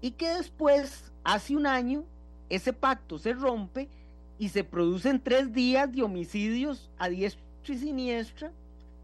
Y 0.00 0.12
que 0.12 0.28
después, 0.28 1.10
hace 1.24 1.56
un 1.56 1.66
año, 1.66 2.04
ese 2.48 2.72
pacto 2.72 3.18
se 3.18 3.32
rompe 3.32 3.88
y 4.38 4.50
se 4.50 4.64
producen 4.64 5.20
tres 5.20 5.52
días 5.52 5.90
de 5.92 6.02
homicidios 6.02 6.90
a 6.96 7.08
y 7.72 7.78
siniestra 7.78 8.52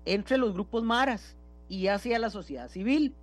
entre 0.05 0.39
los 0.39 0.53
grupos 0.53 0.83
maras 0.83 1.37
y 1.69 1.89
hacia 1.89 2.19
la 2.19 2.31
sociedad 2.31 2.69
civil. 2.69 3.15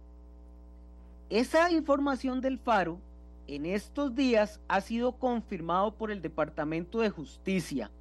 Esa 1.30 1.72
información 1.72 2.42
del 2.42 2.58
Faro 2.58 3.00
en 3.48 3.66
estos 3.66 4.16
días 4.16 4.60
ha 4.68 4.82
sido 4.82 5.14
confirmado 5.14 5.94
por 5.94 6.12
el 6.12 6.22
Departamento 6.22 7.00
de 7.00 7.10
Justicia 7.10 7.92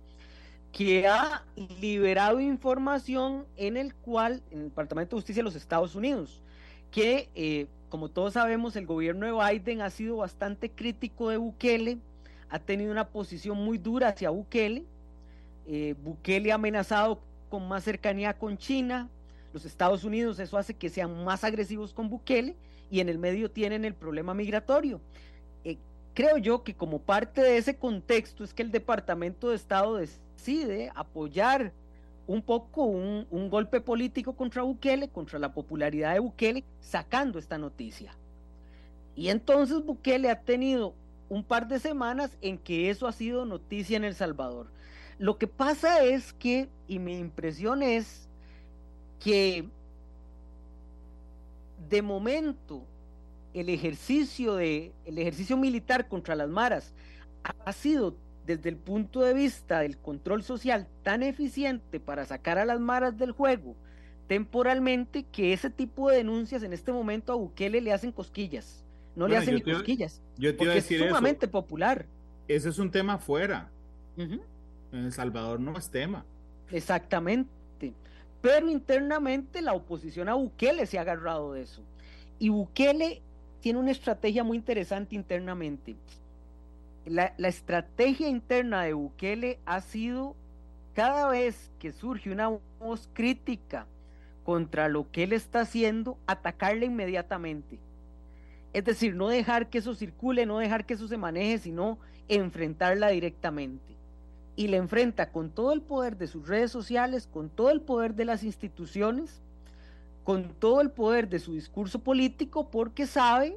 que 0.72 1.08
ha 1.08 1.44
liberado 1.80 2.40
información 2.40 3.46
en 3.56 3.76
el 3.76 3.94
cual, 3.94 4.42
en 4.50 4.60
el 4.60 4.64
Departamento 4.66 5.16
de 5.16 5.20
Justicia 5.20 5.40
de 5.40 5.44
los 5.44 5.56
Estados 5.56 5.94
Unidos, 5.94 6.42
que 6.90 7.28
eh, 7.34 7.66
como 7.88 8.08
todos 8.08 8.34
sabemos 8.34 8.76
el 8.76 8.86
gobierno 8.86 9.26
de 9.26 9.32
Biden 9.32 9.82
ha 9.82 9.90
sido 9.90 10.18
bastante 10.18 10.70
crítico 10.70 11.28
de 11.28 11.36
Bukele, 11.36 11.98
ha 12.48 12.58
tenido 12.58 12.92
una 12.92 13.08
posición 13.08 13.58
muy 13.58 13.78
dura 13.78 14.08
hacia 14.08 14.30
Bukele, 14.30 14.84
eh, 15.66 15.94
Bukele 16.02 16.52
ha 16.52 16.54
amenazado 16.54 17.20
con 17.50 17.68
más 17.68 17.84
cercanía 17.84 18.32
con 18.38 18.56
China, 18.56 19.10
los 19.52 19.66
Estados 19.66 20.04
Unidos 20.04 20.38
eso 20.38 20.56
hace 20.56 20.74
que 20.74 20.88
sean 20.88 21.24
más 21.24 21.44
agresivos 21.44 21.92
con 21.92 22.08
Bukele 22.08 22.56
y 22.90 23.00
en 23.00 23.08
el 23.08 23.18
medio 23.18 23.50
tienen 23.50 23.84
el 23.84 23.94
problema 23.94 24.32
migratorio. 24.32 25.00
Eh, 25.64 25.76
creo 26.14 26.38
yo 26.38 26.62
que 26.62 26.74
como 26.74 27.00
parte 27.00 27.42
de 27.42 27.58
ese 27.58 27.76
contexto 27.76 28.44
es 28.44 28.54
que 28.54 28.62
el 28.62 28.70
Departamento 28.70 29.50
de 29.50 29.56
Estado 29.56 29.96
decide 29.96 30.90
apoyar 30.94 31.72
un 32.26 32.42
poco 32.42 32.84
un, 32.84 33.50
golpe 33.50 33.80
político 33.80 34.34
contra 34.34 34.62
Bukele, 34.62 35.08
contra 35.08 35.40
la 35.40 35.52
popularidad 35.52 36.14
de 36.14 36.20
Bukele, 36.20 36.64
sacando 36.80 37.40
esta 37.40 37.58
noticia. 37.58 38.14
Y 39.16 39.28
entonces 39.28 39.84
Bukele 39.84 40.30
ha 40.30 40.40
tenido 40.40 40.94
un 41.28 41.42
par 41.42 41.66
de 41.66 41.80
semanas 41.80 42.36
en 42.40 42.56
que 42.56 42.88
eso 42.88 43.08
ha 43.08 43.12
sido 43.12 43.44
noticia 43.44 43.96
en 43.96 44.04
El 44.04 44.14
Salvador. 44.14 44.68
Lo 45.20 45.36
que 45.36 45.46
pasa 45.46 46.02
es 46.02 46.32
que, 46.32 46.70
y 46.88 46.98
mi 46.98 47.18
impresión 47.18 47.82
es 47.82 48.26
que 49.22 49.68
de 51.90 52.00
momento 52.00 52.82
el 53.52 53.68
ejercicio 53.68 54.54
de 54.54 54.92
el 55.04 55.18
ejercicio 55.18 55.58
militar 55.58 56.08
contra 56.08 56.34
las 56.34 56.48
maras 56.48 56.94
ha 57.42 57.72
sido 57.72 58.16
desde 58.46 58.70
el 58.70 58.76
punto 58.76 59.20
de 59.20 59.34
vista 59.34 59.80
del 59.80 59.98
control 59.98 60.42
social 60.42 60.88
tan 61.02 61.22
eficiente 61.22 62.00
para 62.00 62.24
sacar 62.24 62.56
a 62.56 62.64
las 62.64 62.80
maras 62.80 63.18
del 63.18 63.32
juego 63.32 63.76
temporalmente 64.26 65.24
que 65.24 65.52
ese 65.52 65.68
tipo 65.68 66.08
de 66.08 66.18
denuncias 66.18 66.62
en 66.62 66.72
este 66.72 66.92
momento 66.92 67.32
a 67.32 67.36
Bukele 67.36 67.82
le 67.82 67.92
hacen 67.92 68.12
cosquillas. 68.12 68.84
No 69.16 69.26
le 69.28 69.36
hacen 69.36 69.56
ni 69.56 69.60
cosquillas. 69.60 70.22
Yo 70.38 70.56
te 70.56 70.78
es 70.78 70.86
sumamente 70.86 71.46
popular. 71.46 72.06
Ese 72.48 72.70
es 72.70 72.78
un 72.78 72.90
tema 72.90 73.18
fuera. 73.18 73.68
En 74.92 75.04
El 75.04 75.12
Salvador 75.12 75.60
no 75.60 75.76
es 75.76 75.90
tema. 75.90 76.24
Exactamente. 76.70 77.94
Pero 78.40 78.70
internamente 78.70 79.60
la 79.60 79.74
oposición 79.74 80.28
a 80.28 80.34
Bukele 80.34 80.86
se 80.86 80.98
ha 80.98 81.02
agarrado 81.02 81.52
de 81.52 81.62
eso. 81.62 81.82
Y 82.38 82.48
Bukele 82.48 83.20
tiene 83.60 83.78
una 83.78 83.90
estrategia 83.90 84.42
muy 84.44 84.56
interesante 84.56 85.14
internamente 85.14 85.96
la, 87.04 87.32
estrategia 87.48 88.28
interna 88.28 88.82
de 88.82 88.92
Bukele 88.92 89.58
ha 89.64 89.80
sido 89.80 90.36
cada 90.94 91.28
vez 91.28 91.70
que 91.78 91.92
surge 91.92 92.30
una 92.30 92.58
voz 92.78 93.08
crítica 93.12 93.86
contra 94.44 94.88
lo 94.88 95.10
que 95.10 95.24
él 95.24 95.32
está 95.32 95.60
haciendo, 95.60 96.18
atacarle 96.26 96.86
inmediatamente. 96.86 97.78
Es 98.72 98.84
decir, 98.84 99.14
no 99.14 99.28
dejar 99.28 99.68
que 99.68 99.78
eso 99.78 99.94
circule, 99.94 100.46
no 100.46 100.58
dejar 100.58 100.84
que 100.84 100.94
eso 100.94 101.08
se 101.08 101.16
maneje, 101.16 101.58
sino 101.58 101.98
enfrentarla 102.28 103.08
directamente. 103.08 103.96
Y 104.56 104.68
la 104.68 104.76
enfrenta 104.76 105.30
con 105.30 105.50
todo 105.50 105.72
el 105.72 105.80
poder 105.80 106.16
de 106.16 106.26
sus 106.26 106.48
redes 106.48 106.70
sociales, 106.70 107.26
con 107.26 107.48
todo 107.48 107.70
el 107.70 107.80
poder 107.80 108.14
de 108.14 108.24
las 108.24 108.42
instituciones, 108.42 109.40
con 110.24 110.54
todo 110.54 110.80
el 110.80 110.90
poder 110.90 111.28
de 111.28 111.38
su 111.38 111.54
discurso 111.54 112.00
político, 112.00 112.68
porque 112.68 113.06
sabe 113.06 113.56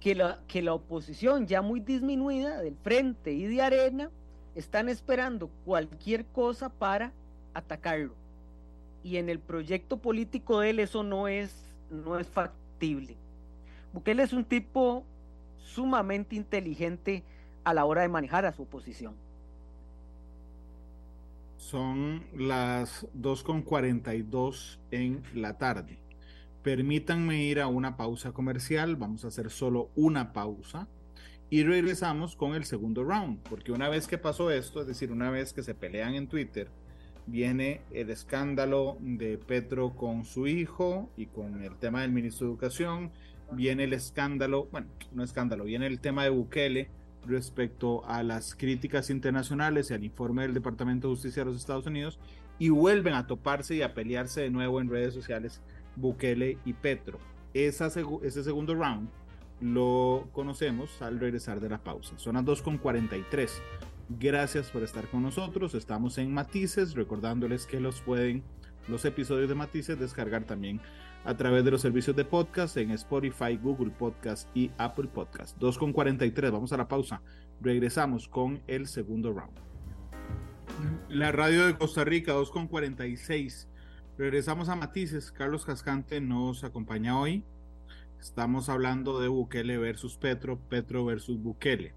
que 0.00 0.14
la, 0.14 0.40
que 0.46 0.60
la 0.60 0.74
oposición 0.74 1.46
ya 1.46 1.62
muy 1.62 1.80
disminuida 1.80 2.60
del 2.60 2.76
frente 2.76 3.32
y 3.32 3.46
de 3.46 3.62
arena 3.62 4.10
están 4.54 4.88
esperando 4.88 5.48
cualquier 5.64 6.26
cosa 6.26 6.68
para 6.68 7.12
atacarlo. 7.54 8.14
Y 9.02 9.16
en 9.16 9.28
el 9.28 9.38
proyecto 9.38 9.96
político 9.96 10.60
de 10.60 10.70
él 10.70 10.80
eso 10.80 11.02
no 11.02 11.28
es, 11.28 11.54
no 11.90 12.18
es 12.18 12.26
factible. 12.26 13.16
Bukele 13.92 14.22
es 14.22 14.32
un 14.32 14.44
tipo 14.44 15.04
sumamente 15.56 16.36
inteligente 16.36 17.22
a 17.64 17.74
la 17.74 17.84
hora 17.84 18.02
de 18.02 18.08
manejar 18.08 18.44
a 18.44 18.52
su 18.52 18.62
oposición. 18.62 19.14
Son 21.64 22.26
las 22.36 23.06
2.42 23.14 24.80
en 24.90 25.22
la 25.32 25.56
tarde. 25.56 25.98
Permítanme 26.62 27.42
ir 27.42 27.58
a 27.58 27.68
una 27.68 27.96
pausa 27.96 28.32
comercial, 28.32 28.96
vamos 28.96 29.24
a 29.24 29.28
hacer 29.28 29.50
solo 29.50 29.90
una 29.96 30.34
pausa 30.34 30.88
y 31.48 31.62
regresamos 31.62 32.36
con 32.36 32.54
el 32.54 32.66
segundo 32.66 33.02
round, 33.02 33.38
porque 33.48 33.72
una 33.72 33.88
vez 33.88 34.06
que 34.06 34.18
pasó 34.18 34.50
esto, 34.50 34.82
es 34.82 34.86
decir, 34.86 35.10
una 35.10 35.30
vez 35.30 35.54
que 35.54 35.62
se 35.62 35.74
pelean 35.74 36.14
en 36.14 36.28
Twitter, 36.28 36.68
viene 37.26 37.80
el 37.92 38.10
escándalo 38.10 38.98
de 39.00 39.38
Petro 39.38 39.96
con 39.96 40.26
su 40.26 40.46
hijo 40.46 41.08
y 41.16 41.26
con 41.26 41.62
el 41.62 41.76
tema 41.76 42.02
del 42.02 42.12
ministro 42.12 42.46
de 42.46 42.52
Educación, 42.52 43.10
viene 43.52 43.84
el 43.84 43.94
escándalo, 43.94 44.68
bueno, 44.70 44.88
no 45.12 45.24
escándalo, 45.24 45.64
viene 45.64 45.86
el 45.86 45.98
tema 45.98 46.24
de 46.24 46.30
Bukele 46.30 46.90
respecto 47.26 48.04
a 48.06 48.22
las 48.22 48.54
críticas 48.54 49.10
internacionales 49.10 49.90
y 49.90 49.94
al 49.94 50.04
informe 50.04 50.42
del 50.42 50.54
Departamento 50.54 51.08
de 51.08 51.14
Justicia 51.14 51.44
de 51.44 51.50
los 51.50 51.60
Estados 51.60 51.86
Unidos 51.86 52.18
y 52.58 52.68
vuelven 52.68 53.14
a 53.14 53.26
toparse 53.26 53.74
y 53.74 53.82
a 53.82 53.94
pelearse 53.94 54.42
de 54.42 54.50
nuevo 54.50 54.80
en 54.80 54.88
redes 54.88 55.14
sociales 55.14 55.60
Bukele 55.96 56.58
y 56.64 56.72
Petro. 56.72 57.18
ese 57.52 58.44
segundo 58.44 58.74
round 58.74 59.08
lo 59.60 60.28
conocemos 60.32 61.00
al 61.00 61.18
regresar 61.20 61.60
de 61.60 61.68
la 61.68 61.78
pausa. 61.78 62.18
Son 62.18 62.34
las 62.34 62.44
2.43. 62.44 63.50
Gracias 64.08 64.70
por 64.70 64.82
estar 64.82 65.08
con 65.08 65.22
nosotros. 65.22 65.74
Estamos 65.74 66.18
en 66.18 66.32
Matices, 66.32 66.94
recordándoles 66.94 67.66
que 67.66 67.80
los 67.80 68.00
pueden, 68.02 68.42
los 68.88 69.04
episodios 69.04 69.48
de 69.48 69.54
Matices, 69.54 69.98
descargar 69.98 70.44
también 70.44 70.80
a 71.24 71.34
través 71.36 71.64
de 71.64 71.70
los 71.70 71.80
servicios 71.80 72.14
de 72.14 72.24
podcast 72.24 72.76
en 72.76 72.90
Spotify, 72.90 73.56
Google 73.56 73.90
Podcast 73.90 74.48
y 74.54 74.70
Apple 74.76 75.08
Podcast. 75.08 75.58
2.43, 75.58 76.50
vamos 76.50 76.72
a 76.72 76.76
la 76.76 76.86
pausa. 76.86 77.22
Regresamos 77.62 78.28
con 78.28 78.62
el 78.66 78.86
segundo 78.86 79.32
round. 79.32 79.58
La 81.08 81.32
radio 81.32 81.66
de 81.66 81.76
Costa 81.76 82.04
Rica, 82.04 82.34
2.46. 82.34 83.68
Regresamos 84.18 84.68
a 84.68 84.76
Matices. 84.76 85.32
Carlos 85.32 85.64
Cascante 85.64 86.20
nos 86.20 86.62
acompaña 86.62 87.18
hoy. 87.18 87.42
Estamos 88.20 88.68
hablando 88.68 89.18
de 89.20 89.28
Bukele 89.28 89.78
versus 89.78 90.16
Petro, 90.18 90.58
Petro 90.68 91.04
versus 91.06 91.38
Bukele. 91.38 91.94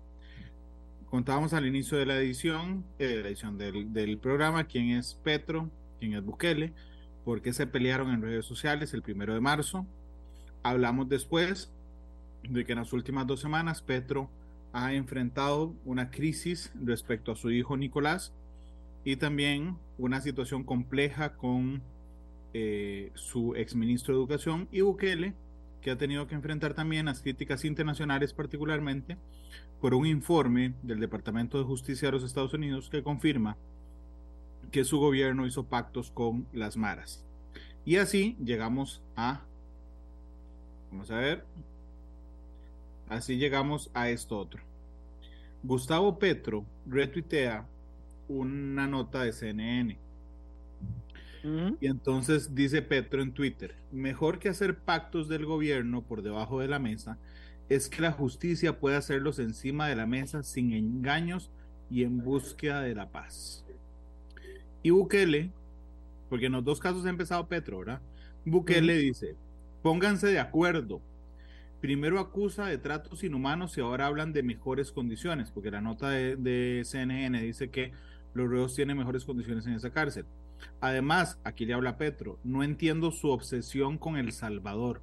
contábamos 1.05 1.53
al 1.53 1.65
inicio 1.65 1.97
de 1.97 2.05
la 2.05 2.17
edición, 2.17 2.86
eh, 2.99 3.21
la 3.21 3.30
edición 3.30 3.57
del, 3.57 3.93
del, 3.93 4.17
programa, 4.17 4.65
quién 4.65 4.89
es 4.89 5.15
Petro, 5.23 5.69
quién 5.99 6.13
es 6.13 6.23
Bukele, 6.23 6.73
por 7.28 7.41
qué 7.41 7.51
se 7.51 7.67
pelearon 7.67 8.09
en 8.11 8.21
redes 8.21 8.45
sociales 8.45 8.93
el 8.93 9.01
primero 9.01 9.34
de 9.34 9.41
marzo. 9.41 9.86
Hablamos 10.63 11.09
después 11.09 11.69
de 12.41 12.63
que 12.63 12.71
en 12.71 12.80
las 12.80 12.93
últimas 12.93 13.28
dos 13.28 13.41
semanas 13.41 13.82
Petro 13.82 14.30
ha 14.71 14.93
enfrentado 14.93 15.75
una 15.84 16.09
crisis 16.09 16.71
respecto 16.82 17.34
a 17.34 17.36
su 17.36 17.51
hijo 17.51 17.75
Nicolás 17.75 18.32
y 19.03 19.17
también 19.17 19.75
una 19.97 20.21
situación 20.21 20.63
compleja 20.63 21.36
con 21.36 21.82
eh, 22.53 23.11
su 23.15 23.55
exministro 23.55 24.13
de 24.13 24.21
Educación 24.21 24.69
y 24.71 24.80
Bukele, 24.80 25.34
que 25.82 25.91
ha 25.91 25.97
tenido 25.97 26.28
que 26.28 26.36
enfrentar 26.36 26.75
también 26.75 27.07
las 27.07 27.21
críticas 27.21 27.65
internacionales 27.65 28.32
particularmente 28.32 29.17
por 29.82 29.93
un 29.93 30.05
informe 30.05 30.75
del 30.82 31.01
Departamento 31.01 31.57
de 31.57 31.65
Justicia 31.65 32.07
de 32.07 32.13
los 32.13 32.23
Estados 32.23 32.53
Unidos 32.53 32.89
que 32.89 33.03
confirma 33.03 33.57
que 34.72 34.84
su 34.84 34.99
gobierno 34.99 35.45
hizo 35.45 35.65
pactos 35.65 36.11
con 36.11 36.45
las 36.53 36.78
maras. 36.78 37.24
Y 37.86 37.97
así 37.97 38.36
llegamos 38.43 39.01
a, 39.15 39.41
vamos 40.91 41.09
a 41.11 41.18
ver, 41.18 41.45
así 43.09 43.38
llegamos 43.38 43.89
a 43.93 44.09
esto 44.09 44.38
otro. 44.38 44.61
Gustavo 45.63 46.20
Petro 46.20 46.65
retuitea 46.86 47.65
una 48.28 48.88
nota 48.88 49.24
de 49.24 49.34
CNN 49.34 50.07
y 51.80 51.88
entonces 51.88 52.55
dice 52.55 52.82
Petro 52.82 53.22
en 53.22 53.32
Twitter, 53.32 53.76
mejor 53.91 54.39
que 54.39 54.49
hacer 54.49 54.80
pactos 54.80 55.30
del 55.30 55.45
gobierno 55.45 56.01
por 56.01 56.22
debajo 56.22 56.59
de 56.59 56.68
la 56.68 56.80
mesa, 56.80 57.18
es 57.70 57.89
que 57.89 58.01
la 58.01 58.11
justicia 58.11 58.80
pueda 58.80 58.97
hacerlos 58.97 59.39
encima 59.39 59.88
de 59.88 59.95
la 59.95 60.05
mesa 60.05 60.43
sin 60.43 60.74
engaños 60.74 61.51
y 61.89 62.03
en 62.03 62.22
búsqueda 62.22 62.82
de 62.82 62.95
la 62.95 63.09
paz. 63.11 63.65
Y 64.88 64.89
Bukele, 64.89 65.51
porque 66.29 66.45
en 66.45 66.53
los 66.53 66.63
dos 66.63 66.79
casos 66.79 67.05
ha 67.05 67.09
empezado 67.09 67.49
Petro, 67.49 67.79
¿verdad? 67.79 68.01
Bukele 68.45 68.95
dice, 68.97 69.35
pónganse 69.83 70.27
de 70.27 70.39
acuerdo. 70.39 71.01
Primero 71.81 72.21
acusa 72.21 72.67
de 72.67 72.77
tratos 72.77 73.21
inhumanos 73.25 73.77
y 73.77 73.81
ahora 73.81 74.05
hablan 74.05 74.31
de 74.31 74.43
mejores 74.43 74.93
condiciones, 74.93 75.51
porque 75.51 75.71
la 75.71 75.81
nota 75.81 76.09
de, 76.09 76.38
de 76.38 76.83
CNN 76.85 77.41
dice 77.41 77.69
que 77.69 77.91
los 78.33 78.49
reos 78.49 78.75
tienen 78.75 78.97
mejores 78.97 79.25
condiciones 79.25 79.67
en 79.67 79.73
esa 79.73 79.91
cárcel. 79.91 80.23
Además, 80.79 81.38
aquí 81.43 81.65
le 81.65 81.73
habla 81.73 81.97
Petro, 81.97 82.39
no 82.45 82.63
entiendo 82.63 83.11
su 83.11 83.27
obsesión 83.27 83.97
con 83.97 84.15
El 84.15 84.31
Salvador. 84.31 85.01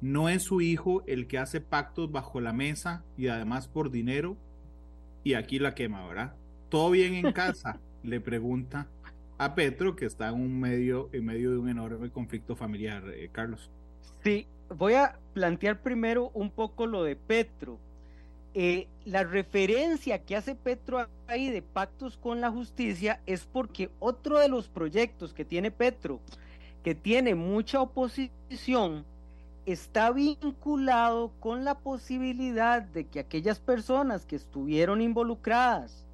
No 0.00 0.28
es 0.28 0.44
su 0.44 0.60
hijo 0.60 1.02
el 1.08 1.26
que 1.26 1.38
hace 1.38 1.60
pactos 1.60 2.12
bajo 2.12 2.40
la 2.40 2.52
mesa 2.52 3.02
y 3.16 3.26
además 3.26 3.66
por 3.66 3.90
dinero. 3.90 4.36
Y 5.24 5.34
aquí 5.34 5.58
la 5.58 5.74
quema, 5.74 6.06
¿verdad? 6.06 6.36
¿Todo 6.68 6.92
bien 6.92 7.14
en 7.14 7.32
casa? 7.32 7.80
le 8.02 8.20
pregunta 8.20 8.88
a 9.40 9.54
Petro, 9.54 9.96
que 9.96 10.04
está 10.04 10.28
en, 10.28 10.34
un 10.34 10.60
medio, 10.60 11.08
en 11.12 11.24
medio 11.24 11.50
de 11.50 11.56
un 11.56 11.70
enorme 11.70 12.10
conflicto 12.10 12.54
familiar, 12.56 13.02
eh, 13.08 13.30
Carlos. 13.32 13.70
Sí, 14.22 14.46
voy 14.68 14.92
a 14.92 15.18
plantear 15.32 15.80
primero 15.80 16.30
un 16.34 16.50
poco 16.50 16.86
lo 16.86 17.04
de 17.04 17.16
Petro. 17.16 17.78
Eh, 18.52 18.86
la 19.06 19.24
referencia 19.24 20.18
que 20.18 20.36
hace 20.36 20.54
Petro 20.54 21.06
ahí 21.26 21.48
de 21.48 21.62
pactos 21.62 22.18
con 22.18 22.42
la 22.42 22.50
justicia 22.50 23.22
es 23.24 23.46
porque 23.46 23.88
otro 23.98 24.38
de 24.38 24.48
los 24.48 24.68
proyectos 24.68 25.32
que 25.32 25.46
tiene 25.46 25.70
Petro, 25.70 26.20
que 26.84 26.94
tiene 26.94 27.34
mucha 27.34 27.80
oposición, 27.80 29.06
está 29.64 30.10
vinculado 30.10 31.32
con 31.40 31.64
la 31.64 31.78
posibilidad 31.78 32.82
de 32.82 33.06
que 33.06 33.20
aquellas 33.20 33.58
personas 33.58 34.26
que 34.26 34.36
estuvieron 34.36 35.00
involucradas 35.00 36.04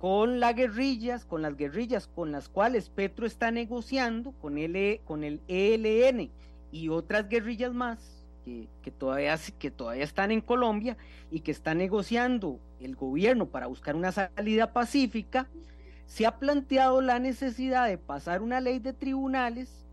con 0.00 0.40
las 0.40 0.54
guerrillas, 0.54 1.24
con 1.24 1.42
las 1.42 1.56
guerrillas 1.56 2.06
con 2.06 2.32
las 2.32 2.48
cuales 2.48 2.90
Petro 2.90 3.26
está 3.26 3.50
negociando, 3.50 4.32
con 4.32 4.58
el, 4.58 5.00
con 5.04 5.24
el 5.24 5.40
ELN 5.48 6.30
y 6.70 6.88
otras 6.88 7.28
guerrillas 7.28 7.72
más, 7.72 7.98
que, 8.44 8.90
todavía, 8.90 9.38
que 9.58 9.70
todavía 9.70 10.04
están 10.04 10.30
en 10.30 10.40
Colombia 10.40 10.96
y 11.30 11.40
que 11.40 11.50
está 11.50 11.74
negociando 11.74 12.60
el 12.80 12.94
gobierno 12.94 13.46
para 13.46 13.66
buscar 13.66 13.96
una 13.96 14.12
salida 14.12 14.72
pacífica, 14.72 15.48
se 16.06 16.26
ha 16.26 16.38
planteado 16.38 17.00
la 17.00 17.18
necesidad 17.18 17.88
de 17.88 17.98
pasar 17.98 18.42
una 18.42 18.60
ley 18.60 18.78
de 18.78 18.92
tribunales 18.92 19.86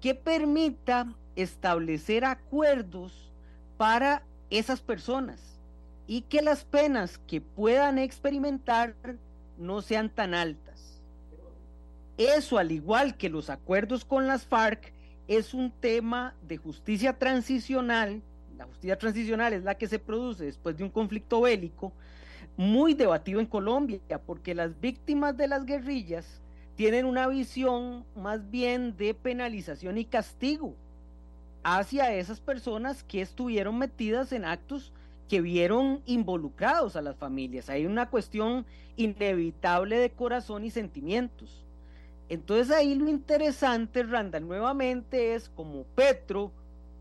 que 0.00 0.14
permita 0.14 1.12
establecer 1.36 2.24
acuerdos 2.24 3.30
para 3.76 4.22
esas 4.48 4.80
personas 4.80 5.60
y 6.06 6.22
que 6.22 6.40
las 6.40 6.64
penas 6.64 7.18
que 7.18 7.40
puedan 7.40 7.98
experimentar 7.98 8.94
no 9.58 9.82
sean 9.82 10.10
tan 10.10 10.34
altas. 10.34 11.00
Eso, 12.16 12.58
al 12.58 12.72
igual 12.72 13.16
que 13.16 13.28
los 13.28 13.50
acuerdos 13.50 14.04
con 14.04 14.26
las 14.26 14.46
FARC, 14.46 14.92
es 15.28 15.52
un 15.54 15.70
tema 15.70 16.34
de 16.42 16.56
justicia 16.56 17.18
transicional, 17.18 18.22
la 18.56 18.64
justicia 18.64 18.96
transicional 18.96 19.52
es 19.52 19.62
la 19.62 19.76
que 19.76 19.86
se 19.86 19.98
produce 19.98 20.46
después 20.46 20.76
de 20.76 20.84
un 20.84 20.90
conflicto 20.90 21.42
bélico, 21.42 21.92
muy 22.56 22.94
debatido 22.94 23.38
en 23.38 23.46
Colombia, 23.46 24.00
porque 24.26 24.54
las 24.54 24.80
víctimas 24.80 25.36
de 25.36 25.46
las 25.46 25.64
guerrillas 25.64 26.40
tienen 26.74 27.04
una 27.04 27.28
visión 27.28 28.04
más 28.16 28.50
bien 28.50 28.96
de 28.96 29.14
penalización 29.14 29.98
y 29.98 30.04
castigo 30.04 30.74
hacia 31.62 32.12
esas 32.14 32.40
personas 32.40 33.04
que 33.04 33.20
estuvieron 33.20 33.78
metidas 33.78 34.32
en 34.32 34.44
actos 34.44 34.92
que 35.28 35.40
vieron 35.40 36.02
involucrados 36.06 36.96
a 36.96 37.02
las 37.02 37.16
familias. 37.16 37.68
Hay 37.68 37.86
una 37.86 38.08
cuestión 38.08 38.64
inevitable 38.96 39.98
de 39.98 40.10
corazón 40.10 40.64
y 40.64 40.70
sentimientos. 40.70 41.64
Entonces 42.28 42.74
ahí 42.74 42.94
lo 42.94 43.08
interesante, 43.08 44.02
Randall, 44.02 44.46
nuevamente 44.46 45.34
es 45.34 45.48
como 45.48 45.84
Petro 45.94 46.52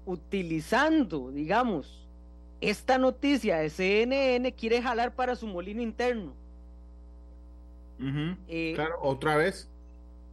utilizando, 0.06 1.32
digamos, 1.32 2.08
esta 2.62 2.98
noticia 2.98 3.58
de 3.58 3.70
CNN 3.70 4.54
quiere 4.54 4.82
jalar 4.82 5.14
para 5.14 5.36
su 5.36 5.48
molino 5.48 5.82
interno. 5.82 6.34
Eh, 8.48 8.74
claro, 8.76 8.96
otra 9.02 9.38
vez. 9.38 9.70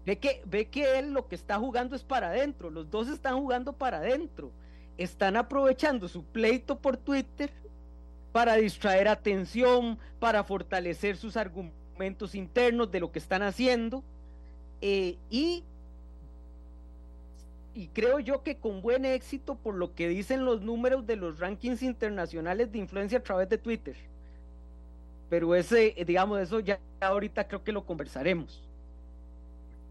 Ve 0.06 0.18
que, 0.18 0.42
ve 0.44 0.66
que 0.66 0.98
él 0.98 1.12
lo 1.12 1.28
que 1.28 1.34
está 1.34 1.58
jugando 1.58 1.96
es 1.96 2.04
para 2.04 2.28
adentro, 2.28 2.70
los 2.70 2.90
dos 2.90 3.08
están 3.08 3.40
jugando 3.40 3.72
para 3.72 3.98
adentro. 3.98 4.52
Están 4.96 5.36
aprovechando 5.36 6.06
su 6.06 6.24
pleito 6.24 6.78
por 6.78 6.96
Twitter 6.96 7.50
para 8.34 8.56
distraer 8.56 9.06
atención, 9.06 9.96
para 10.18 10.42
fortalecer 10.42 11.16
sus 11.16 11.36
argumentos 11.36 12.34
internos 12.34 12.90
de 12.90 12.98
lo 12.98 13.12
que 13.12 13.20
están 13.20 13.44
haciendo 13.44 14.02
eh, 14.80 15.16
y, 15.30 15.62
creo 17.92 18.18
yo 18.18 18.42
que 18.42 18.56
con 18.56 18.82
buen 18.82 19.04
éxito 19.04 19.54
por 19.54 19.76
lo 19.76 19.94
que 19.94 20.08
dicen 20.08 20.44
los 20.44 20.62
números 20.62 21.06
de 21.06 21.14
los 21.14 21.38
rankings 21.38 21.84
internacionales 21.84 22.72
de 22.72 22.78
influencia 22.78 23.18
a 23.18 23.22
través 23.22 23.48
de 23.48 23.56
Twitter. 23.56 23.94
Pero 25.30 25.54
ese, 25.54 25.94
digamos, 26.04 26.40
eso 26.40 26.58
ya 26.58 26.80
ahorita 27.00 27.46
creo 27.46 27.62
que 27.62 27.70
lo 27.70 27.86
conversaremos. 27.86 28.64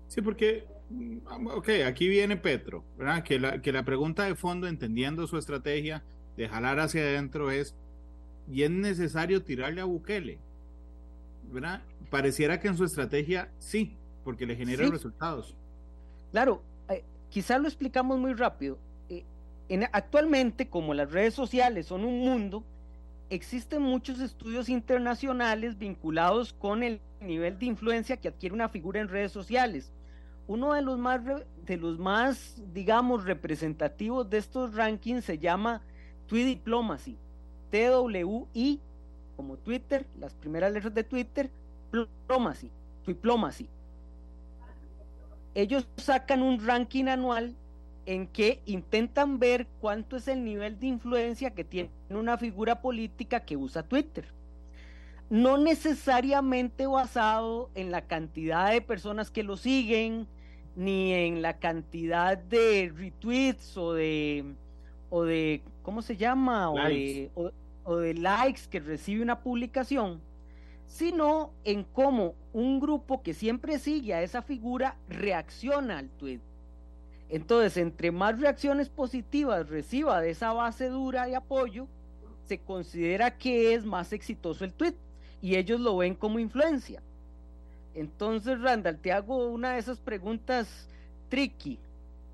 Sí, 0.10 0.22
porque, 0.22 0.66
mm, 0.90 1.48
ok, 1.48 1.70
aquí 1.88 2.10
viene 2.10 2.36
Petro, 2.36 2.84
¿verdad? 2.98 3.24
Que 3.24 3.40
la, 3.40 3.62
que 3.62 3.72
la 3.72 3.86
pregunta 3.86 4.26
de 4.26 4.36
fondo, 4.36 4.68
entendiendo 4.68 5.28
su 5.28 5.38
estrategia 5.38 6.04
de 6.36 6.50
jalar 6.50 6.82
hacia 6.82 7.04
adentro, 7.04 7.50
es, 7.52 7.74
¿y 8.52 8.64
es 8.64 8.72
necesario 8.72 9.44
tirarle 9.44 9.82
a 9.82 9.86
Bukele? 9.86 10.40
¿Verdad? 11.52 11.82
Pareciera 12.10 12.60
que 12.60 12.68
en 12.68 12.78
su 12.78 12.86
estrategia 12.86 13.52
sí, 13.60 13.96
porque 14.24 14.46
le 14.46 14.56
genera 14.56 14.88
resultados. 14.88 15.56
Claro, 16.32 16.64
eh, 16.90 17.04
quizás 17.30 17.62
lo 17.62 17.68
explicamos 17.68 18.18
muy 18.20 18.34
rápido. 18.34 18.78
Eh, 19.10 19.24
en, 19.70 19.84
actualmente, 19.92 20.70
como 20.70 20.94
las 20.94 21.12
redes 21.12 21.34
sociales 21.34 21.88
son 21.88 22.06
un 22.06 22.20
mundo, 22.20 22.64
existen 23.30 23.82
muchos 23.82 24.20
estudios 24.20 24.70
internacionales 24.70 25.78
vinculados 25.78 26.54
con 26.54 26.84
el 26.84 27.02
nivel 27.22 27.58
de 27.58 27.66
influencia 27.66 28.18
que 28.18 28.28
adquiere 28.28 28.54
una 28.54 28.70
figura 28.70 29.00
en 29.00 29.08
redes 29.08 29.32
sociales. 29.32 29.92
Uno 30.46 30.74
de 30.74 30.82
los 30.82 31.00
más, 31.00 31.22
de 31.66 31.78
los 31.78 31.98
más 31.98 32.62
digamos, 32.74 33.24
representativos 33.24 34.30
de 34.30 34.38
estos 34.38 34.76
rankings 34.76 35.24
se 35.26 35.40
llama 35.40 35.82
Tweet 36.28 36.46
Diplomacy, 36.46 37.18
TWI, 37.74 38.80
como 39.36 39.58
Twitter, 39.58 40.06
las 40.20 40.34
primeras 40.36 40.72
letras 40.72 40.94
de 40.94 41.04
Twitter, 41.04 41.50
Diplomacy, 41.92 42.70
Diplomacy 43.08 43.68
ellos 45.56 45.88
sacan 45.98 46.42
un 46.42 46.66
ranking 46.66 47.06
anual 47.06 47.56
en 48.06 48.28
que 48.28 48.62
intentan 48.66 49.40
ver 49.40 49.68
cuánto 49.80 50.18
es 50.18 50.28
el 50.28 50.44
nivel 50.44 50.80
de 50.80 50.88
influencia 50.88 51.52
que 51.52 51.64
tiene 51.64 51.90
una 52.10 52.38
figura 52.38 52.82
política 52.82 53.42
que 53.42 53.56
usa 53.56 53.84
Twitter. 53.84 54.26
No 55.30 55.58
necesariamente 55.58 56.86
basado 56.86 57.70
en 57.76 57.92
la 57.92 58.02
cantidad 58.02 58.72
de 58.72 58.82
personas 58.82 59.32
que 59.32 59.44
lo 59.44 59.58
siguen, 59.58 60.28
ni 60.76 61.14
en 61.14 61.42
la 61.42 61.60
cantidad 61.60 62.38
de 62.38 62.92
retweets 62.96 63.78
o 63.78 63.94
de, 63.94 64.44
o 65.10 65.24
de 65.24 65.62
¿cómo 65.82 66.02
se 66.02 66.18
llama? 66.18 66.72
O, 66.72 66.76
de, 66.76 67.32
o 67.36 67.52
de 67.92 68.14
likes 68.14 68.62
que 68.70 68.80
recibe 68.80 69.22
una 69.22 69.42
publicación, 69.42 70.22
sino 70.88 71.52
en 71.64 71.84
cómo 71.84 72.36
un 72.54 72.80
grupo 72.80 73.22
que 73.22 73.34
siempre 73.34 73.80
sigue 73.80 74.14
a 74.14 74.22
esa 74.22 74.42
figura 74.42 74.96
reacciona 75.10 75.98
al 75.98 76.10
tweet. 76.10 76.40
Entonces, 77.30 77.78
entre 77.78 78.12
más 78.12 78.40
reacciones 78.40 78.90
positivas 78.90 79.68
reciba 79.70 80.22
de 80.22 80.30
esa 80.30 80.54
base 80.54 80.90
dura 80.90 81.26
de 81.26 81.36
apoyo, 81.36 81.88
se 82.46 82.60
considera 82.60 83.38
que 83.38 83.74
es 83.74 83.86
más 83.86 84.14
exitoso 84.14 84.66
el 84.66 84.74
tweet 84.74 84.96
y 85.42 85.56
ellos 85.56 85.80
lo 85.80 85.98
ven 85.98 86.16
como 86.16 86.40
influencia. 86.40 87.02
Entonces, 87.96 88.60
Randall, 88.62 89.00
te 89.00 89.12
hago 89.12 89.48
una 89.48 89.74
de 89.74 89.80
esas 89.80 90.00
preguntas 90.00 90.88
tricky, 91.30 91.80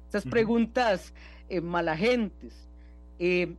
esas 0.10 0.26
preguntas 0.26 1.14
eh, 1.50 1.62
malagentes. 1.62 2.54
Eh, 3.20 3.56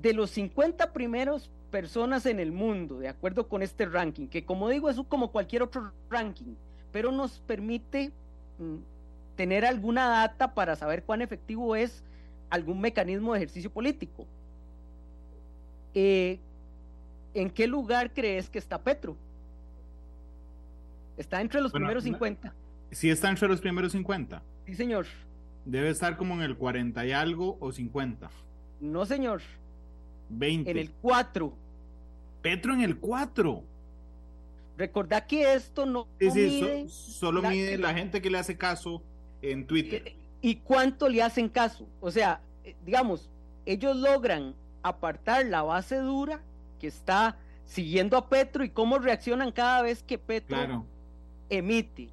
de 0.00 0.12
los 0.12 0.30
50 0.30 0.92
primeros 0.92 1.50
personas 1.70 2.26
en 2.26 2.38
el 2.38 2.52
mundo, 2.52 2.98
de 2.98 3.08
acuerdo 3.08 3.48
con 3.48 3.62
este 3.62 3.86
ranking, 3.86 4.26
que 4.26 4.44
como 4.44 4.68
digo 4.68 4.90
es 4.90 5.00
como 5.08 5.32
cualquier 5.32 5.62
otro 5.62 5.92
ranking, 6.10 6.54
pero 6.92 7.10
nos 7.10 7.40
permite 7.40 8.12
mm, 8.58 8.76
tener 9.36 9.64
alguna 9.64 10.08
data 10.08 10.54
para 10.54 10.76
saber 10.76 11.02
cuán 11.02 11.22
efectivo 11.22 11.74
es 11.74 12.04
algún 12.50 12.80
mecanismo 12.80 13.32
de 13.32 13.38
ejercicio 13.38 13.70
político. 13.70 14.26
Eh, 15.94 16.38
¿En 17.34 17.50
qué 17.50 17.66
lugar 17.66 18.12
crees 18.12 18.50
que 18.50 18.58
está 18.58 18.78
Petro? 18.78 19.16
¿Está 21.16 21.40
entre 21.40 21.60
los 21.60 21.72
primeros 21.72 22.04
50? 22.04 22.52
Sí, 22.90 23.08
está 23.08 23.30
entre 23.30 23.48
los 23.48 23.60
primeros 23.60 23.92
50. 23.92 24.42
Sí, 24.66 24.74
señor. 24.74 25.06
Debe 25.64 25.88
estar 25.88 26.16
como 26.16 26.34
en 26.34 26.42
el 26.42 26.56
40 26.56 27.06
y 27.06 27.12
algo 27.12 27.56
o 27.60 27.72
50. 27.72 28.30
No, 28.80 29.06
señor. 29.06 29.40
20. 30.28 30.70
En 30.70 30.76
el 30.76 30.90
4. 30.90 31.52
Petro 32.42 32.74
en 32.74 32.82
el 32.82 32.98
4. 32.98 33.62
Recordad 34.78 35.26
que 35.26 35.54
esto 35.54 35.86
no, 35.86 36.08
mide 36.18 36.88
solo 36.88 37.42
mide 37.42 37.76
la 37.78 37.94
gente 37.94 38.22
que 38.22 38.30
le 38.30 38.38
hace 38.38 38.56
caso 38.56 39.02
en 39.42 39.66
Twitter. 39.66 40.14
¿Y 40.40 40.56
cuánto 40.56 41.08
le 41.08 41.22
hacen 41.22 41.48
caso? 41.48 41.86
O 42.00 42.10
sea, 42.10 42.40
eh, 42.64 42.74
digamos, 42.84 43.30
ellos 43.66 43.96
logran 43.96 44.54
apartar 44.82 45.46
la 45.46 45.62
base 45.62 45.96
dura 45.96 46.40
que 46.80 46.88
está 46.88 47.36
siguiendo 47.64 48.16
a 48.16 48.28
Petro 48.28 48.64
y 48.64 48.70
cómo 48.70 48.98
reaccionan 48.98 49.52
cada 49.52 49.82
vez 49.82 50.02
que 50.02 50.18
Petro 50.18 50.84
emite. 51.48 52.08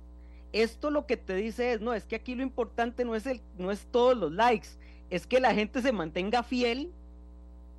Esto 0.52 0.92
lo 0.92 1.06
que 1.06 1.18
te 1.18 1.36
dice 1.36 1.74
es, 1.74 1.82
no, 1.82 1.94
es 1.94 2.06
que 2.06 2.16
aquí 2.16 2.36
lo 2.36 2.44
importante 2.44 3.06
no 3.06 3.16
es 3.16 3.26
el, 3.26 3.42
no 3.58 3.72
es 3.72 3.88
todos 3.92 4.18
los 4.18 4.32
likes, 4.32 4.70
es 5.10 5.28
que 5.28 5.40
la 5.40 5.54
gente 5.54 5.82
se 5.82 5.92
mantenga 5.92 6.44
fiel 6.44 6.92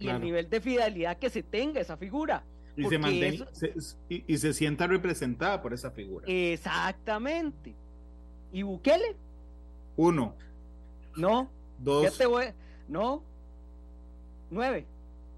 y 0.00 0.08
el 0.08 0.20
nivel 0.20 0.50
de 0.50 0.60
fidelidad 0.60 1.18
que 1.18 1.30
se 1.30 1.42
tenga 1.42 1.80
esa 1.80 1.96
figura. 1.96 2.42
Y 2.76 2.84
se, 2.84 3.74
y, 4.08 4.38
se 4.38 4.54
sienta 4.54 4.86
representada 4.86 5.60
por 5.60 5.74
esa 5.74 5.90
figura. 5.90 6.24
Exactamente. 6.26 7.74
¿Y 8.52 8.62
Bukele? 8.62 9.16
Uno. 9.96 10.34
No. 11.16 11.50
Dos. 11.78 12.18
No. 12.88 13.22
Nueve. 14.50 14.86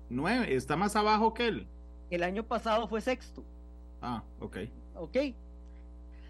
Nueve. 0.09 0.55
Está 0.55 0.77
más 0.77 0.95
abajo 0.95 1.35
que 1.35 1.49
él. 1.49 1.67
El 2.11 2.23
año 2.23 2.45
pasado 2.45 2.87
fue 2.87 3.01
sexto. 3.01 3.43
Ah, 4.01 4.23
ok. 4.39 4.59
Ok. 4.95 5.17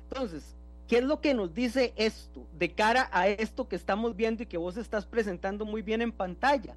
Entonces, 0.05 0.57
¿qué 0.89 0.99
es 0.99 1.05
lo 1.05 1.21
que 1.21 1.35
nos 1.35 1.53
dice 1.53 1.93
esto 1.97 2.47
de 2.59 2.73
cara 2.73 3.11
a 3.13 3.29
esto 3.29 3.69
que 3.69 3.77
estamos 3.77 4.17
viendo 4.17 4.43
y 4.43 4.47
que 4.47 4.57
vos 4.57 4.77
estás 4.77 5.05
presentando 5.05 5.65
muy 5.65 5.83
bien 5.83 6.01
en 6.01 6.13
pantalla? 6.13 6.77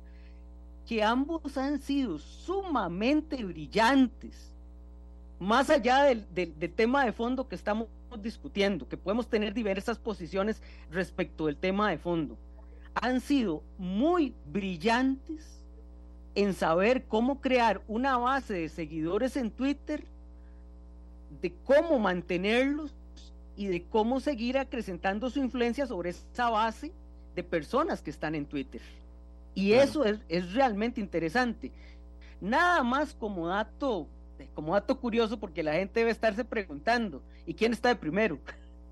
Que 0.86 1.04
ambos 1.04 1.58
han 1.58 1.80
sido 1.80 2.20
sumamente 2.20 3.44
brillantes, 3.44 4.52
más 5.40 5.70
allá 5.70 6.04
del, 6.04 6.26
tema 6.76 7.06
de 7.06 7.12
fondo 7.12 7.48
que 7.48 7.56
estamos 7.56 7.88
discutiendo, 8.22 8.88
que 8.88 8.98
podemos 8.98 9.28
tener 9.28 9.54
diversas 9.54 9.98
posiciones 9.98 10.62
respecto 10.92 11.48
del 11.48 11.58
tema 11.58 11.90
de 11.90 11.98
fondo, 11.98 12.38
han 12.94 13.20
sido 13.20 13.62
muy 13.78 14.34
brillantes 14.52 15.62
en 16.36 16.54
saber 16.54 17.06
cómo 17.06 17.42
crear 17.42 17.82
una 17.88 18.18
base 18.18 18.54
de 18.54 18.70
seguidores 18.70 19.36
en 19.36 19.52
Twitter, 19.52 20.06
de 21.42 21.54
cómo 21.66 22.00
mantenerlos 22.00 22.94
y 23.58 23.68
de 23.68 23.84
cómo 23.84 24.20
seguir 24.20 24.58
acrecentando 24.58 25.30
su 25.30 25.40
influencia 25.40 25.88
sobre 25.88 26.12
esa 26.12 26.50
base 26.50 26.92
de 27.36 27.44
personas 27.44 28.02
que 28.02 28.12
están 28.12 28.36
en 28.36 28.46
Twitter. 28.46 28.82
Y 29.56 29.72
eso 29.72 30.04
es, 30.04 30.20
es, 30.28 30.54
realmente 30.54 31.00
interesante. 31.00 31.72
Nada 32.42 32.84
más 32.84 33.16
como 33.16 33.48
dato, 33.48 34.08
como 34.54 34.74
dato 34.74 35.00
curioso, 35.00 35.40
porque 35.40 35.64
la 35.64 35.74
gente 35.74 36.02
debe 36.02 36.12
estarse 36.12 36.44
preguntando, 36.44 37.24
¿y 37.48 37.54
quién 37.54 37.72
está 37.72 37.90
de 37.90 37.96
primero? 37.96 38.38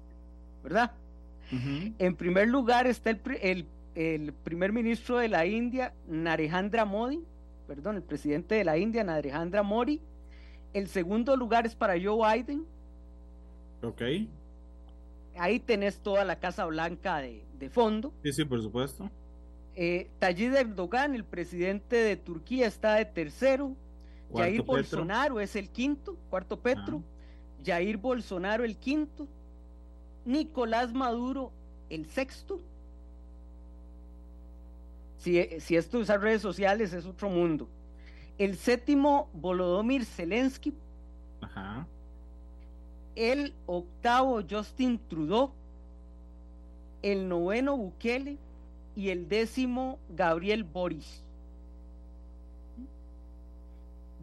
¿Verdad? 0.64 0.91
En 1.99 2.16
primer 2.16 2.47
lugar 2.47 2.88
está 2.88 3.11
el, 3.11 3.22
el, 3.41 3.68
el, 3.93 4.34
primer 4.34 4.72
ministro 4.72 5.18
de 5.18 5.28
la 5.28 5.45
India, 5.45 5.93
Narendra 6.07 6.84
Modi, 6.84 7.22
perdón, 7.68 7.97
el 7.97 8.01
presidente 8.01 8.55
de 8.55 8.64
la 8.64 8.78
India, 8.78 9.03
Narendra 9.03 9.61
Modi. 9.61 10.01
El 10.74 10.88
segundo 10.88 11.38
lugar 11.38 11.68
es 11.68 11.76
para 11.76 11.93
Joe 12.01 12.38
Biden. 12.38 12.66
Ok. 13.84 14.01
Ahí 15.38 15.59
tenés 15.59 15.99
toda 15.99 16.26
la 16.26 16.39
Casa 16.39 16.66
Blanca 16.66 17.18
de, 17.18 17.45
de 17.59 17.70
fondo. 17.70 18.11
Sí, 18.24 18.32
sí, 18.32 18.45
por 18.45 18.59
supuesto. 18.61 19.11
Eh, 19.76 20.09
Tayyip 20.19 20.53
Erdogan, 20.53 21.15
el 21.15 21.24
presidente 21.24 21.95
de 21.95 22.15
Turquía, 22.15 22.67
está 22.67 22.95
de 22.95 23.05
tercero. 23.05 23.76
Jair 24.34 24.63
Bolsonaro 24.63 25.39
es 25.39 25.55
el 25.55 25.69
quinto, 25.69 26.15
cuarto 26.30 26.59
Petro. 26.59 27.01
Jair 27.65 27.97
Bolsonaro 27.97 28.63
el 28.63 28.76
quinto. 28.78 29.28
Nicolás 30.26 30.93
Maduro 30.93 31.51
el 31.89 32.05
sexto. 32.07 32.59
Si, 35.17 35.59
si 35.59 35.76
esto 35.76 35.99
usa 35.99 36.17
redes 36.17 36.41
sociales 36.41 36.93
es 36.93 37.05
otro 37.05 37.30
mundo. 37.30 37.67
El 38.38 38.57
séptimo, 38.57 39.30
Volodymyr 39.34 40.05
Zelensky. 40.05 40.74
Ajá. 41.41 41.88
El 43.15 43.53
octavo, 43.67 44.41
Justin 44.49 44.99
Trudeau. 45.07 45.51
El 47.01 47.28
noveno, 47.28 47.78
Bukele 47.78 48.38
y 48.96 49.10
el 49.10 49.28
décimo 49.28 50.00
Gabriel 50.10 50.64
Boris. 50.64 51.24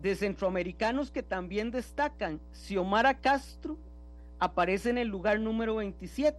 De 0.01 0.15
centroamericanos 0.15 1.11
que 1.11 1.23
también 1.23 1.71
destacan, 1.71 2.41
Xiomara 2.53 3.19
Castro 3.19 3.77
aparece 4.39 4.91
en 4.91 4.99
el 4.99 5.09
lugar 5.09 5.39
número 5.39 5.77
27, 5.77 6.39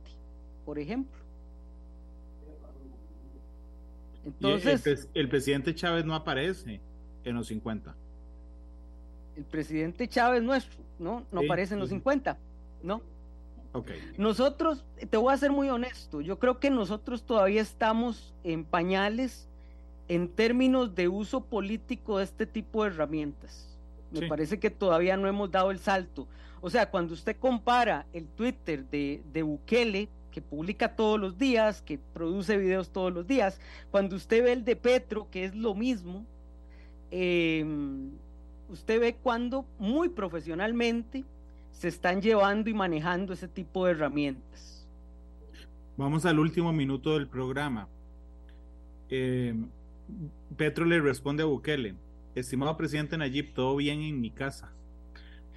por 0.66 0.80
ejemplo. 0.80 1.22
Entonces, 4.26 5.10
el, 5.14 5.30
presidente 5.30 5.74
Chávez 5.74 6.06
no 6.06 6.16
aparece 6.16 6.80
en 7.24 7.36
los 7.36 7.48
50. 7.48 7.96
El 9.36 9.44
presidente 9.46 10.08
Chávez 10.08 10.44
nuestro, 10.44 10.80
¿no? 11.00 11.26
No 11.32 11.42
aparece 11.42 11.74
en 11.74 11.80
los 11.80 11.90
50, 11.90 12.38
¿no? 12.84 13.02
Nosotros, 14.18 14.84
te 15.10 15.18
voy 15.18 15.34
a 15.34 15.38
ser 15.38 15.52
muy 15.52 15.70
honesto, 15.70 16.22
yo 16.22 16.40
creo 16.40 16.60
que 16.60 16.70
nosotros 16.70 17.24
todavía 17.24 17.62
estamos 17.62 18.34
en 18.44 18.66
pañales 18.66 19.48
en 20.08 20.28
términos 20.28 20.94
de 20.94 21.08
uso 21.08 21.42
político 21.42 22.18
de 22.18 22.26
este 22.26 22.46
tipo 22.46 22.84
de 22.84 22.90
herramientas. 22.90 23.68
Me 24.12 24.28
parece 24.28 24.60
que 24.60 24.70
todavía 24.70 25.16
no 25.16 25.28
hemos 25.28 25.50
dado 25.52 25.72
el 25.72 25.80
salto. 25.80 26.28
O 26.60 26.70
sea, 26.70 26.92
cuando 26.92 27.14
usted 27.14 27.38
compara 27.38 28.06
el 28.12 28.28
Twitter 28.28 28.84
de, 28.90 29.24
de 29.32 29.42
Bukele, 29.42 30.10
que 30.32 30.42
publica 30.42 30.96
todos 30.96 31.20
los 31.20 31.38
días, 31.38 31.82
que 31.82 32.00
produce 32.14 32.58
videos 32.58 32.90
todos 32.90 33.14
los 33.14 33.28
días, 33.28 33.60
cuando 33.92 34.16
usted 34.16 34.44
ve 34.44 34.54
el 34.54 34.66
de 34.66 34.76
Petro, 34.76 35.28
que 35.30 35.46
es 35.46 35.56
lo 35.56 35.76
mismo, 35.76 36.26
em, 37.12 38.12
usted 38.70 39.00
ve 39.00 39.16
cuando 39.16 39.66
muy 39.78 40.10
profesionalmente 40.10 41.26
se 41.72 41.88
están 41.88 42.22
llevando 42.22 42.70
y 42.70 42.74
manejando 42.74 43.34
ese 43.34 43.48
tipo 43.48 43.86
de 43.86 43.92
herramientas. 43.92 44.88
Vamos 45.98 46.26
al 46.26 46.40
último 46.40 46.72
minuto 46.72 47.14
del 47.14 47.28
programa. 47.28 47.88
Eh, 49.10 49.54
Petro 50.58 50.86
le 50.86 51.00
responde 51.02 51.44
a 51.44 51.46
Bukele, 51.46 51.96
estimado 52.36 52.78
presidente 52.78 53.18
Nayib, 53.18 53.54
todo 53.54 53.76
bien 53.76 54.02
en 54.02 54.22
mi 54.22 54.32
casa. 54.32 54.72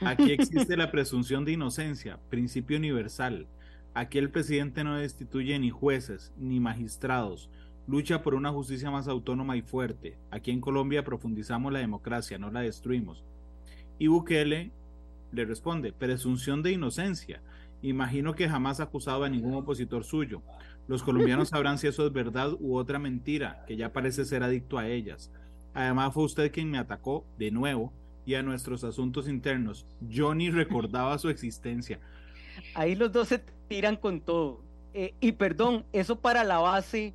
Aquí 0.00 0.32
existe 0.32 0.76
la 0.76 0.90
presunción 0.90 1.44
de 1.44 1.52
inocencia, 1.52 2.18
principio 2.30 2.76
universal. 2.76 3.46
Aquí 3.94 4.18
el 4.18 4.30
presidente 4.30 4.82
no 4.82 4.96
destituye 4.96 5.58
ni 5.58 5.70
jueces 5.70 6.32
ni 6.36 6.58
magistrados, 6.58 7.48
lucha 7.86 8.22
por 8.22 8.34
una 8.34 8.50
justicia 8.50 8.90
más 8.90 9.08
autónoma 9.08 9.56
y 9.56 9.62
fuerte. 9.62 10.16
Aquí 10.30 10.50
en 10.50 10.60
Colombia 10.60 11.04
profundizamos 11.04 11.72
la 11.72 11.78
democracia, 11.78 12.38
no 12.38 12.50
la 12.50 12.60
destruimos. 12.60 13.24
Y 13.98 14.08
Bukele 14.08 14.72
le 15.35 15.45
responde, 15.45 15.93
presunción 15.93 16.62
de 16.62 16.72
inocencia. 16.72 17.43
Imagino 17.82 18.35
que 18.35 18.49
jamás 18.49 18.80
ha 18.80 18.85
acusado 18.85 19.24
a 19.24 19.28
ningún 19.28 19.55
opositor 19.55 20.05
suyo. 20.05 20.43
Los 20.87 21.03
colombianos 21.03 21.49
sabrán 21.51 21.78
si 21.78 21.87
eso 21.87 22.07
es 22.07 22.12
verdad 22.12 22.53
u 22.59 22.76
otra 22.76 22.99
mentira, 22.99 23.64
que 23.66 23.76
ya 23.76 23.93
parece 23.93 24.24
ser 24.24 24.43
adicto 24.43 24.78
a 24.78 24.89
ellas. 24.89 25.30
Además 25.74 26.14
fue 26.14 26.24
usted 26.24 26.53
quien 26.53 26.70
me 26.70 26.78
atacó 26.78 27.26
de 27.39 27.51
nuevo 27.51 27.93
y 28.24 28.35
a 28.35 28.43
nuestros 28.43 28.85
asuntos 28.85 29.28
internos. 29.28 29.87
Yo 30.09 30.35
ni 30.35 30.51
recordaba 30.51 31.18
su 31.18 31.28
existencia. 31.28 31.99
Ahí 32.74 32.95
los 32.95 33.12
dos 33.12 33.28
se 33.28 33.43
tiran 33.68 33.97
con 33.97 34.20
todo. 34.20 34.61
Eh, 34.95 35.12
y 35.20 35.32
perdón, 35.32 35.85
eso 35.93 36.20
para 36.20 36.45
la 36.45 36.59
base 36.59 37.12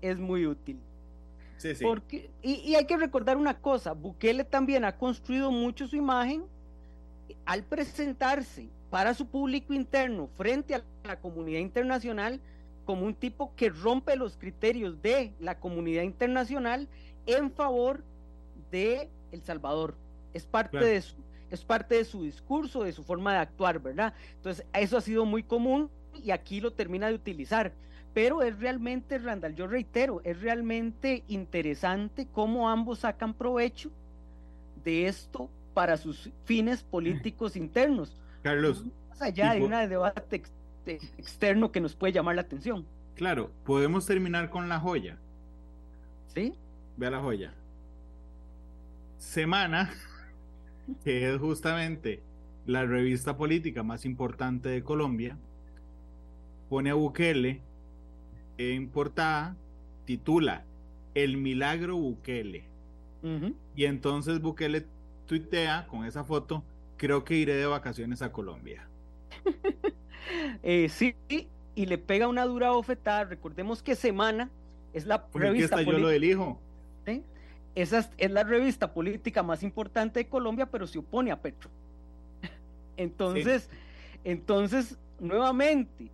es 0.00 0.18
muy 0.18 0.46
útil. 0.46 0.78
Sí, 1.56 1.76
sí. 1.76 1.84
Porque, 1.84 2.28
y, 2.42 2.54
y, 2.54 2.74
hay 2.74 2.86
que 2.86 2.96
recordar 2.96 3.36
una 3.36 3.54
cosa, 3.54 3.92
Bukele 3.92 4.42
también 4.42 4.84
ha 4.84 4.96
construido 4.96 5.52
mucho 5.52 5.86
su 5.86 5.94
imagen 5.94 6.42
al 7.44 7.64
presentarse 7.64 8.68
para 8.90 9.14
su 9.14 9.26
público 9.26 9.72
interno 9.72 10.28
frente 10.36 10.74
a 10.74 10.84
la 11.04 11.20
comunidad 11.20 11.60
internacional 11.60 12.40
como 12.84 13.06
un 13.06 13.14
tipo 13.14 13.54
que 13.54 13.70
rompe 13.70 14.16
los 14.16 14.36
criterios 14.36 15.00
de 15.02 15.32
la 15.40 15.58
comunidad 15.58 16.02
internacional 16.02 16.88
en 17.26 17.50
favor 17.50 18.04
de 18.70 19.08
El 19.30 19.42
Salvador. 19.42 19.94
Es 20.34 20.46
parte 20.46 20.78
claro. 20.78 20.86
de 20.86 21.02
su 21.02 21.16
es 21.52 21.64
parte 21.66 21.96
de 21.96 22.06
su 22.06 22.22
discurso, 22.22 22.82
de 22.82 22.92
su 22.92 23.04
forma 23.04 23.34
de 23.34 23.40
actuar, 23.40 23.78
¿verdad? 23.78 24.14
Entonces, 24.36 24.64
eso 24.72 24.96
ha 24.96 25.02
sido 25.02 25.26
muy 25.26 25.42
común 25.42 25.90
y 26.14 26.30
aquí 26.30 26.62
lo 26.62 26.72
termina 26.72 27.08
de 27.08 27.14
utilizar. 27.14 27.74
Pero 28.14 28.40
es 28.42 28.58
realmente, 28.58 29.18
Randall, 29.18 29.54
yo 29.54 29.66
reitero, 29.66 30.22
es 30.24 30.40
realmente 30.40 31.24
interesante 31.28 32.26
cómo 32.32 32.70
ambos 32.70 33.00
sacan 33.00 33.34
provecho 33.34 33.90
de 34.82 35.08
esto 35.08 35.50
para 35.74 35.96
sus 35.96 36.30
fines 36.44 36.82
políticos 36.82 37.56
internos. 37.56 38.20
Carlos. 38.42 38.84
Más 39.10 39.22
allá 39.22 39.54
de 39.54 39.62
un 39.62 39.70
debate 39.70 40.36
ex 40.36 40.52
externo 41.16 41.70
que 41.70 41.80
nos 41.80 41.94
puede 41.94 42.12
llamar 42.12 42.34
la 42.34 42.42
atención. 42.42 42.84
Claro, 43.14 43.50
podemos 43.64 44.06
terminar 44.06 44.50
con 44.50 44.68
la 44.68 44.80
joya. 44.80 45.16
¿Sí? 46.34 46.54
Vea 46.96 47.10
la 47.10 47.20
joya. 47.20 47.54
Semana, 49.18 49.90
que 51.04 51.32
es 51.32 51.40
justamente 51.40 52.20
la 52.66 52.84
revista 52.84 53.36
política 53.36 53.82
más 53.82 54.04
importante 54.04 54.68
de 54.68 54.82
Colombia, 54.82 55.36
pone 56.68 56.90
a 56.90 56.94
Bukele 56.94 57.60
en 58.58 58.88
portada, 58.88 59.56
titula 60.04 60.64
El 61.14 61.36
milagro 61.36 61.96
Bukele. 61.96 62.64
Uh 63.22 63.28
-huh. 63.28 63.54
Y 63.76 63.84
entonces 63.84 64.40
Bukele 64.40 64.86
tuitea 65.26 65.86
con 65.86 66.04
esa 66.04 66.24
foto, 66.24 66.64
creo 66.96 67.24
que 67.24 67.34
iré 67.34 67.56
de 67.56 67.66
vacaciones 67.66 68.22
a 68.22 68.32
Colombia. 68.32 68.86
eh, 70.62 70.88
sí, 70.88 71.14
y 71.74 71.86
le 71.86 71.98
pega 71.98 72.28
una 72.28 72.44
dura 72.44 72.70
bofetada. 72.70 73.24
Recordemos 73.24 73.82
que 73.82 73.94
Semana 73.94 74.50
es 74.92 75.06
la 75.06 75.26
Porque 75.26 75.48
revista. 75.48 75.82
yo 75.82 75.92
lo 75.92 76.10
elijo. 76.10 76.60
¿Sí? 77.06 77.22
Esa 77.74 78.00
es, 78.00 78.10
es, 78.18 78.30
la 78.30 78.44
revista 78.44 78.92
política 78.92 79.42
más 79.42 79.62
importante 79.62 80.20
de 80.20 80.28
Colombia, 80.28 80.66
pero 80.66 80.86
se 80.86 80.98
opone 80.98 81.30
a 81.32 81.40
Petro. 81.40 81.70
Entonces, 82.96 83.68
sí. 83.70 83.78
entonces, 84.24 84.98
nuevamente, 85.18 86.10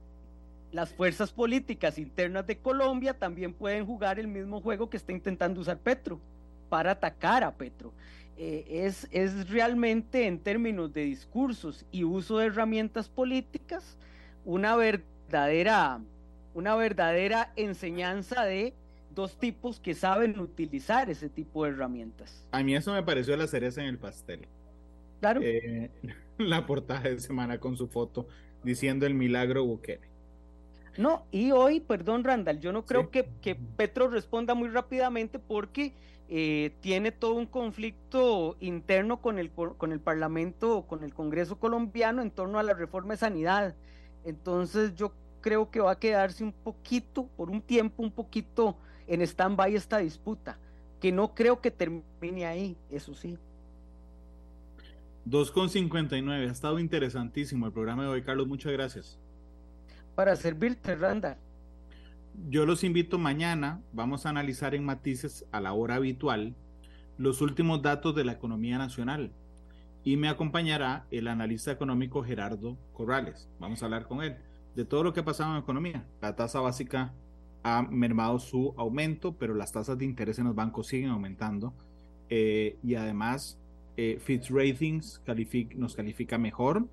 las 0.71 0.93
fuerzas 0.93 1.33
políticas 1.33 1.99
internas 1.99 2.47
de 2.47 2.59
Colombia 2.59 3.19
también 3.19 3.53
pueden 3.53 3.85
jugar 3.85 4.19
el 4.19 4.29
mismo 4.29 4.61
juego 4.61 4.89
que 4.89 4.97
está 4.97 5.13
intentando 5.13 5.61
usar 5.61 5.79
Petro 5.79 6.21
para 6.69 6.93
atacar 6.93 7.45
a 7.45 7.55
Petro. 7.55 7.93
Eh, 8.37 8.85
es, 8.87 9.09
es 9.11 9.51
realmente 9.51 10.27
en 10.27 10.39
términos 10.39 10.93
de 10.93 11.03
discursos 11.05 11.85
y 11.91 12.05
uso 12.05 12.39
de 12.39 12.47
herramientas 12.47 13.09
políticas 13.09 13.99
una 14.45 14.77
verdadera, 14.77 16.01
una 16.55 16.77
verdadera 16.77 17.53
enseñanza 17.57 18.45
de 18.45 18.75
dos 19.15 19.37
tipos 19.37 19.81
que 19.81 19.95
saben 19.95 20.39
utilizar 20.39 21.11
ese 21.11 21.29
tipo 21.29 21.65
de 21.65 21.73
herramientas. 21.73 22.47
A 22.53 22.63
mí 22.63 22.77
eso 22.77 22.93
me 22.93 23.03
pareció 23.03 23.37
la 23.37 23.49
cereza 23.49 23.83
en 23.83 23.89
el 23.89 23.99
pastel. 23.99 24.47
Claro. 25.21 25.41
Eh, 25.43 25.91
la 26.39 26.65
portada 26.65 27.01
de 27.01 27.19
semana 27.19 27.59
con 27.59 27.77
su 27.77 27.89
foto 27.89 28.29
diciendo 28.63 29.05
el 29.07 29.15
milagro 29.15 29.65
Bukele. 29.65 30.09
No, 30.97 31.27
y 31.31 31.53
hoy, 31.53 31.81
perdón 31.81 32.25
Randall, 32.25 32.59
yo 32.61 32.73
no 32.73 32.85
creo 32.85 33.03
sí. 33.03 33.09
que, 33.13 33.29
que, 33.41 33.55
Petro 33.55 34.09
responda 34.09 34.55
muy 34.55 34.69
rápidamente 34.69 35.39
porque 35.39 35.93
eh, 36.31 36.73
tiene 36.81 37.11
todo 37.11 37.35
un 37.35 37.47
conflicto 37.47 38.57
interno 38.61 39.23
con 39.23 39.39
el, 39.39 39.51
con 39.51 39.93
el 39.93 40.01
Parlamento, 40.01 40.83
con 40.87 41.03
el 41.03 41.15
Congreso 41.15 41.59
colombiano 41.59 42.21
en 42.21 42.31
torno 42.31 42.59
a 42.59 42.63
la 42.63 42.75
reforma 42.75 43.15
de 43.15 43.19
sanidad. 43.19 43.75
Entonces 44.25 44.95
yo 44.95 45.13
creo 45.41 45.71
que 45.71 45.81
va 45.81 45.93
a 45.93 45.99
quedarse 45.99 46.45
un 46.45 46.53
poquito, 46.53 47.27
por 47.37 47.49
un 47.49 47.63
tiempo, 47.63 48.03
un 48.03 48.11
poquito 48.11 48.77
en 49.07 49.23
stand-by 49.23 49.75
esta 49.75 49.99
disputa, 49.99 50.59
que 51.01 51.13
no 51.13 51.35
creo 51.35 51.63
que 51.63 51.71
termine 51.71 52.45
ahí, 52.45 52.77
eso 52.91 53.15
sí. 53.15 53.39
2.59, 55.27 56.49
ha 56.49 56.53
estado 56.53 56.79
interesantísimo 56.79 57.67
el 57.67 57.73
programa 57.73 58.03
de 58.03 58.09
hoy, 58.11 58.23
Carlos, 58.23 58.47
muchas 58.47 58.73
gracias. 58.73 59.19
Para 60.15 60.37
servirte, 60.37 60.95
Randa. 60.95 61.39
Yo 62.47 62.65
los 62.65 62.85
invito 62.85 63.19
mañana, 63.19 63.83
vamos 63.93 64.25
a 64.25 64.31
analizar 64.31 64.75
en 64.75 64.85
matices 64.85 65.45
a 65.51 65.61
la 65.61 65.73
hora 65.73 65.97
habitual 65.97 66.55
los 67.19 67.43
últimos 67.43 67.83
datos 67.83 68.15
de 68.15 68.25
la 68.25 68.33
economía 68.33 68.79
nacional 68.79 69.33
y 70.05 70.17
me 70.17 70.29
acompañará 70.29 71.07
el 71.11 71.27
analista 71.29 71.73
económico 71.73 72.23
Gerardo 72.23 72.79
Corrales. 72.95 73.51
Vamos 73.59 73.83
a 73.83 73.87
hablar 73.87 74.07
con 74.07 74.23
él 74.23 74.37
de 74.77 74.85
todo 74.85 75.03
lo 75.03 75.13
que 75.13 75.21
ha 75.21 75.25
pasado 75.25 75.53
en 75.53 75.63
economía. 75.63 76.07
La 76.23 76.37
tasa 76.37 76.61
básica 76.61 77.13
ha 77.65 77.83
mermado 77.83 78.39
su 78.39 78.73
aumento, 78.79 79.35
pero 79.37 79.55
las 79.55 79.73
tasas 79.73 79.99
de 79.99 80.05
interés 80.05 80.39
en 80.39 80.45
los 80.45 80.55
bancos 80.55 80.87
siguen 80.87 81.11
aumentando 81.11 81.75
eh, 82.31 82.79
y 82.83 82.95
además 82.95 83.59
eh, 83.97 84.19
Fitch 84.21 84.51
Ratings 84.51 85.21
nos 85.75 85.97
califica 85.97 86.39
mejor 86.39 86.87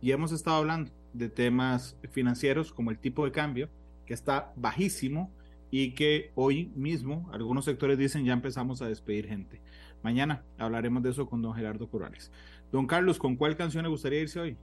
y 0.00 0.12
hemos 0.12 0.30
estado 0.30 0.58
hablando 0.58 0.92
de 1.14 1.30
temas 1.30 1.96
financieros 2.12 2.72
como 2.72 2.90
el 2.90 2.98
tipo 2.98 3.24
de 3.24 3.32
cambio 3.32 3.70
que 4.06 4.14
está 4.14 4.52
bajísimo 4.56 5.30
y 5.70 5.92
que 5.92 6.30
hoy 6.34 6.70
mismo 6.76 7.28
algunos 7.32 7.64
sectores 7.64 7.98
dicen 7.98 8.24
ya 8.24 8.32
empezamos 8.32 8.80
a 8.82 8.88
despedir 8.88 9.26
gente. 9.26 9.60
Mañana 10.02 10.42
hablaremos 10.58 11.02
de 11.02 11.10
eso 11.10 11.26
con 11.26 11.42
don 11.42 11.54
Gerardo 11.54 11.88
Corrales. 11.88 12.30
Don 12.70 12.86
Carlos, 12.86 13.18
¿con 13.18 13.36
cuál 13.36 13.56
canción 13.56 13.82
le 13.84 13.88
gustaría 13.88 14.20
irse 14.20 14.38
hoy? 14.38 14.56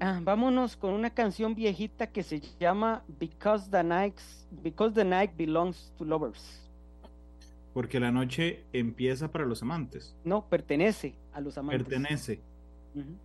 Ah, 0.00 0.20
vámonos 0.22 0.76
con 0.76 0.92
una 0.92 1.10
canción 1.10 1.54
viejita 1.54 2.06
que 2.08 2.22
se 2.22 2.40
llama 2.58 3.02
Because 3.18 3.70
the 3.70 3.82
Night, 3.82 4.18
Because 4.62 4.94
the 4.94 5.04
Night 5.04 5.32
Belongs 5.36 5.92
to 5.96 6.04
Lovers. 6.04 6.62
Porque 7.72 8.00
la 8.00 8.10
noche 8.10 8.64
empieza 8.72 9.30
para 9.30 9.44
los 9.44 9.62
amantes. 9.62 10.14
No, 10.24 10.46
pertenece 10.48 11.14
a 11.32 11.40
los 11.40 11.56
amantes. 11.58 11.82
Pertenece. 11.82 12.40
Uh 12.94 13.00
-huh. 13.00 13.16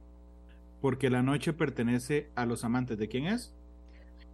Porque 0.81 1.09
la 1.09 1.21
noche 1.21 1.53
pertenece 1.53 2.29
a 2.35 2.45
los 2.45 2.63
amantes. 2.63 2.97
¿De 2.97 3.07
quién 3.07 3.27
es? 3.27 3.53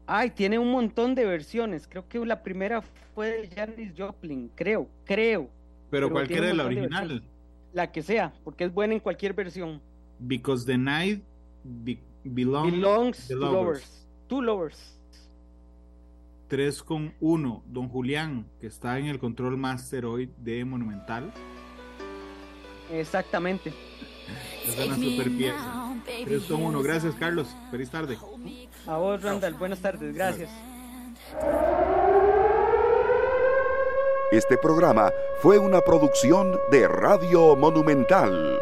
Ay, 0.10 0.32
tiene 0.32 0.58
un 0.58 0.72
montón 0.72 1.16
de 1.16 1.26
versiones. 1.26 1.86
Creo 1.86 2.08
que 2.08 2.26
la 2.26 2.41
primera 2.41 2.82
fue 3.14 3.41
de 3.41 3.49
Janis 3.49 3.91
Joplin, 3.95 4.49
creo, 4.55 4.88
creo. 5.03 5.49
Pero, 5.89 6.08
Pero 6.08 6.10
cualquiera 6.12 6.47
de 6.47 6.53
la 6.53 6.66
original. 6.66 7.20
De 7.20 7.28
la 7.74 7.91
que 7.91 8.01
sea, 8.01 8.34
porque 8.45 8.64
es 8.64 8.74
buena 8.74 8.93
en 8.93 9.01
cualquier 9.01 9.34
versión. 9.34 9.82
Because 10.20 10.66
the 10.66 10.78
night 10.78 11.22
be 11.64 11.99
belong 12.24 12.72
belongs 12.72 13.28
to 13.28 13.36
lovers. 13.36 13.53
lovers. 13.53 14.08
To 14.28 14.41
lovers. 14.41 14.97
3 16.47 16.84
con 16.84 17.14
1, 17.20 17.64
don 17.68 17.89
Julián, 17.89 18.47
que 18.62 18.68
está 18.68 18.97
en 18.99 19.08
el 19.08 19.20
control 19.20 19.58
master 19.58 20.05
hoy 20.05 20.32
de 20.38 20.64
Monumental. 20.64 21.34
Exactamente. 22.91 23.74
Es 24.66 24.78
una 24.86 24.96
super 24.96 25.32
pieza. 25.32 25.96
3 26.26 26.44
con 26.44 26.64
1, 26.64 26.82
gracias 26.82 27.16
Carlos. 27.16 27.48
Feliz 27.72 27.90
tarde. 27.90 28.18
A 28.86 28.98
vos, 28.98 29.22
Randall. 29.22 29.54
Buenas 29.56 29.80
tardes. 29.80 30.14
Gracias. 30.14 30.50
Este 34.32 34.58
programa 34.58 35.12
fue 35.42 35.58
una 35.58 35.82
producción 35.82 36.60
de 36.70 36.88
Radio 36.88 37.56
Monumental. 37.56 38.60